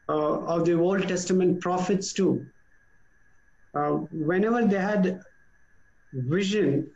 uh, 0.09 0.41
of 0.55 0.65
the 0.65 0.75
Old 0.75 1.07
Testament 1.07 1.61
prophets 1.61 2.13
too. 2.13 2.45
Uh, 3.75 3.91
whenever 4.31 4.67
they 4.67 4.81
had 4.81 5.21
vision, 6.13 6.91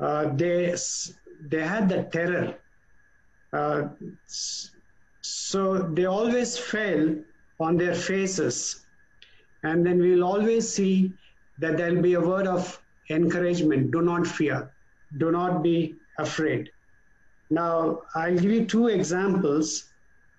uh, 0.00 0.30
they 0.34 0.74
they 1.50 1.62
had 1.74 1.90
the 1.90 2.04
terror. 2.04 2.54
Uh, 3.52 3.88
so 5.20 5.90
they 5.92 6.06
always 6.06 6.56
fell 6.56 7.14
on 7.60 7.76
their 7.76 7.94
faces, 7.94 8.86
and 9.62 9.84
then 9.84 9.98
we'll 9.98 10.24
always 10.24 10.66
see 10.66 11.12
that 11.58 11.76
there'll 11.76 12.00
be 12.00 12.14
a 12.14 12.20
word 12.20 12.46
of 12.46 12.80
encouragement. 13.10 13.90
Do 13.90 14.00
not 14.00 14.26
fear. 14.26 14.70
Do 15.18 15.30
not 15.30 15.62
be 15.62 15.96
afraid. 16.18 16.71
Now, 17.52 18.00
I'll 18.14 18.34
give 18.34 18.50
you 18.50 18.64
two 18.64 18.88
examples 18.88 19.84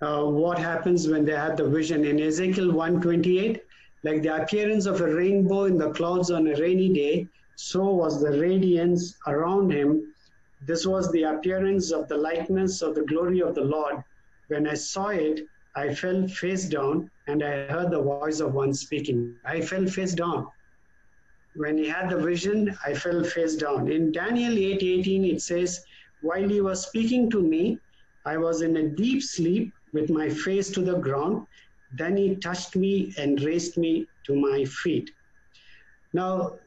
uh, 0.01 0.23
what 0.23 0.57
happens 0.57 1.07
when 1.07 1.23
they 1.25 1.35
have 1.35 1.57
the 1.57 1.67
vision. 1.67 2.05
In 2.05 2.19
Ezekiel 2.19 2.71
128, 2.71 3.61
like 4.03 4.23
the 4.23 4.41
appearance 4.41 4.87
of 4.87 4.99
a 4.99 5.13
rainbow 5.13 5.65
in 5.65 5.77
the 5.77 5.91
clouds 5.91 6.31
on 6.31 6.47
a 6.47 6.55
rainy 6.59 6.91
day, 6.91 7.27
so 7.55 7.83
was 7.83 8.19
the 8.19 8.39
radiance 8.39 9.15
around 9.27 9.71
him. 9.71 10.11
This 10.65 10.87
was 10.87 11.11
the 11.11 11.23
appearance 11.23 11.91
of 11.91 12.07
the 12.07 12.17
likeness 12.17 12.81
of 12.81 12.95
the 12.95 13.03
glory 13.03 13.43
of 13.43 13.53
the 13.53 13.63
Lord. 13.63 14.03
When 14.47 14.67
I 14.67 14.73
saw 14.73 15.09
it, 15.09 15.41
I 15.75 15.93
fell 15.93 16.27
face 16.27 16.67
down 16.67 17.11
and 17.27 17.43
I 17.43 17.67
heard 17.67 17.91
the 17.91 18.01
voice 18.01 18.39
of 18.39 18.55
one 18.55 18.73
speaking. 18.73 19.35
I 19.45 19.61
fell 19.61 19.85
face 19.85 20.15
down. 20.15 20.47
when 21.55 21.77
he 21.77 21.87
had 21.87 22.09
the 22.09 22.17
vision, 22.17 22.75
I 22.83 22.95
fell 22.95 23.23
face 23.23 23.55
down. 23.55 23.91
In 23.91 24.11
Daniel 24.11 24.53
8:18, 24.53 25.31
it 25.31 25.41
says, 25.43 25.85
While 26.23 26.47
he 26.47 26.61
was 26.61 26.87
speaking 26.87 27.29
to 27.31 27.41
me, 27.41 27.77
I 28.25 28.37
was 28.37 28.61
in 28.61 28.77
a 28.77 28.87
deep 28.87 29.21
sleep 29.21 29.73
with 29.91 30.09
my 30.09 30.29
face 30.29 30.71
to 30.71 30.81
the 30.81 30.97
ground. 30.97 31.45
Then 31.97 32.15
he 32.15 32.37
touched 32.37 32.77
me 32.77 33.13
and 33.17 33.41
raised 33.41 33.75
me 33.77 34.07
to 34.27 34.33
my 34.33 34.63
feet. 34.63 35.11
Now, 36.13 36.59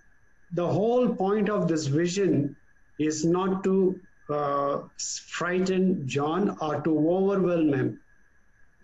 the 0.52 0.66
whole 0.66 1.08
point 1.08 1.48
of 1.48 1.68
this 1.68 1.86
vision 1.86 2.54
is 2.98 3.24
not 3.24 3.64
to 3.64 3.98
uh, 4.28 4.82
frighten 4.98 6.06
John 6.06 6.58
or 6.60 6.82
to 6.82 7.10
overwhelm 7.16 7.72
him. 7.72 8.00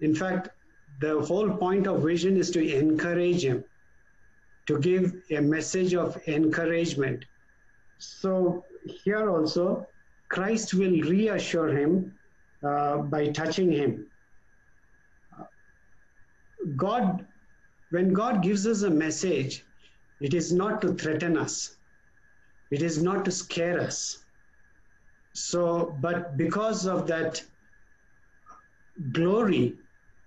In 0.01 0.15
fact, 0.15 0.49
the 1.01 1.21
whole 1.21 1.51
point 1.51 1.87
of 1.87 2.03
vision 2.03 2.39
is 2.39 2.51
to 2.53 2.79
encourage 2.79 3.45
him, 3.45 3.63
to 4.69 4.79
give 4.79 5.13
a 5.31 5.41
message 5.41 5.95
of 5.95 6.17
encouragement. 6.27 7.27
So, 7.99 8.65
here 9.05 9.29
also, 9.31 9.87
Christ 10.33 10.73
will 10.73 10.99
reassure 11.03 11.69
him 11.69 12.11
uh, 12.67 12.97
by 12.99 13.29
touching 13.29 13.71
him. 13.71 14.07
God, 16.75 17.27
when 17.91 18.15
God 18.15 18.43
gives 18.43 18.67
us 18.67 18.81
a 18.83 18.89
message, 18.91 19.63
it 20.21 20.33
is 20.33 20.51
not 20.51 20.81
to 20.81 20.95
threaten 20.95 21.37
us, 21.37 21.77
it 22.71 22.81
is 22.81 23.03
not 23.03 23.27
to 23.27 23.31
scare 23.31 23.79
us. 23.81 24.25
So, 25.35 25.97
but 26.01 26.39
because 26.39 26.87
of 26.87 27.07
that 27.09 27.43
glory, 29.13 29.75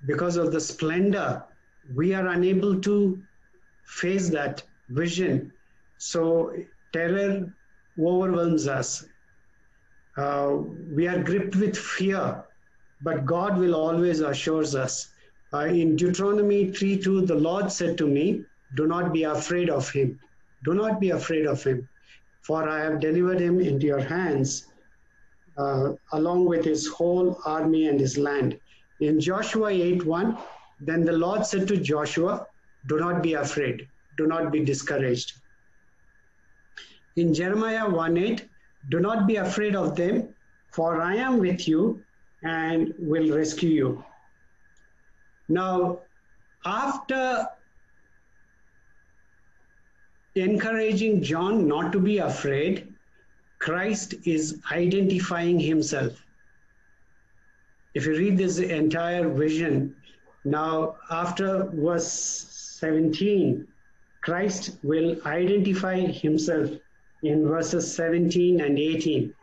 because 0.05 0.37
of 0.37 0.51
the 0.51 0.59
splendor, 0.59 1.43
we 1.95 2.13
are 2.13 2.27
unable 2.27 2.79
to 2.81 3.19
face 3.85 4.29
that 4.29 4.61
vision. 4.89 5.51
So, 5.97 6.53
terror 6.93 7.51
overwhelms 7.99 8.67
us. 8.67 9.05
Uh, 10.17 10.59
we 10.93 11.07
are 11.07 11.21
gripped 11.21 11.55
with 11.55 11.77
fear, 11.77 12.43
but 13.01 13.25
God 13.25 13.57
will 13.57 13.75
always 13.75 14.21
assures 14.21 14.73
us. 14.75 15.09
Uh, 15.53 15.65
in 15.65 15.95
Deuteronomy 15.95 16.71
3 16.71 16.97
2, 16.97 17.25
the 17.25 17.35
Lord 17.35 17.71
said 17.71 17.97
to 17.97 18.07
me, 18.07 18.43
Do 18.75 18.87
not 18.87 19.13
be 19.13 19.23
afraid 19.23 19.69
of 19.69 19.89
him. 19.89 20.19
Do 20.63 20.73
not 20.73 20.99
be 20.99 21.09
afraid 21.11 21.45
of 21.45 21.63
him, 21.63 21.87
for 22.41 22.67
I 22.67 22.83
have 22.83 22.99
delivered 22.99 23.39
him 23.39 23.59
into 23.59 23.85
your 23.85 23.99
hands, 23.99 24.67
uh, 25.57 25.93
along 26.13 26.45
with 26.45 26.63
his 26.63 26.87
whole 26.87 27.39
army 27.45 27.87
and 27.87 27.99
his 27.99 28.17
land. 28.17 28.57
In 29.01 29.19
Joshua 29.19 29.69
8 29.69 30.05
1, 30.05 30.37
then 30.79 31.03
the 31.03 31.11
Lord 31.11 31.45
said 31.45 31.67
to 31.67 31.77
Joshua, 31.77 32.47
Do 32.87 32.99
not 32.99 33.21
be 33.21 33.33
afraid, 33.33 33.87
do 34.17 34.27
not 34.27 34.51
be 34.51 34.63
discouraged. 34.63 35.33
In 37.15 37.33
Jeremiah 37.33 37.89
1 37.89 38.17
8, 38.17 38.49
do 38.89 38.99
not 38.99 39.27
be 39.27 39.37
afraid 39.37 39.75
of 39.75 39.95
them, 39.95 40.29
for 40.71 41.01
I 41.01 41.15
am 41.15 41.39
with 41.39 41.67
you 41.67 42.01
and 42.43 42.93
will 42.99 43.35
rescue 43.35 43.69
you. 43.69 44.03
Now, 45.47 45.99
after 46.65 47.47
encouraging 50.35 51.23
John 51.23 51.67
not 51.67 51.91
to 51.93 51.99
be 51.99 52.17
afraid, 52.17 52.93
Christ 53.59 54.15
is 54.25 54.61
identifying 54.71 55.59
himself. 55.59 56.23
If 57.93 58.05
you 58.05 58.17
read 58.17 58.37
this 58.37 58.59
entire 58.59 59.29
vision, 59.29 59.95
now 60.43 60.97
after 61.09 61.69
verse 61.73 62.11
17, 62.11 63.65
Christ 64.21 64.77
will 64.83 65.17
identify 65.25 65.99
himself 65.99 66.69
in 67.25 67.47
verses 67.47 67.95
17 67.95 68.61
and 68.61 68.77
18. 68.77 69.33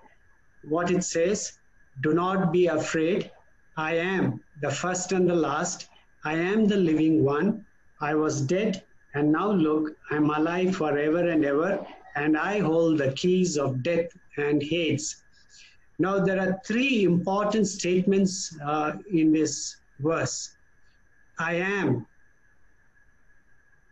What 0.69 0.91
it 0.91 1.05
says, 1.05 1.59
do 2.01 2.15
not 2.15 2.53
be 2.53 2.67
afraid. 2.67 3.31
I 3.77 3.97
am 3.97 4.41
the 4.61 4.71
first 4.71 5.13
and 5.13 5.29
the 5.29 5.35
last. 5.35 5.89
I 6.25 6.35
am 6.35 6.67
the 6.67 6.77
living 6.77 7.25
one. 7.25 7.65
I 8.01 8.15
was 8.15 8.41
dead, 8.41 8.83
and 9.15 9.33
now 9.33 9.51
look, 9.51 9.97
I'm 10.11 10.31
alive 10.31 10.77
forever 10.77 11.29
and 11.29 11.45
ever, 11.45 11.85
and 12.15 12.37
I 12.37 12.61
hold 12.61 12.99
the 12.99 13.13
keys 13.13 13.59
of 13.59 13.83
death 13.83 14.11
and 14.37 14.63
Hades. 14.63 15.23
Now, 15.99 16.19
there 16.19 16.41
are 16.41 16.61
three 16.67 17.05
important 17.05 17.67
statements 17.67 18.57
uh, 18.65 18.93
in 19.11 19.33
this 19.33 19.77
verse. 20.01 20.57
I 21.39 21.55
am. 21.55 22.07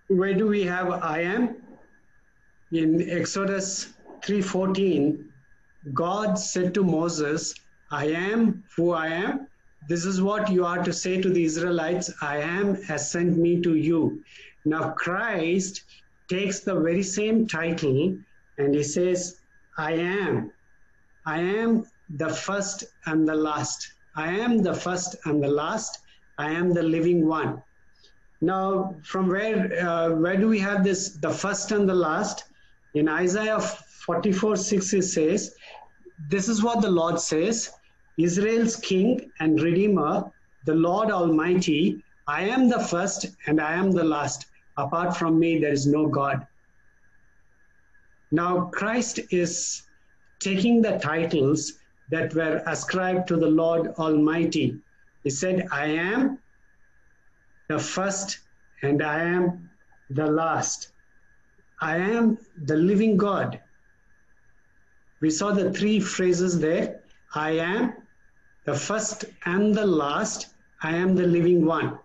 Where 0.08 0.34
do 0.34 0.48
we 0.48 0.62
have 0.64 0.90
I 0.90 1.20
am? 1.20 1.56
In 2.72 3.10
Exodus 3.10 3.88
3:14, 4.22 5.24
God 5.92 6.38
said 6.38 6.72
to 6.74 6.84
Moses, 6.84 7.52
I 7.90 8.06
am 8.06 8.62
who 8.76 8.92
I 8.92 9.08
am. 9.08 9.48
This 9.88 10.04
is 10.04 10.22
what 10.22 10.52
you 10.52 10.64
are 10.64 10.80
to 10.84 10.92
say 10.92 11.20
to 11.20 11.28
the 11.30 11.42
Israelites 11.42 12.12
I 12.22 12.36
am 12.36 12.76
has 12.82 13.10
sent 13.10 13.36
me 13.36 13.60
to 13.62 13.74
you. 13.74 14.22
Now, 14.64 14.90
Christ 14.90 15.82
takes 16.28 16.60
the 16.60 16.78
very 16.78 17.02
same 17.02 17.48
title 17.48 18.16
and 18.56 18.72
he 18.72 18.84
says, 18.84 19.40
I 19.76 19.94
am. 19.94 20.52
I 21.26 21.40
am 21.40 21.86
the 22.08 22.28
first 22.28 22.84
and 23.06 23.28
the 23.28 23.34
last. 23.34 23.94
I 24.14 24.28
am 24.28 24.62
the 24.62 24.74
first 24.74 25.16
and 25.24 25.42
the 25.42 25.48
last. 25.48 25.98
I 26.38 26.52
am 26.52 26.72
the 26.72 26.84
living 26.84 27.26
one. 27.26 27.64
Now, 28.40 28.94
from 29.02 29.26
where 29.28 29.56
uh, 29.84 30.10
where 30.10 30.36
do 30.36 30.46
we 30.46 30.60
have 30.60 30.84
this? 30.84 31.16
The 31.16 31.30
first 31.30 31.72
and 31.72 31.88
the 31.88 31.94
last. 31.94 32.44
In 32.94 33.08
Isaiah 33.08 33.60
44 33.60 34.56
6, 34.56 34.94
it 34.94 35.02
says, 35.02 35.54
This 36.28 36.48
is 36.48 36.62
what 36.62 36.82
the 36.82 36.90
Lord 36.90 37.20
says 37.20 37.70
Israel's 38.18 38.76
King 38.76 39.30
and 39.40 39.60
Redeemer, 39.60 40.30
the 40.64 40.74
Lord 40.74 41.10
Almighty, 41.10 42.04
I 42.26 42.42
am 42.42 42.68
the 42.68 42.78
first 42.78 43.26
and 43.46 43.60
I 43.60 43.72
am 43.74 43.90
the 43.90 44.04
last. 44.04 44.46
Apart 44.76 45.16
from 45.16 45.38
me, 45.38 45.58
there 45.58 45.72
is 45.72 45.86
no 45.86 46.06
God. 46.06 46.46
Now, 48.30 48.66
Christ 48.66 49.20
is 49.30 49.82
taking 50.40 50.82
the 50.82 50.98
titles 50.98 51.72
that 52.10 52.34
were 52.34 52.62
ascribed 52.66 53.28
to 53.28 53.36
the 53.36 53.48
Lord 53.48 53.88
Almighty. 53.98 54.80
He 55.24 55.30
said, 55.30 55.66
I 55.72 55.86
am 55.86 56.38
the 57.68 57.78
first 57.78 58.38
and 58.82 59.02
I 59.02 59.22
am 59.22 59.70
the 60.08 60.26
last. 60.26 60.92
I 61.80 61.96
am 61.96 62.38
the 62.64 62.76
living 62.76 63.16
God. 63.16 63.60
We 65.20 65.30
saw 65.30 65.52
the 65.52 65.72
three 65.72 66.00
phrases 66.00 66.58
there 66.60 67.00
I 67.34 67.50
am 67.52 67.94
the 68.64 68.74
first 68.74 69.24
and 69.46 69.74
the 69.74 69.86
last. 69.86 70.48
I 70.82 70.96
am 70.96 71.14
the 71.14 71.26
living 71.26 71.64
one. 71.64 71.98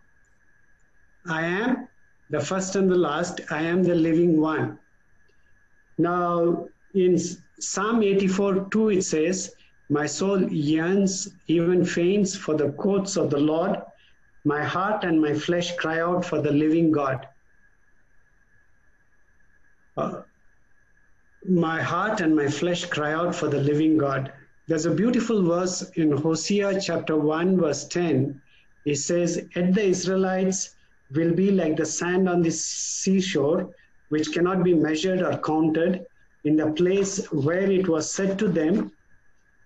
I 1.27 1.45
am 1.45 1.87
the 2.29 2.39
first 2.39 2.75
and 2.75 2.89
the 2.89 2.95
last. 2.95 3.41
I 3.49 3.61
am 3.61 3.83
the 3.83 3.95
living 3.95 4.39
one. 4.39 4.79
Now, 5.97 6.67
in 6.93 7.17
Psalm 7.59 8.03
84 8.03 8.69
2, 8.69 8.89
it 8.89 9.01
says, 9.03 9.55
My 9.89 10.05
soul 10.05 10.41
yearns, 10.51 11.29
even 11.47 11.85
faints 11.85 12.35
for 12.35 12.55
the 12.55 12.71
courts 12.73 13.17
of 13.17 13.29
the 13.29 13.39
Lord. 13.39 13.77
My 14.43 14.63
heart 14.63 15.03
and 15.03 15.19
my 15.19 15.33
flesh 15.33 15.75
cry 15.77 15.99
out 16.01 16.23
for 16.23 16.41
the 16.41 16.51
living 16.51 16.91
God. 16.91 17.27
Uh, 19.97 20.21
my 21.47 21.81
heart 21.81 22.21
and 22.21 22.35
my 22.35 22.47
flesh 22.47 22.85
cry 22.85 23.13
out 23.13 23.33
for 23.33 23.47
the 23.47 23.61
living 23.61 23.97
God. 23.97 24.33
There's 24.67 24.85
a 24.85 24.93
beautiful 24.93 25.43
verse 25.43 25.89
in 25.91 26.11
Hosea 26.11 26.81
chapter 26.81 27.15
1, 27.15 27.57
verse 27.59 27.87
10. 27.87 28.41
It 28.85 28.95
says, 28.95 29.47
And 29.55 29.73
the 29.73 29.85
Israelites 29.85 30.75
will 31.11 31.33
be 31.33 31.51
like 31.51 31.77
the 31.77 31.85
sand 31.85 32.27
on 32.27 32.41
the 32.41 32.51
seashore, 32.51 33.69
which 34.09 34.33
cannot 34.33 34.63
be 34.63 34.73
measured 34.73 35.21
or 35.21 35.37
counted, 35.37 36.05
in 36.43 36.55
the 36.55 36.71
place 36.71 37.25
where 37.31 37.71
it 37.71 37.87
was 37.87 38.11
said 38.11 38.37
to 38.39 38.47
them, 38.47 38.91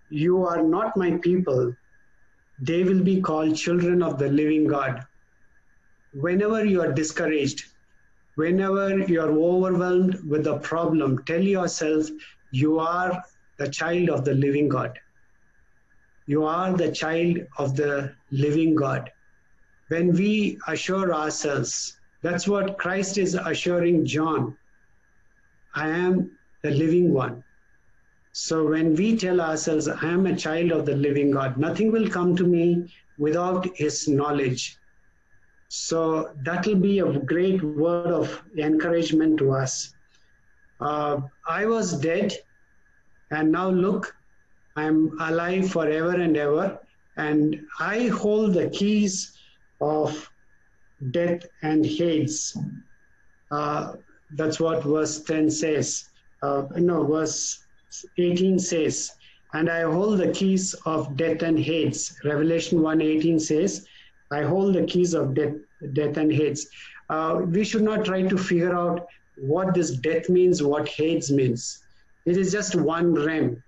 You 0.09 0.45
are 0.45 0.61
not 0.61 0.95
my 0.95 1.17
people. 1.17 1.73
They 2.59 2.83
will 2.83 3.03
be 3.03 3.21
called 3.21 3.55
children 3.55 4.03
of 4.03 4.19
the 4.19 4.29
living 4.29 4.67
God. 4.67 5.05
Whenever 6.13 6.65
you 6.65 6.81
are 6.81 6.91
discouraged, 6.91 7.63
Whenever 8.35 8.99
you 8.99 9.21
are 9.21 9.31
overwhelmed 9.31 10.19
with 10.27 10.47
a 10.47 10.59
problem, 10.59 11.23
tell 11.25 11.41
yourself 11.41 12.07
you 12.51 12.79
are 12.79 13.21
the 13.57 13.69
child 13.69 14.09
of 14.09 14.25
the 14.25 14.33
living 14.33 14.69
God. 14.69 14.97
You 16.25 16.45
are 16.45 16.73
the 16.73 16.91
child 16.91 17.39
of 17.57 17.75
the 17.75 18.15
living 18.31 18.75
God. 18.75 19.11
When 19.89 20.13
we 20.13 20.59
assure 20.67 21.13
ourselves, 21.13 21.99
that's 22.21 22.47
what 22.47 22.77
Christ 22.77 23.17
is 23.17 23.35
assuring 23.35 24.05
John 24.05 24.55
I 25.75 25.89
am 25.89 26.31
the 26.63 26.71
living 26.71 27.13
one. 27.13 27.43
So 28.31 28.67
when 28.67 28.95
we 28.95 29.17
tell 29.17 29.39
ourselves, 29.41 29.87
I 29.87 30.07
am 30.07 30.25
a 30.25 30.35
child 30.35 30.71
of 30.71 30.85
the 30.85 30.95
living 30.95 31.31
God, 31.31 31.57
nothing 31.57 31.91
will 31.91 32.09
come 32.09 32.35
to 32.37 32.45
me 32.45 32.91
without 33.17 33.67
his 33.77 34.07
knowledge. 34.07 34.78
So 35.69 36.33
that 36.43 36.65
will 36.67 36.75
be 36.75 36.99
a 36.99 37.19
great 37.19 37.63
word 37.63 38.07
of 38.07 38.43
encouragement 38.57 39.37
to 39.39 39.53
us. 39.53 39.93
uh, 40.81 41.21
I 41.47 41.65
was 41.65 41.99
dead, 41.99 42.33
and 43.31 43.51
now 43.51 43.69
look, 43.69 44.15
I'm 44.75 45.19
alive 45.19 45.69
forever 45.71 46.11
and 46.15 46.37
ever, 46.37 46.79
and 47.17 47.61
I 47.79 48.07
hold 48.07 48.53
the 48.53 48.69
keys 48.69 49.37
of 49.81 50.31
death 51.11 51.45
and 51.63 51.85
Hades. 51.85 52.57
Uh, 53.51 53.95
that's 54.31 54.59
what 54.59 54.83
verse 54.83 55.21
10 55.23 55.49
says. 55.51 56.05
Uh, 56.41 56.63
no, 56.77 57.05
verse 57.05 57.65
18 58.17 58.59
says, 58.59 59.11
and 59.53 59.69
I 59.69 59.81
hold 59.81 60.19
the 60.19 60.31
keys 60.31 60.73
of 60.85 61.15
death 61.17 61.41
and 61.43 61.59
Hades. 61.59 62.17
Revelation 62.23 62.79
1:18 62.79 63.39
says, 63.41 63.85
I 64.31 64.43
hold 64.43 64.75
the 64.75 64.83
keys 64.83 65.13
of 65.13 65.33
death, 65.33 65.55
death 65.93 66.17
and 66.17 66.31
Hades. 66.31 66.69
Uh, 67.09 67.41
we 67.45 67.63
should 67.63 67.81
not 67.81 68.05
try 68.05 68.21
to 68.21 68.37
figure 68.37 68.75
out 68.75 69.07
what 69.37 69.73
this 69.73 69.91
death 69.91 70.29
means, 70.29 70.61
what 70.61 70.87
Hades 70.87 71.31
means. 71.31 71.83
It 72.25 72.37
is 72.37 72.51
just 72.51 72.75
one 72.75 73.13
realm. 73.13 73.63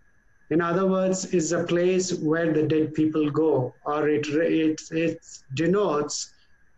In 0.51 0.61
other 0.61 0.85
words, 0.85 1.33
is 1.33 1.53
a 1.53 1.63
place 1.63 2.13
where 2.13 2.51
the 2.53 2.63
dead 2.63 2.93
people 2.93 3.29
go, 3.31 3.73
or 3.85 4.09
it, 4.09 4.27
it, 4.27 4.81
it 4.91 5.25
denotes 5.55 6.33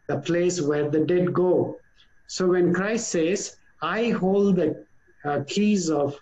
the 0.08 0.18
place 0.20 0.62
where 0.62 0.90
the 0.90 1.00
dead 1.00 1.34
go. 1.34 1.80
So 2.28 2.48
when 2.48 2.74
Christ 2.74 3.10
says, 3.10 3.58
I 3.82 4.12
hold 4.12 4.58
the 4.58 4.86
uh, 5.26 5.42
keys 5.48 5.90
of 5.90 6.18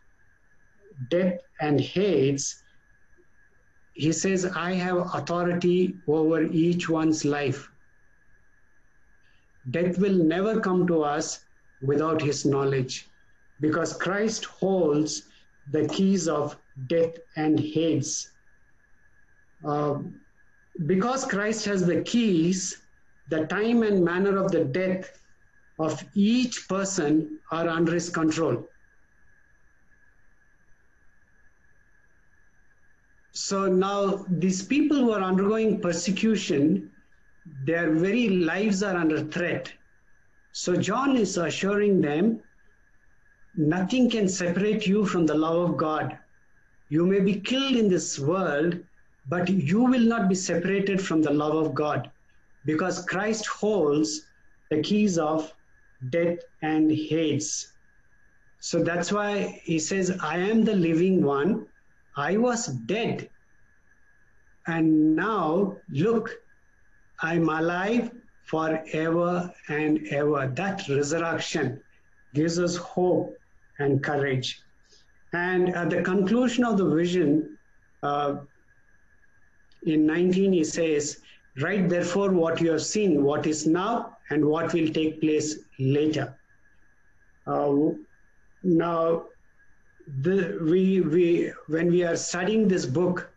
death 1.09 1.39
and 1.59 1.79
Hades, 1.79 2.60
he 3.93 4.11
says, 4.11 4.45
I 4.45 4.73
have 4.73 4.97
authority 5.13 5.95
over 6.07 6.43
each 6.43 6.89
one's 6.89 7.25
life. 7.25 7.69
Death 9.69 9.97
will 9.97 10.15
never 10.15 10.59
come 10.59 10.87
to 10.87 11.03
us 11.03 11.45
without 11.81 12.21
his 12.21 12.45
knowledge 12.45 13.07
because 13.59 13.93
Christ 13.93 14.45
holds 14.45 15.23
the 15.71 15.87
keys 15.87 16.27
of 16.27 16.57
death 16.87 17.15
and 17.35 17.59
Hades. 17.59 18.31
Uh, 19.63 19.99
because 20.87 21.25
Christ 21.25 21.65
has 21.65 21.85
the 21.85 22.01
keys, 22.01 22.81
the 23.29 23.45
time 23.45 23.83
and 23.83 24.03
manner 24.03 24.37
of 24.37 24.51
the 24.51 24.65
death 24.65 25.19
of 25.79 26.03
each 26.15 26.67
person 26.67 27.39
are 27.51 27.67
under 27.67 27.93
his 27.93 28.09
control. 28.09 28.67
So 33.33 33.67
now 33.67 34.25
these 34.29 34.61
people 34.63 34.97
who 34.97 35.11
are 35.11 35.21
undergoing 35.21 35.79
persecution, 35.79 36.91
their 37.65 37.91
very 37.91 38.29
lives 38.29 38.83
are 38.83 38.95
under 38.95 39.23
threat. 39.23 39.71
So 40.51 40.75
John 40.75 41.15
is 41.15 41.37
assuring 41.37 42.01
them 42.01 42.41
nothing 43.55 44.09
can 44.09 44.27
separate 44.27 44.85
you 44.85 45.05
from 45.05 45.25
the 45.25 45.35
love 45.35 45.69
of 45.69 45.77
God. 45.77 46.17
You 46.89 47.05
may 47.05 47.21
be 47.21 47.39
killed 47.39 47.75
in 47.75 47.87
this 47.87 48.19
world, 48.19 48.77
but 49.29 49.49
you 49.49 49.83
will 49.83 50.01
not 50.01 50.27
be 50.27 50.35
separated 50.35 51.01
from 51.01 51.21
the 51.21 51.31
love 51.31 51.55
of 51.55 51.73
God 51.73 52.11
because 52.65 53.05
Christ 53.05 53.45
holds 53.47 54.21
the 54.69 54.81
keys 54.81 55.17
of 55.17 55.53
death 56.09 56.39
and 56.61 56.91
Hades. 56.91 57.71
So 58.59 58.83
that's 58.83 59.11
why 59.11 59.61
he 59.63 59.79
says, 59.79 60.17
I 60.21 60.37
am 60.37 60.63
the 60.63 60.75
living 60.75 61.23
one. 61.23 61.65
I 62.15 62.37
was 62.37 62.67
dead. 62.67 63.29
And 64.67 65.15
now, 65.15 65.77
look, 65.89 66.29
I'm 67.21 67.49
alive 67.49 68.11
forever 68.45 69.53
and 69.69 70.07
ever. 70.07 70.47
That 70.47 70.87
resurrection 70.87 71.81
gives 72.33 72.59
us 72.59 72.75
hope 72.75 73.35
and 73.79 74.03
courage. 74.03 74.61
And 75.33 75.75
at 75.75 75.89
the 75.89 76.01
conclusion 76.01 76.65
of 76.65 76.77
the 76.77 76.89
vision, 76.89 77.57
uh, 78.03 78.35
in 79.83 80.05
19, 80.05 80.53
he 80.53 80.63
says, 80.63 81.21
Write 81.59 81.89
therefore 81.89 82.31
what 82.31 82.61
you 82.61 82.71
have 82.71 82.81
seen, 82.81 83.23
what 83.23 83.45
is 83.45 83.67
now, 83.67 84.17
and 84.29 84.45
what 84.45 84.73
will 84.73 84.87
take 84.89 85.19
place 85.19 85.59
later. 85.79 86.37
Uh, 87.45 87.73
now, 88.63 89.25
the, 90.19 90.57
we, 90.61 91.01
we, 91.01 91.53
when 91.67 91.89
we 91.89 92.03
are 92.03 92.15
studying 92.15 92.67
this 92.67 92.85
book, 92.85 93.29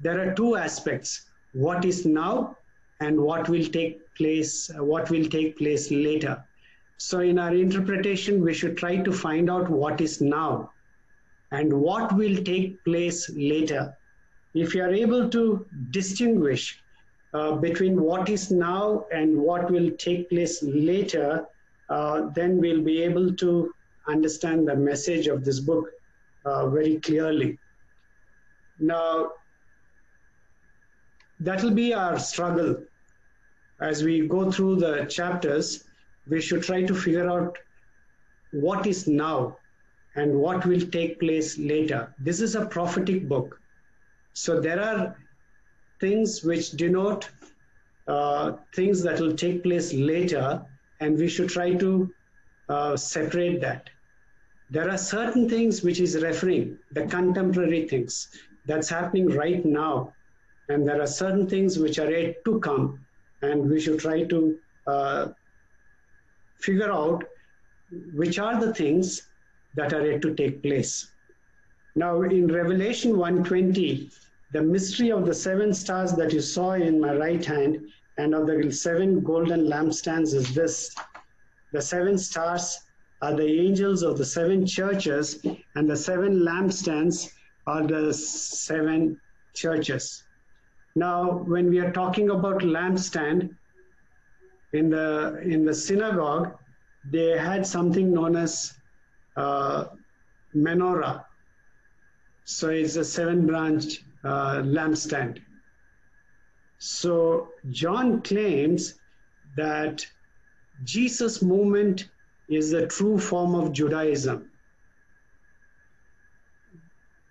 there 0.00 0.20
are 0.20 0.34
two 0.34 0.56
aspects 0.56 1.26
what 1.52 1.84
is 1.84 2.06
now 2.06 2.56
and 3.00 3.20
what 3.20 3.48
will 3.48 3.64
take 3.64 4.00
place, 4.14 4.70
what 4.76 5.10
will 5.10 5.26
take 5.26 5.58
place 5.58 5.90
later. 5.90 6.42
So, 6.98 7.20
in 7.20 7.38
our 7.38 7.54
interpretation, 7.54 8.42
we 8.42 8.54
should 8.54 8.76
try 8.76 8.98
to 8.98 9.12
find 9.12 9.50
out 9.50 9.68
what 9.68 10.00
is 10.00 10.20
now 10.20 10.70
and 11.50 11.72
what 11.72 12.14
will 12.14 12.36
take 12.44 12.82
place 12.84 13.30
later. 13.30 13.96
If 14.54 14.74
you 14.74 14.82
are 14.82 14.92
able 14.92 15.28
to 15.30 15.66
distinguish 15.90 16.80
uh, 17.32 17.52
between 17.52 18.00
what 18.00 18.28
is 18.28 18.50
now 18.50 19.06
and 19.12 19.36
what 19.36 19.70
will 19.70 19.90
take 19.92 20.28
place 20.28 20.62
later, 20.62 21.46
uh, 21.88 22.28
then 22.34 22.58
we'll 22.58 22.82
be 22.82 23.02
able 23.02 23.32
to 23.34 23.72
understand 24.10 24.68
the 24.68 24.76
message 24.76 25.26
of 25.26 25.44
this 25.44 25.60
book 25.60 25.88
uh, 26.44 26.68
very 26.68 26.96
clearly. 27.00 27.58
Now, 28.78 29.32
that 31.40 31.62
will 31.62 31.74
be 31.74 31.92
our 31.94 32.18
struggle. 32.18 32.76
As 33.80 34.02
we 34.02 34.26
go 34.26 34.50
through 34.50 34.76
the 34.76 35.06
chapters, 35.06 35.84
we 36.28 36.40
should 36.40 36.62
try 36.62 36.82
to 36.82 36.94
figure 36.94 37.28
out 37.28 37.56
what 38.52 38.86
is 38.86 39.06
now 39.06 39.56
and 40.16 40.34
what 40.34 40.66
will 40.66 40.80
take 40.80 41.18
place 41.20 41.56
later. 41.58 42.14
This 42.18 42.40
is 42.40 42.54
a 42.54 42.66
prophetic 42.66 43.28
book. 43.28 43.58
So 44.32 44.60
there 44.60 44.80
are 44.80 45.16
things 46.00 46.42
which 46.42 46.72
denote 46.72 47.30
uh, 48.08 48.56
things 48.74 49.02
that 49.02 49.20
will 49.20 49.36
take 49.36 49.62
place 49.62 49.92
later, 49.92 50.62
and 51.00 51.16
we 51.16 51.28
should 51.28 51.48
try 51.48 51.74
to 51.74 52.12
uh, 52.68 52.96
separate 52.96 53.60
that. 53.60 53.88
There 54.70 54.88
are 54.88 54.98
certain 54.98 55.48
things 55.48 55.82
which 55.82 55.98
is 55.98 56.22
referring, 56.22 56.78
the 56.92 57.06
contemporary 57.06 57.88
things 57.88 58.28
that's 58.66 58.88
happening 58.88 59.26
right 59.30 59.64
now, 59.64 60.12
and 60.68 60.86
there 60.86 61.02
are 61.02 61.08
certain 61.08 61.48
things 61.48 61.78
which 61.78 61.98
are 61.98 62.10
yet 62.10 62.44
to 62.44 62.60
come, 62.60 63.04
and 63.42 63.68
we 63.68 63.80
should 63.80 63.98
try 63.98 64.22
to 64.22 64.58
uh, 64.86 65.28
figure 66.60 66.92
out 66.92 67.24
which 68.14 68.38
are 68.38 68.60
the 68.60 68.72
things 68.72 69.28
that 69.74 69.92
are 69.92 70.06
yet 70.06 70.22
to 70.22 70.34
take 70.34 70.62
place. 70.62 71.10
Now, 71.96 72.22
in 72.22 72.46
Revelation 72.46 73.18
120, 73.18 74.10
the 74.52 74.62
mystery 74.62 75.10
of 75.10 75.26
the 75.26 75.34
seven 75.34 75.74
stars 75.74 76.12
that 76.12 76.32
you 76.32 76.40
saw 76.40 76.72
in 76.72 77.00
my 77.00 77.14
right 77.14 77.44
hand 77.44 77.88
and 78.18 78.34
of 78.34 78.46
the 78.46 78.70
seven 78.70 79.20
golden 79.20 79.66
lampstands 79.66 80.34
is 80.34 80.54
this. 80.54 80.94
The 81.72 81.82
seven 81.82 82.18
stars 82.18 82.78
are 83.22 83.34
the 83.34 83.60
angels 83.66 84.02
of 84.02 84.18
the 84.18 84.24
seven 84.24 84.66
churches, 84.66 85.44
and 85.74 85.88
the 85.88 85.96
seven 85.96 86.40
lampstands 86.40 87.32
are 87.66 87.86
the 87.86 88.12
seven 88.14 89.20
churches. 89.54 90.24
Now, 90.94 91.44
when 91.46 91.68
we 91.70 91.78
are 91.80 91.92
talking 91.92 92.30
about 92.30 92.60
lampstand, 92.62 93.50
in 94.72 94.90
the 94.90 95.40
in 95.42 95.64
the 95.64 95.74
synagogue, 95.74 96.56
they 97.10 97.36
had 97.36 97.66
something 97.66 98.12
known 98.12 98.36
as 98.36 98.72
uh, 99.36 99.86
menorah. 100.54 101.24
So 102.44 102.68
it's 102.68 102.96
a 102.96 103.04
seven-branched 103.04 104.02
uh, 104.24 104.56
lampstand. 104.62 105.40
So 106.78 107.48
John 107.70 108.22
claims 108.22 108.94
that 109.56 110.06
Jesus' 110.84 111.42
movement 111.42 112.08
is 112.50 112.70
the 112.70 112.86
true 112.86 113.18
form 113.18 113.54
of 113.54 113.72
Judaism. 113.72 114.50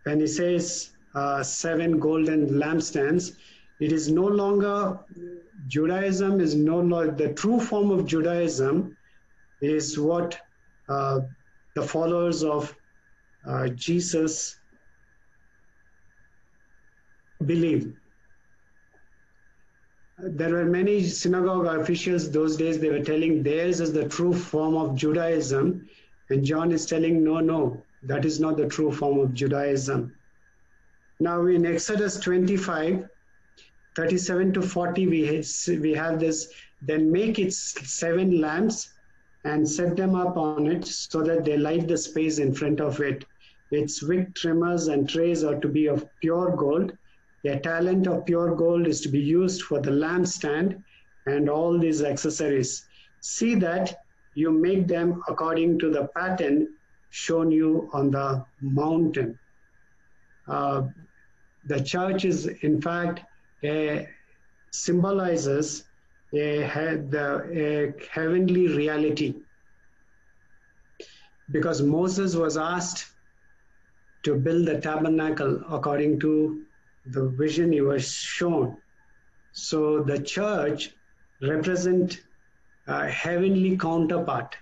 When 0.04 0.20
he 0.20 0.28
says 0.28 0.92
uh, 1.14 1.44
seven 1.44 2.00
golden 2.00 2.48
lampstands, 2.50 3.36
it 3.80 3.92
is 3.92 4.10
no 4.10 4.26
longer 4.26 5.00
Judaism 5.68 6.40
is 6.40 6.56
no 6.56 6.80
longer 6.80 7.12
the 7.12 7.34
true 7.34 7.60
form 7.60 7.92
of 7.92 8.06
Judaism 8.06 8.96
is 9.62 10.00
what 10.00 10.40
uh, 10.88 11.20
the 11.76 11.82
followers 11.82 12.44
of 12.44 12.76
uh, 13.46 13.68
Jesus 13.70 14.58
believe. 17.46 17.94
There 20.22 20.50
were 20.50 20.66
many 20.66 21.04
synagogue 21.04 21.66
officials 21.66 22.30
those 22.30 22.58
days, 22.58 22.80
they 22.80 22.90
were 22.90 23.04
telling 23.04 23.42
theirs 23.42 23.80
is 23.80 23.94
the 23.94 24.10
true 24.10 24.34
form 24.34 24.76
of 24.76 24.96
Judaism. 24.96 25.88
And 26.30 26.44
John 26.44 26.72
is 26.72 26.86
telling, 26.86 27.24
no, 27.24 27.40
no, 27.40 27.82
that 28.04 28.26
is 28.26 28.40
not 28.40 28.58
the 28.58 28.68
true 28.68 28.92
form 28.92 29.20
of 29.20 29.34
Judaism. 29.34 30.14
Now 31.22 31.46
in 31.46 31.66
Exodus 31.66 32.20
25, 32.20 33.08
37 33.96 34.54
to 34.54 34.62
40, 34.62 35.08
we, 35.08 35.44
we 35.80 35.94
have 35.94 36.20
this, 36.20 36.54
then 36.82 37.12
make 37.12 37.40
its 37.40 37.58
seven 37.90 38.42
lamps 38.42 38.94
and 39.46 39.68
set 39.68 39.96
them 39.96 40.16
up 40.16 40.36
on 40.38 40.68
it 40.68 40.86
so 40.86 41.24
that 41.24 41.46
they 41.46 41.58
light 41.58 41.88
the 41.88 41.98
space 41.98 42.40
in 42.40 42.54
front 42.54 42.82
of 42.82 43.00
it. 43.00 43.26
Its 43.72 44.04
wick 44.04 44.34
trimmers 44.36 44.88
and 44.88 45.08
trays 45.08 45.44
are 45.44 45.60
to 45.60 45.68
be 45.68 45.88
of 45.88 46.08
pure 46.20 46.56
gold. 46.58 46.92
A 47.46 47.58
talent 47.60 48.08
of 48.08 48.26
pure 48.26 48.56
gold 48.56 48.88
is 48.88 49.02
to 49.02 49.10
be 49.10 49.20
used 49.20 49.62
for 49.64 49.80
the 49.80 49.92
lampstand 49.92 50.84
and 51.26 51.50
all 51.50 51.78
these 51.78 52.02
accessories. 52.04 52.86
See 53.22 53.56
that 53.56 54.04
you 54.36 54.52
make 54.52 54.88
them 54.88 55.22
according 55.28 55.80
to 55.80 55.90
the 55.90 56.08
pattern 56.16 56.68
shown 57.12 57.52
you 57.52 57.90
on 57.94 58.12
the 58.12 58.46
mountain. 58.62 59.40
Uh, 60.48 60.84
the 61.66 61.82
church 61.82 62.26
is, 62.26 62.48
in 62.62 62.82
fact, 62.82 63.22
a, 63.64 64.08
symbolizes 64.72 65.86
a, 66.34 66.64
a 66.64 67.94
heavenly 68.12 68.68
reality. 68.68 69.36
Because 71.52 71.82
Moses 71.82 72.36
was 72.36 72.58
asked 72.58 73.08
to 74.24 74.36
build 74.36 74.68
the 74.68 74.80
tabernacle 74.80 75.64
according 75.70 76.20
to 76.20 76.64
the 77.12 77.30
vision 77.30 77.72
he 77.72 77.82
was 77.82 78.12
shown. 78.12 78.78
So 79.52 80.04
the 80.04 80.20
church 80.20 80.92
represent 81.42 82.22
a 82.88 83.10
heavenly 83.10 83.78
counterpart 83.78 84.56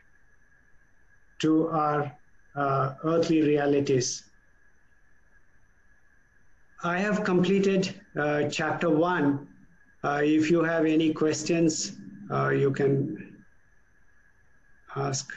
to 1.40 1.70
our 1.70 2.12
uh, 2.56 2.96
earthly 3.04 3.42
realities. 3.42 4.24
I 6.84 7.00
have 7.00 7.24
completed 7.24 7.94
uh, 8.20 8.44
chapter 8.50 8.90
one. 8.90 9.48
Uh, 10.04 10.22
if 10.24 10.52
you 10.52 10.64
have 10.64 10.86
any 10.86 11.14
questions, 11.14 11.98
uh, 12.32 12.50
you 12.50 12.72
can 12.72 13.36
ask. 14.96 15.32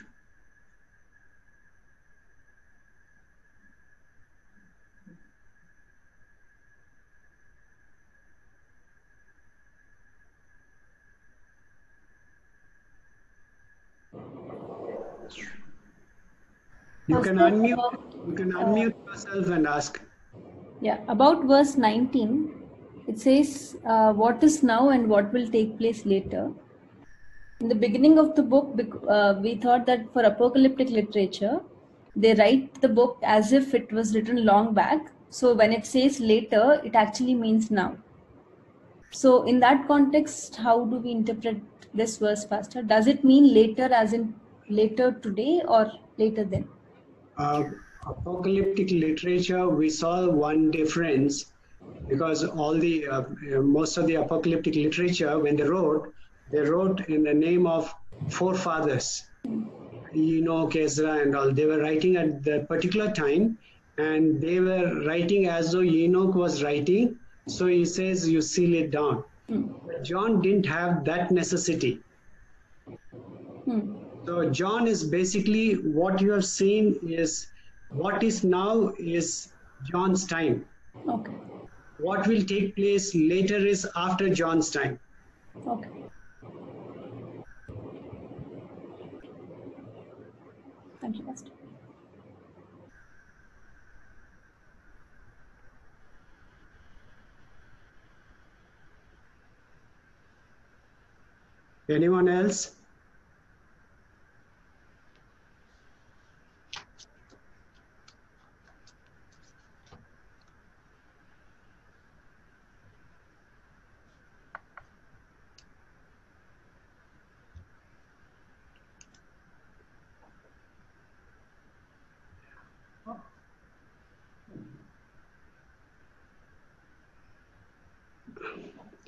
You 17.10 17.20
can 17.22 17.38
unmute. 17.38 18.02
You 18.28 18.34
can 18.34 18.52
unmute 18.52 18.94
yourself 19.06 19.46
and 19.48 19.66
ask. 19.66 20.00
Yeah, 20.80 20.98
about 21.08 21.44
verse 21.44 21.76
19, 21.76 22.54
it 23.08 23.18
says, 23.18 23.76
uh, 23.84 24.12
What 24.12 24.44
is 24.44 24.62
now 24.62 24.90
and 24.90 25.08
what 25.08 25.32
will 25.32 25.48
take 25.48 25.76
place 25.78 26.06
later. 26.06 26.52
In 27.60 27.68
the 27.68 27.74
beginning 27.74 28.18
of 28.18 28.36
the 28.36 28.42
book, 28.42 28.68
uh, 29.08 29.34
we 29.42 29.56
thought 29.56 29.86
that 29.86 30.12
for 30.12 30.22
apocalyptic 30.22 30.90
literature, 30.90 31.60
they 32.14 32.34
write 32.34 32.80
the 32.80 32.88
book 32.88 33.18
as 33.22 33.52
if 33.52 33.74
it 33.74 33.92
was 33.92 34.14
written 34.14 34.44
long 34.44 34.72
back. 34.72 35.12
So 35.30 35.54
when 35.54 35.72
it 35.72 35.86
says 35.86 36.20
later, 36.20 36.80
it 36.84 36.94
actually 36.94 37.34
means 37.34 37.70
now. 37.70 37.96
So, 39.10 39.42
in 39.42 39.58
that 39.60 39.88
context, 39.88 40.56
how 40.56 40.84
do 40.84 40.96
we 40.96 41.10
interpret 41.10 41.60
this 41.92 42.18
verse, 42.18 42.44
Pastor? 42.44 42.82
Does 42.82 43.08
it 43.08 43.24
mean 43.24 43.52
later, 43.52 43.92
as 43.92 44.12
in 44.12 44.34
later 44.68 45.10
today, 45.12 45.62
or 45.66 45.90
later 46.16 46.44
then? 46.44 46.68
Uh, 47.40 47.64
apocalyptic 48.06 48.90
literature, 48.90 49.68
we 49.68 49.88
saw 49.88 50.28
one 50.28 50.70
difference 50.70 51.52
because 52.08 52.44
all 52.44 52.74
the 52.74 53.06
uh, 53.06 53.22
most 53.62 53.96
of 53.96 54.06
the 54.06 54.16
apocalyptic 54.16 54.74
literature, 54.74 55.38
when 55.38 55.56
they 55.56 55.62
wrote, 55.64 56.12
they 56.50 56.60
wrote 56.60 57.00
in 57.08 57.22
the 57.22 57.34
name 57.34 57.66
of 57.66 57.94
forefathers, 58.28 59.22
Enoch, 60.14 60.76
Ezra, 60.76 61.12
and 61.22 61.36
all. 61.36 61.52
They 61.52 61.66
were 61.66 61.78
writing 61.78 62.16
at 62.16 62.42
the 62.42 62.66
particular 62.68 63.10
time, 63.12 63.56
and 63.96 64.40
they 64.40 64.60
were 64.60 65.04
writing 65.06 65.46
as 65.46 65.72
though 65.72 65.82
Enoch 65.82 66.34
was 66.34 66.62
writing. 66.62 67.16
So 67.46 67.66
he 67.66 67.84
says, 67.84 68.28
"You 68.28 68.42
seal 68.42 68.74
it 68.82 68.90
down." 68.90 69.24
Hmm. 69.48 69.64
John 70.02 70.40
didn't 70.42 70.66
have 70.66 71.04
that 71.04 71.30
necessity. 71.30 72.00
Hmm. 73.64 74.09
So 74.26 74.50
John 74.50 74.86
is 74.86 75.02
basically 75.02 75.74
what 75.74 76.20
you 76.20 76.32
have 76.32 76.44
seen 76.44 76.98
is 77.02 77.46
what 77.88 78.22
is 78.22 78.44
now 78.44 78.92
is 78.98 79.52
John's 79.90 80.26
time. 80.26 80.64
Okay. 81.08 81.32
What 81.98 82.26
will 82.26 82.42
take 82.42 82.76
place 82.76 83.14
later 83.14 83.56
is 83.56 83.88
after 83.96 84.28
John's 84.28 84.70
time. 84.70 84.98
Okay. 85.66 85.88
Thank 91.00 91.16
you, 91.16 91.24
Pastor. 91.24 91.50
Anyone 101.88 102.28
else? 102.28 102.79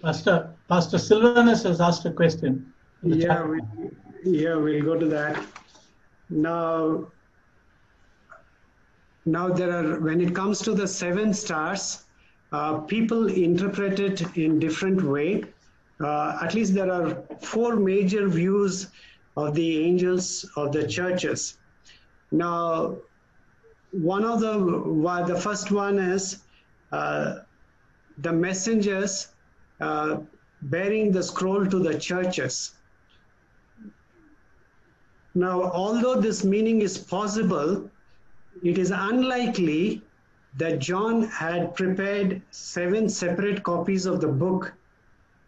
Pastor, 0.02 0.50
Pastor 0.68 0.98
Silvanus 0.98 1.62
has 1.62 1.80
asked 1.80 2.04
a 2.06 2.10
question. 2.10 2.72
Yeah, 3.02 3.44
we, 3.44 3.60
yeah, 4.24 4.56
we'll 4.56 4.82
go 4.82 4.98
to 4.98 5.06
that. 5.06 5.44
Now, 6.28 7.06
now 9.24 9.48
there 9.48 9.70
are, 9.70 10.00
when 10.00 10.20
it 10.20 10.34
comes 10.34 10.60
to 10.62 10.74
the 10.74 10.88
seven 10.88 11.32
stars, 11.32 12.04
uh, 12.50 12.78
people 12.78 13.28
interpret 13.28 14.00
it 14.00 14.36
in 14.36 14.58
different 14.58 15.02
way. 15.02 15.44
Uh, 16.00 16.38
at 16.42 16.54
least 16.54 16.74
there 16.74 16.90
are 16.90 17.22
four 17.40 17.76
major 17.76 18.28
views 18.28 18.88
of 19.36 19.54
the 19.54 19.84
angels 19.84 20.44
of 20.56 20.72
the 20.72 20.86
churches. 20.86 21.58
Now, 22.32 22.96
one 23.92 24.24
of 24.24 24.40
the, 24.40 24.52
the 25.26 25.40
first 25.40 25.70
one 25.70 25.98
is 25.98 26.38
uh, 26.90 27.40
the 28.18 28.32
messengers 28.32 29.28
uh, 29.82 30.20
bearing 30.62 31.10
the 31.10 31.22
scroll 31.22 31.66
to 31.66 31.78
the 31.78 31.98
churches. 31.98 32.74
Now, 35.34 35.62
although 35.62 36.20
this 36.20 36.44
meaning 36.44 36.82
is 36.82 36.96
possible, 36.98 37.90
it 38.62 38.78
is 38.78 38.92
unlikely 38.94 40.02
that 40.58 40.78
John 40.78 41.22
had 41.24 41.74
prepared 41.74 42.42
seven 42.50 43.08
separate 43.08 43.62
copies 43.62 44.06
of 44.06 44.20
the 44.20 44.28
book 44.28 44.72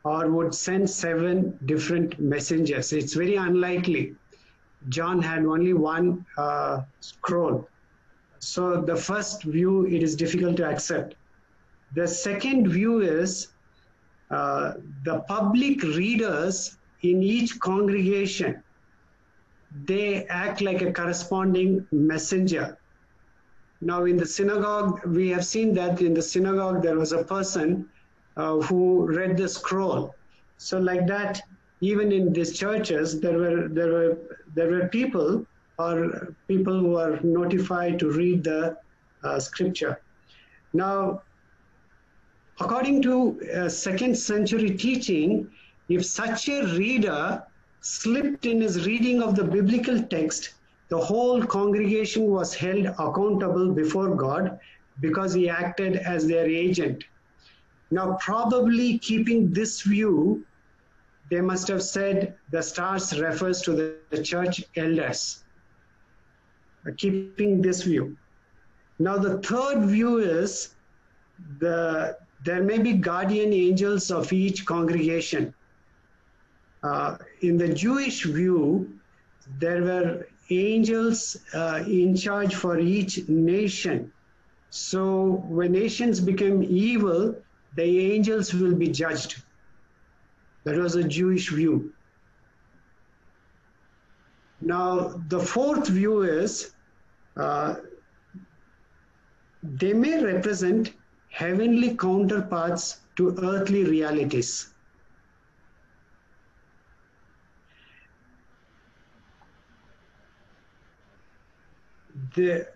or 0.05 0.30
would 0.30 0.55
send 0.55 0.89
seven 0.89 1.59
different 1.66 2.18
messengers. 2.18 2.93
It's 2.93 3.14
very 3.14 3.37
unlikely. 3.37 4.14
John 4.89 5.22
had 5.22 5.45
only 5.45 5.74
one 5.74 6.26
uh, 6.37 6.82
scroll. 7.01 7.68
So 8.39 8.80
the 8.80 8.97
first 8.97 9.45
view, 9.45 9.87
it 9.87 10.03
is 10.03 10.16
difficult 10.16 10.57
to 10.59 10.68
accept. 10.68 11.14
The 11.95 12.09
second 12.09 12.68
view 12.68 13.01
is 13.01 13.54
uh, 14.31 14.75
the 15.05 15.20
public 15.29 15.83
readers 15.83 16.77
in 17.03 17.22
each 17.22 17.59
congregation, 17.61 18.62
they 19.85 20.25
act 20.27 20.61
like 20.61 20.83
a 20.83 20.93
corresponding 20.93 21.87
messenger. 21.93 22.79
Now, 23.81 24.05
in 24.05 24.16
the 24.16 24.27
synagogue, 24.27 25.05
we 25.05 25.29
have 25.31 25.45
seen 25.45 25.75
that 25.75 26.01
in 26.01 26.14
the 26.14 26.22
synagogue 26.22 26.83
there 26.83 26.97
was 26.97 27.12
a 27.12 27.25
person 27.25 27.89
uh, 28.37 28.57
who 28.61 29.07
read 29.07 29.37
the 29.37 29.49
scroll. 29.49 30.14
So, 30.57 30.79
like 30.79 31.07
that, 31.09 31.41
even 31.81 32.12
in 32.12 32.33
these 32.33 32.57
churches, 32.57 33.20
there 33.20 33.37
were 33.37 33.68
there 33.68 33.93
were 33.93 34.18
there 34.55 34.70
were 34.70 34.89
people 34.89 35.45
or 35.79 36.35
people 36.49 36.79
who 36.79 36.97
are 36.97 37.20
notified 37.22 37.99
to 37.99 38.11
read 38.11 38.45
the 38.45 38.77
uh, 39.22 39.39
scripture. 39.41 40.01
Now, 40.72 41.22
According 42.61 43.03
to 43.03 43.41
uh, 43.53 43.69
second 43.69 44.17
century 44.17 44.71
teaching, 44.71 45.51
if 45.89 46.05
such 46.05 46.49
a 46.49 46.65
reader 46.77 47.43
slipped 47.81 48.47
in 48.47 48.61
his 48.61 48.87
reading 48.87 49.23
of 49.23 49.35
the 49.35 49.45
biblical 49.45 50.01
text, 50.03 50.55
the 50.89 50.99
whole 50.99 51.43
congregation 51.43 52.27
was 52.31 52.55
held 52.55 52.87
accountable 52.87 53.73
before 53.73 54.15
God 54.15 54.59
because 55.01 55.35
he 55.35 55.49
acted 55.49 55.97
as 55.97 56.27
their 56.27 56.47
agent. 56.47 57.05
Now, 57.91 58.17
probably 58.21 58.99
keeping 58.99 59.53
this 59.53 59.83
view, 59.83 60.47
they 61.31 61.41
must 61.41 61.69
have 61.69 61.83
said 61.83 62.37
the 62.51 62.63
stars 62.63 63.21
refers 63.21 63.61
to 63.63 63.73
the, 63.73 63.97
the 64.11 64.23
church 64.23 64.65
elders, 64.77 65.45
uh, 66.87 66.93
keeping 66.97 67.61
this 67.61 67.83
view. 67.83 68.17
Now, 68.99 69.19
the 69.19 69.39
third 69.39 69.85
view 69.87 70.19
is 70.19 70.75
the 71.59 72.17
there 72.45 72.62
may 72.62 72.78
be 72.78 72.92
guardian 72.92 73.53
angels 73.53 74.11
of 74.11 74.32
each 74.32 74.66
congregation. 74.66 75.55
Uh, 76.82 77.16
in 77.40 77.57
the 77.57 77.68
Jewish 77.68 78.24
view, 78.24 78.99
there 79.59 79.82
were 79.82 80.26
angels 80.51 81.38
uh, 81.55 81.82
in 81.86 82.14
charge 82.14 82.55
for 82.55 82.78
each 82.78 83.26
nation. 83.28 84.12
So 84.68 85.42
when 85.49 85.72
nations 85.72 86.20
became 86.20 86.62
evil, 86.62 87.34
the 87.76 88.12
angels 88.12 88.53
will 88.53 88.74
be 88.74 88.88
judged. 88.88 89.42
That 90.64 90.76
was 90.76 90.97
a 90.97 91.05
Jewish 91.05 91.51
view. 91.51 91.92
Now, 94.61 95.20
the 95.28 95.40
fourth 95.40 95.88
view 95.88 96.22
is 96.22 96.72
uh, 97.36 97.76
they 99.62 99.92
may 99.95 100.22
represent 100.22 100.92
heavenly 101.35 101.97
counterparts 101.97 103.01
to 103.16 103.37
earthly 103.43 103.82
realities. 103.82 104.72
The, 112.37 112.68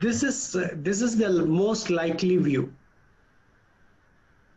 this 0.00 0.24
is 0.24 0.56
uh, 0.56 0.70
this 0.74 1.02
is 1.02 1.16
the 1.16 1.30
most 1.46 1.88
likely 1.88 2.36
view. 2.36 2.74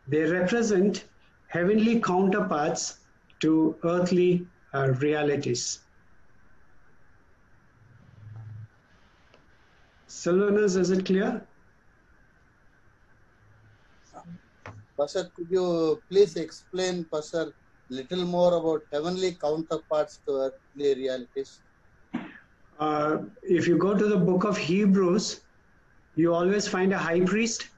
They 0.08 0.24
represent 0.24 1.04
heavenly 1.46 2.00
counterparts 2.00 3.00
to 3.40 3.76
earthly 3.84 4.46
uh, 4.74 4.88
realities. 5.00 5.80
Sylvanus, 10.08 10.74
is 10.74 10.90
it 10.90 11.06
clear? 11.06 11.46
Pastor, 14.98 15.30
could 15.36 15.48
you 15.50 16.02
please 16.10 16.36
explain, 16.36 17.04
Pastor, 17.04 17.52
little 17.90 18.24
more 18.24 18.54
about 18.54 18.82
heavenly 18.92 19.32
counterparts 19.32 20.20
to 20.26 20.32
earthly 20.32 20.94
realities? 20.94 21.60
Uh, 22.78 23.18
if 23.42 23.66
you 23.68 23.78
go 23.78 23.96
to 23.96 24.06
the 24.06 24.16
book 24.16 24.44
of 24.44 24.56
Hebrews, 24.56 25.42
you 26.14 26.34
always 26.34 26.66
find 26.66 26.92
a 26.92 26.98
high 26.98 27.20
priest. 27.20 27.68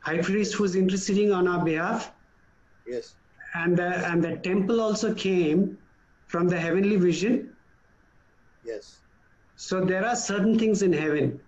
High 0.00 0.20
priest 0.20 0.54
who's 0.54 0.74
interceding 0.74 1.32
on 1.32 1.48
our 1.48 1.64
behalf. 1.64 2.12
Yes. 2.86 3.14
And 3.54 3.76
the, 3.76 4.06
and 4.10 4.22
the 4.22 4.36
temple 4.38 4.80
also 4.80 5.14
came 5.14 5.78
from 6.26 6.48
the 6.48 6.58
heavenly 6.58 6.96
vision. 6.96 7.54
Yes. 8.64 8.98
So 9.56 9.84
there 9.84 10.04
are 10.04 10.16
certain 10.16 10.58
things 10.58 10.82
in 10.82 10.92
heaven. 10.92 11.40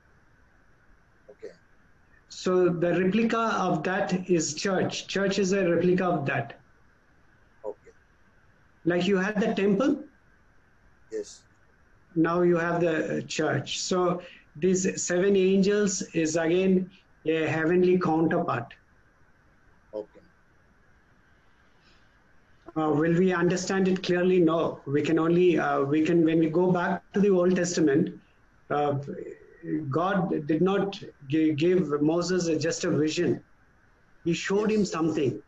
So 2.39 2.69
the 2.69 2.89
replica 3.03 3.39
of 3.67 3.83
that 3.85 4.29
is 4.31 4.53
church. 4.55 5.07
Church 5.07 5.39
is 5.39 5.53
a 5.53 5.61
replica 5.71 6.05
of 6.05 6.27
that. 6.27 6.61
Okay. 7.65 7.93
Like 8.85 9.07
you 9.07 9.17
had 9.17 9.41
the 9.41 9.55
temple, 9.55 10.05
Yes. 11.11 11.45
now 12.15 12.43
you 12.43 12.59
have 12.59 12.83
the 12.83 13.25
church. 13.27 13.79
So 13.81 14.21
these 14.55 14.85
seven 15.03 15.35
angels 15.35 16.03
is 16.25 16.37
again 16.37 16.91
a 17.25 17.47
heavenly 17.47 17.99
counterpart. 17.99 18.75
Okay. 19.95 20.21
Uh, 22.77 22.91
will 22.91 23.19
we 23.25 23.33
understand 23.33 23.89
it 23.89 24.03
clearly? 24.03 24.41
No. 24.41 24.81
We 24.87 25.01
can 25.01 25.19
only 25.19 25.59
uh, 25.59 25.81
we 25.81 26.05
can 26.05 26.23
when 26.23 26.39
we 26.41 26.51
go 26.51 26.71
back 26.71 27.11
to 27.15 27.21
the 27.21 27.31
Old 27.31 27.57
Testament. 27.57 28.15
Uh, 28.69 28.99
God 29.89 30.47
did 30.47 30.63
not 30.63 31.03
give 31.29 32.03
Moses 32.03 32.63
just 32.63 32.85
a 32.85 32.91
vision. 32.91 33.43
He 34.25 34.35
showed 34.35 34.71
him 34.71 34.85
something. 34.85 35.41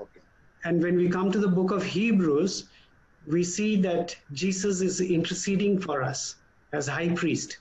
Okay. 0.00 0.20
And 0.64 0.82
when 0.82 0.96
we 0.96 1.08
come 1.08 1.30
to 1.30 1.38
the 1.38 1.48
book 1.48 1.70
of 1.70 1.82
Hebrews, 1.82 2.68
we 3.26 3.44
see 3.44 3.80
that 3.82 4.16
Jesus 4.32 4.80
is 4.80 5.00
interceding 5.00 5.80
for 5.80 6.02
us 6.02 6.36
as 6.72 6.86
high 6.86 7.10
priest. 7.10 7.58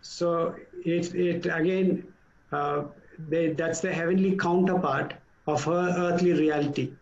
So 0.00 0.56
it, 0.84 1.14
it 1.14 1.46
again, 1.46 2.12
uh, 2.52 2.84
they, 3.28 3.52
that's 3.52 3.80
the 3.80 3.92
heavenly 3.92 4.36
counterpart 4.36 5.14
of 5.46 5.64
her 5.64 5.94
earthly 5.96 6.32
reality. 6.32 6.94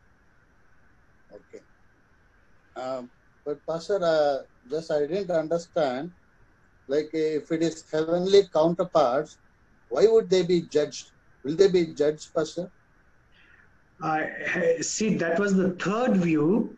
Okay. 1.32 1.62
Um, 2.76 3.11
but 3.44 3.58
Pastor, 3.66 3.98
uh, 4.02 4.38
just 4.70 4.90
I 4.90 5.00
didn't 5.06 5.30
understand. 5.30 6.12
Like, 6.88 7.10
if 7.12 7.52
it 7.52 7.62
is 7.62 7.84
heavenly 7.90 8.42
counterparts, 8.52 9.38
why 9.88 10.06
would 10.06 10.30
they 10.30 10.42
be 10.42 10.62
judged? 10.62 11.10
Will 11.44 11.56
they 11.56 11.68
be 11.68 11.86
judged, 11.94 12.34
Pastor? 12.34 12.70
Uh, 14.02 14.26
see, 14.80 15.16
that 15.16 15.38
was 15.38 15.54
the 15.54 15.70
third 15.72 16.16
view 16.16 16.76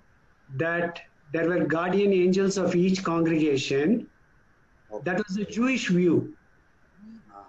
that 0.57 1.01
there 1.33 1.49
were 1.49 1.65
guardian 1.65 2.13
angels 2.13 2.59
of 2.59 2.75
each 2.75 3.03
congregation. 3.03 4.07
Okay. 4.93 5.03
That 5.05 5.19
was 5.27 5.37
the 5.37 5.45
Jewish 5.45 5.89
view. 5.89 6.37
Ah, 7.33 7.47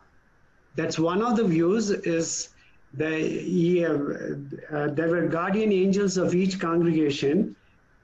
That's 0.76 1.00
one 1.00 1.22
of 1.22 1.36
the 1.36 1.44
views 1.44 1.90
is 1.90 2.50
the 2.94 3.86
uh, 3.86 4.76
uh, 4.76 4.88
there 4.94 5.10
were 5.10 5.28
guardian 5.28 5.72
angels 5.74 6.18
of 6.18 6.36
each 6.36 6.60
congregation. 6.60 7.56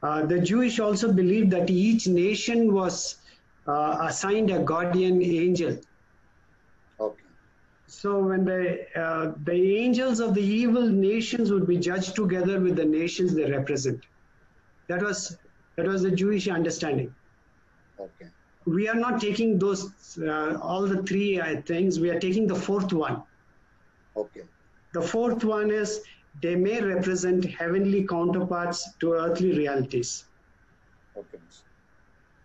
Uh, 0.02 0.26
the 0.26 0.40
Jewish 0.40 0.80
also 0.80 1.12
believed 1.12 1.52
that 1.52 1.70
each 1.70 2.08
nation 2.08 2.74
was 2.74 3.16
uh, 3.68 3.98
assigned 4.02 4.50
a 4.50 4.60
guardian 4.60 5.22
angel. 5.22 5.78
okay. 7.00 7.24
So 7.88 8.20
when 8.20 8.46
the 8.46 8.62
uh, 8.96 9.34
the 9.44 9.78
angels 9.78 10.20
of 10.20 10.34
the 10.34 10.42
evil 10.42 10.88
nations 10.88 11.52
would 11.52 11.68
be 11.68 11.78
judged 11.78 12.16
together 12.16 12.60
with 12.60 12.76
the 12.78 12.86
nations 12.86 13.36
they 13.36 13.52
represent, 13.52 14.06
that 14.88 15.02
was 15.02 15.38
that 15.76 15.86
was 15.86 16.02
the 16.02 16.12
Jewish 16.12 16.48
understanding. 16.48 17.14
Okay. 18.00 18.30
We 18.66 18.88
are 18.88 18.96
not 18.96 19.20
taking 19.20 19.60
those 19.60 19.92
uh, 20.22 20.58
all 20.62 20.88
the 20.88 21.04
three 21.04 21.40
uh, 21.40 21.62
things. 21.62 22.00
We 22.00 22.10
are 22.10 22.20
taking 22.20 22.48
the 22.48 22.56
fourth 22.56 22.94
one. 22.94 23.24
Okay. 24.16 24.44
The 24.94 25.02
fourth 25.02 25.44
one 25.44 25.72
is 25.72 26.02
they 26.42 26.56
may 26.56 26.82
represent 26.82 27.46
heavenly 27.46 28.06
counterparts 28.08 28.94
to 29.00 29.14
earthly 29.14 29.52
realities, 29.58 30.26
Okay. 31.18 31.40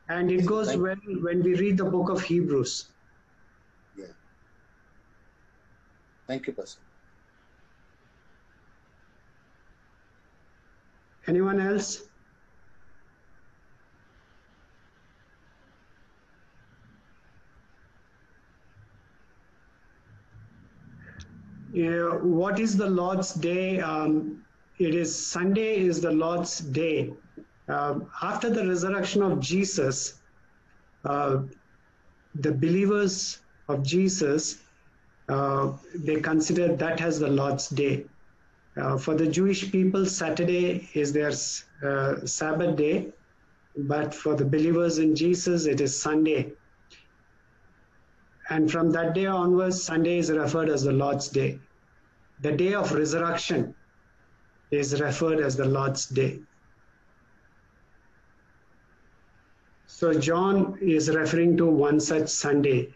and 0.09 0.31
it 0.31 0.45
goes 0.47 0.69
Thank- 0.69 0.83
well 0.83 1.21
when 1.27 1.43
we 1.43 1.55
read 1.55 1.77
the 1.79 1.85
book 1.85 2.11
of 2.11 2.23
Hebrews. 2.23 2.89
Yeah. 3.97 4.07
Thank 6.27 6.47
you, 6.47 6.53
Pastor. 6.55 6.81
Anyone 11.27 11.61
else? 11.61 12.03
Yeah, 21.75 22.11
what 22.23 22.61
is 22.61 22.77
the 22.77 22.89
Lord's 22.89 23.35
Day? 23.35 23.81
Um, 23.81 24.45
it 24.79 24.95
is 24.95 25.13
Sunday 25.13 25.79
is 25.79 26.01
the 26.01 26.13
Lord's 26.13 26.61
Day. 26.61 27.13
Um, 27.67 28.09
after 28.23 28.49
the 28.49 28.65
resurrection 28.69 29.23
of 29.23 29.41
Jesus, 29.41 30.21
uh, 31.05 31.43
the 32.37 32.53
believers 32.53 33.41
of 33.69 33.83
Jesus, 33.83 34.61
uh, 35.29 35.73
they 35.97 36.21
consider 36.21 36.77
that 36.77 37.01
as 37.01 37.19
the 37.19 37.27
Lord's 37.27 37.69
Day. 37.71 38.05
Uh, 38.77 38.97
for 38.97 39.17
the 39.17 39.27
Jewish 39.27 39.73
people, 39.73 40.07
Saturday 40.07 40.89
is 40.95 41.13
their 41.13 41.33
uh, 41.85 42.25
Sabbath 42.25 42.77
day, 42.77 43.09
but 43.77 44.15
for 44.15 44.37
the 44.37 44.45
believers 44.45 44.99
in 44.99 45.17
Jesus, 45.17 45.67
it 45.67 45.81
is 45.81 46.01
Sunday. 46.01 46.53
And 48.51 48.71
from 48.71 48.91
that 48.93 49.15
day 49.15 49.27
onwards, 49.27 49.83
Sunday 49.83 50.19
is 50.19 50.31
referred 50.31 50.69
as 50.69 50.85
the 50.85 50.93
Lord's 50.93 51.29
Day. 51.29 51.59
The 52.41 52.53
day 52.53 52.75
of 52.75 52.93
resurrection 52.93 53.75
is 54.71 55.01
referred 55.01 55.41
as 55.41 55.57
the 55.57 55.65
Lord's 55.65 56.07
Day. 56.07 56.41
So 59.87 60.13
John 60.13 60.77
is 60.83 61.09
referring 61.09 61.57
to 61.59 61.67
one 61.67 62.01
such 62.01 62.29
Sunday 62.29 62.93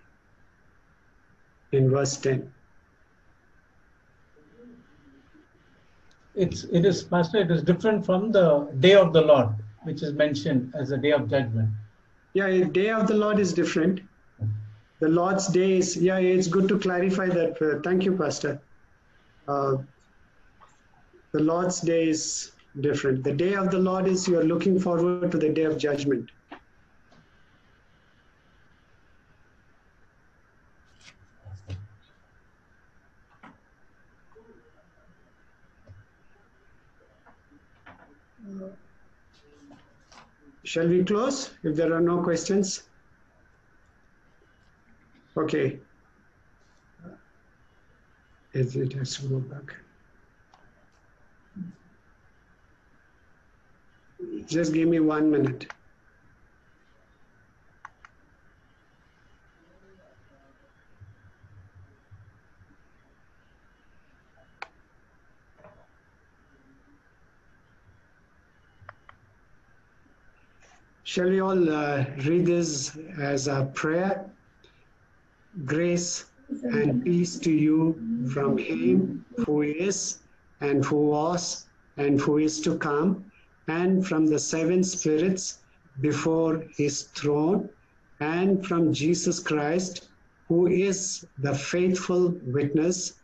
in 1.72 1.90
verse 1.90 2.16
10. 2.16 2.52
It's, 6.34 6.64
it 6.64 6.84
is, 6.84 7.02
Pastor, 7.02 7.38
it 7.38 7.50
is 7.50 7.62
different 7.62 8.04
from 8.04 8.30
the 8.30 8.68
day 8.80 8.94
of 8.94 9.12
the 9.12 9.20
Lord, 9.20 9.48
which 9.82 10.02
is 10.02 10.12
mentioned 10.12 10.74
as 10.78 10.90
the 10.90 10.98
day 10.98 11.12
of 11.12 11.28
judgment. 11.30 11.70
Yeah, 12.34 12.64
day 12.64 12.90
of 12.90 13.06
the 13.06 13.14
Lord 13.14 13.38
is 13.38 13.52
different. 13.52 14.00
The 15.00 15.08
Lord's 15.08 15.46
Day 15.46 15.78
is, 15.78 15.96
yeah, 15.96 16.18
it's 16.18 16.48
good 16.48 16.68
to 16.68 16.78
clarify 16.78 17.28
that. 17.28 17.62
Uh, 17.62 17.80
thank 17.82 18.04
you, 18.04 18.16
Pastor. 18.16 18.60
Uh, 19.46 19.76
the 21.32 21.40
Lord's 21.40 21.80
Day 21.80 22.08
is 22.08 22.52
different. 22.80 23.22
The 23.22 23.32
day 23.32 23.54
of 23.54 23.70
the 23.70 23.78
Lord 23.78 24.08
is 24.08 24.26
you 24.26 24.38
are 24.38 24.44
looking 24.44 24.78
forward 24.80 25.30
to 25.30 25.38
the 25.38 25.50
day 25.50 25.64
of 25.64 25.78
judgment. 25.78 26.30
Shall 40.64 40.86
we 40.86 41.02
close 41.02 41.50
if 41.62 41.76
there 41.76 41.94
are 41.94 42.00
no 42.00 42.22
questions? 42.22 42.82
Okay. 45.38 45.78
It, 48.52 48.74
it 48.74 48.92
has 48.94 49.16
to 49.18 49.28
go 49.28 49.38
back. 49.38 49.76
Just 54.46 54.72
give 54.72 54.88
me 54.88 54.98
one 54.98 55.30
minute. 55.30 55.72
Shall 71.04 71.30
we 71.30 71.40
all 71.40 71.70
uh, 71.70 72.04
read 72.26 72.44
this 72.44 72.98
as 73.18 73.46
a 73.46 73.70
prayer? 73.72 74.37
Grace 75.64 76.26
and 76.62 77.02
peace 77.04 77.36
to 77.40 77.50
you 77.50 77.98
from 78.32 78.56
Him 78.58 79.24
who 79.44 79.62
is, 79.62 80.18
and 80.60 80.84
who 80.84 81.08
was, 81.08 81.66
and 81.96 82.20
who 82.20 82.38
is 82.38 82.60
to 82.60 82.78
come, 82.78 83.24
and 83.66 84.06
from 84.06 84.26
the 84.26 84.38
seven 84.38 84.84
spirits 84.84 85.58
before 86.00 86.64
His 86.76 87.08
throne, 87.08 87.68
and 88.20 88.64
from 88.64 88.92
Jesus 88.92 89.40
Christ, 89.40 90.10
who 90.46 90.68
is 90.68 91.26
the 91.38 91.54
faithful 91.54 92.28
witness, 92.46 93.14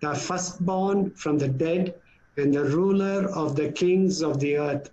the 0.00 0.14
firstborn 0.14 1.10
from 1.10 1.38
the 1.38 1.48
dead, 1.48 1.96
and 2.36 2.54
the 2.54 2.66
ruler 2.66 3.28
of 3.34 3.56
the 3.56 3.72
kings 3.72 4.22
of 4.22 4.38
the 4.38 4.56
earth. 4.58 4.90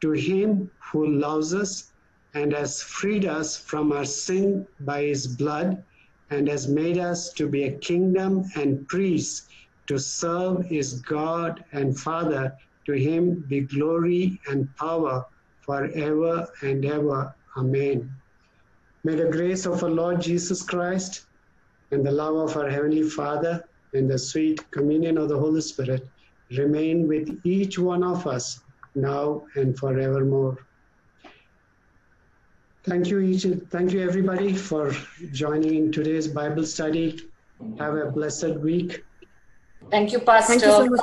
To 0.00 0.12
him 0.12 0.70
who 0.90 1.06
loves 1.06 1.52
us 1.52 1.92
and 2.32 2.52
has 2.54 2.82
freed 2.82 3.26
us 3.26 3.58
from 3.58 3.92
our 3.92 4.06
sin 4.06 4.66
by 4.80 5.02
his 5.02 5.26
blood 5.26 5.84
and 6.30 6.48
has 6.48 6.68
made 6.68 6.98
us 6.98 7.32
to 7.34 7.48
be 7.48 7.64
a 7.64 7.78
kingdom 7.78 8.44
and 8.56 8.86
priests 8.88 9.48
to 9.88 9.98
serve 9.98 10.64
his 10.64 11.00
God 11.02 11.64
and 11.72 11.98
Father. 11.98 12.52
To 12.86 12.92
him 12.92 13.44
be 13.48 13.60
glory 13.60 14.40
and 14.48 14.68
power 14.76 15.24
forever 15.60 16.46
and 16.62 16.84
ever. 16.84 17.34
Amen. 17.56 18.10
May 19.04 19.16
the 19.16 19.30
grace 19.30 19.66
of 19.66 19.82
our 19.82 19.90
Lord 19.90 20.20
Jesus 20.20 20.62
Christ 20.62 21.26
and 21.90 22.04
the 22.04 22.12
love 22.12 22.36
of 22.36 22.56
our 22.56 22.70
Heavenly 22.70 23.02
Father 23.02 23.62
and 23.92 24.08
the 24.08 24.18
sweet 24.18 24.58
communion 24.70 25.18
of 25.18 25.28
the 25.28 25.38
Holy 25.38 25.60
Spirit 25.60 26.08
remain 26.56 27.08
with 27.08 27.40
each 27.44 27.78
one 27.78 28.02
of 28.04 28.26
us 28.26 28.60
now 28.94 29.44
and 29.56 29.76
forevermore. 29.78 30.56
Thank 32.82 33.08
you 33.08 33.18
each, 33.18 33.46
thank 33.68 33.92
you 33.92 34.00
everybody 34.00 34.54
for 34.54 34.94
joining 35.32 35.74
in 35.74 35.92
today's 35.92 36.26
Bible 36.26 36.64
study. 36.64 37.20
Have 37.78 37.94
a 37.94 38.10
blessed 38.10 38.54
week. 38.60 39.04
Thank 39.90 40.12
you, 40.12 40.20
Pastor. 40.20 40.52
Thank 40.52 40.62
you 40.62 40.70
so 40.70 40.86
much. 40.86 40.98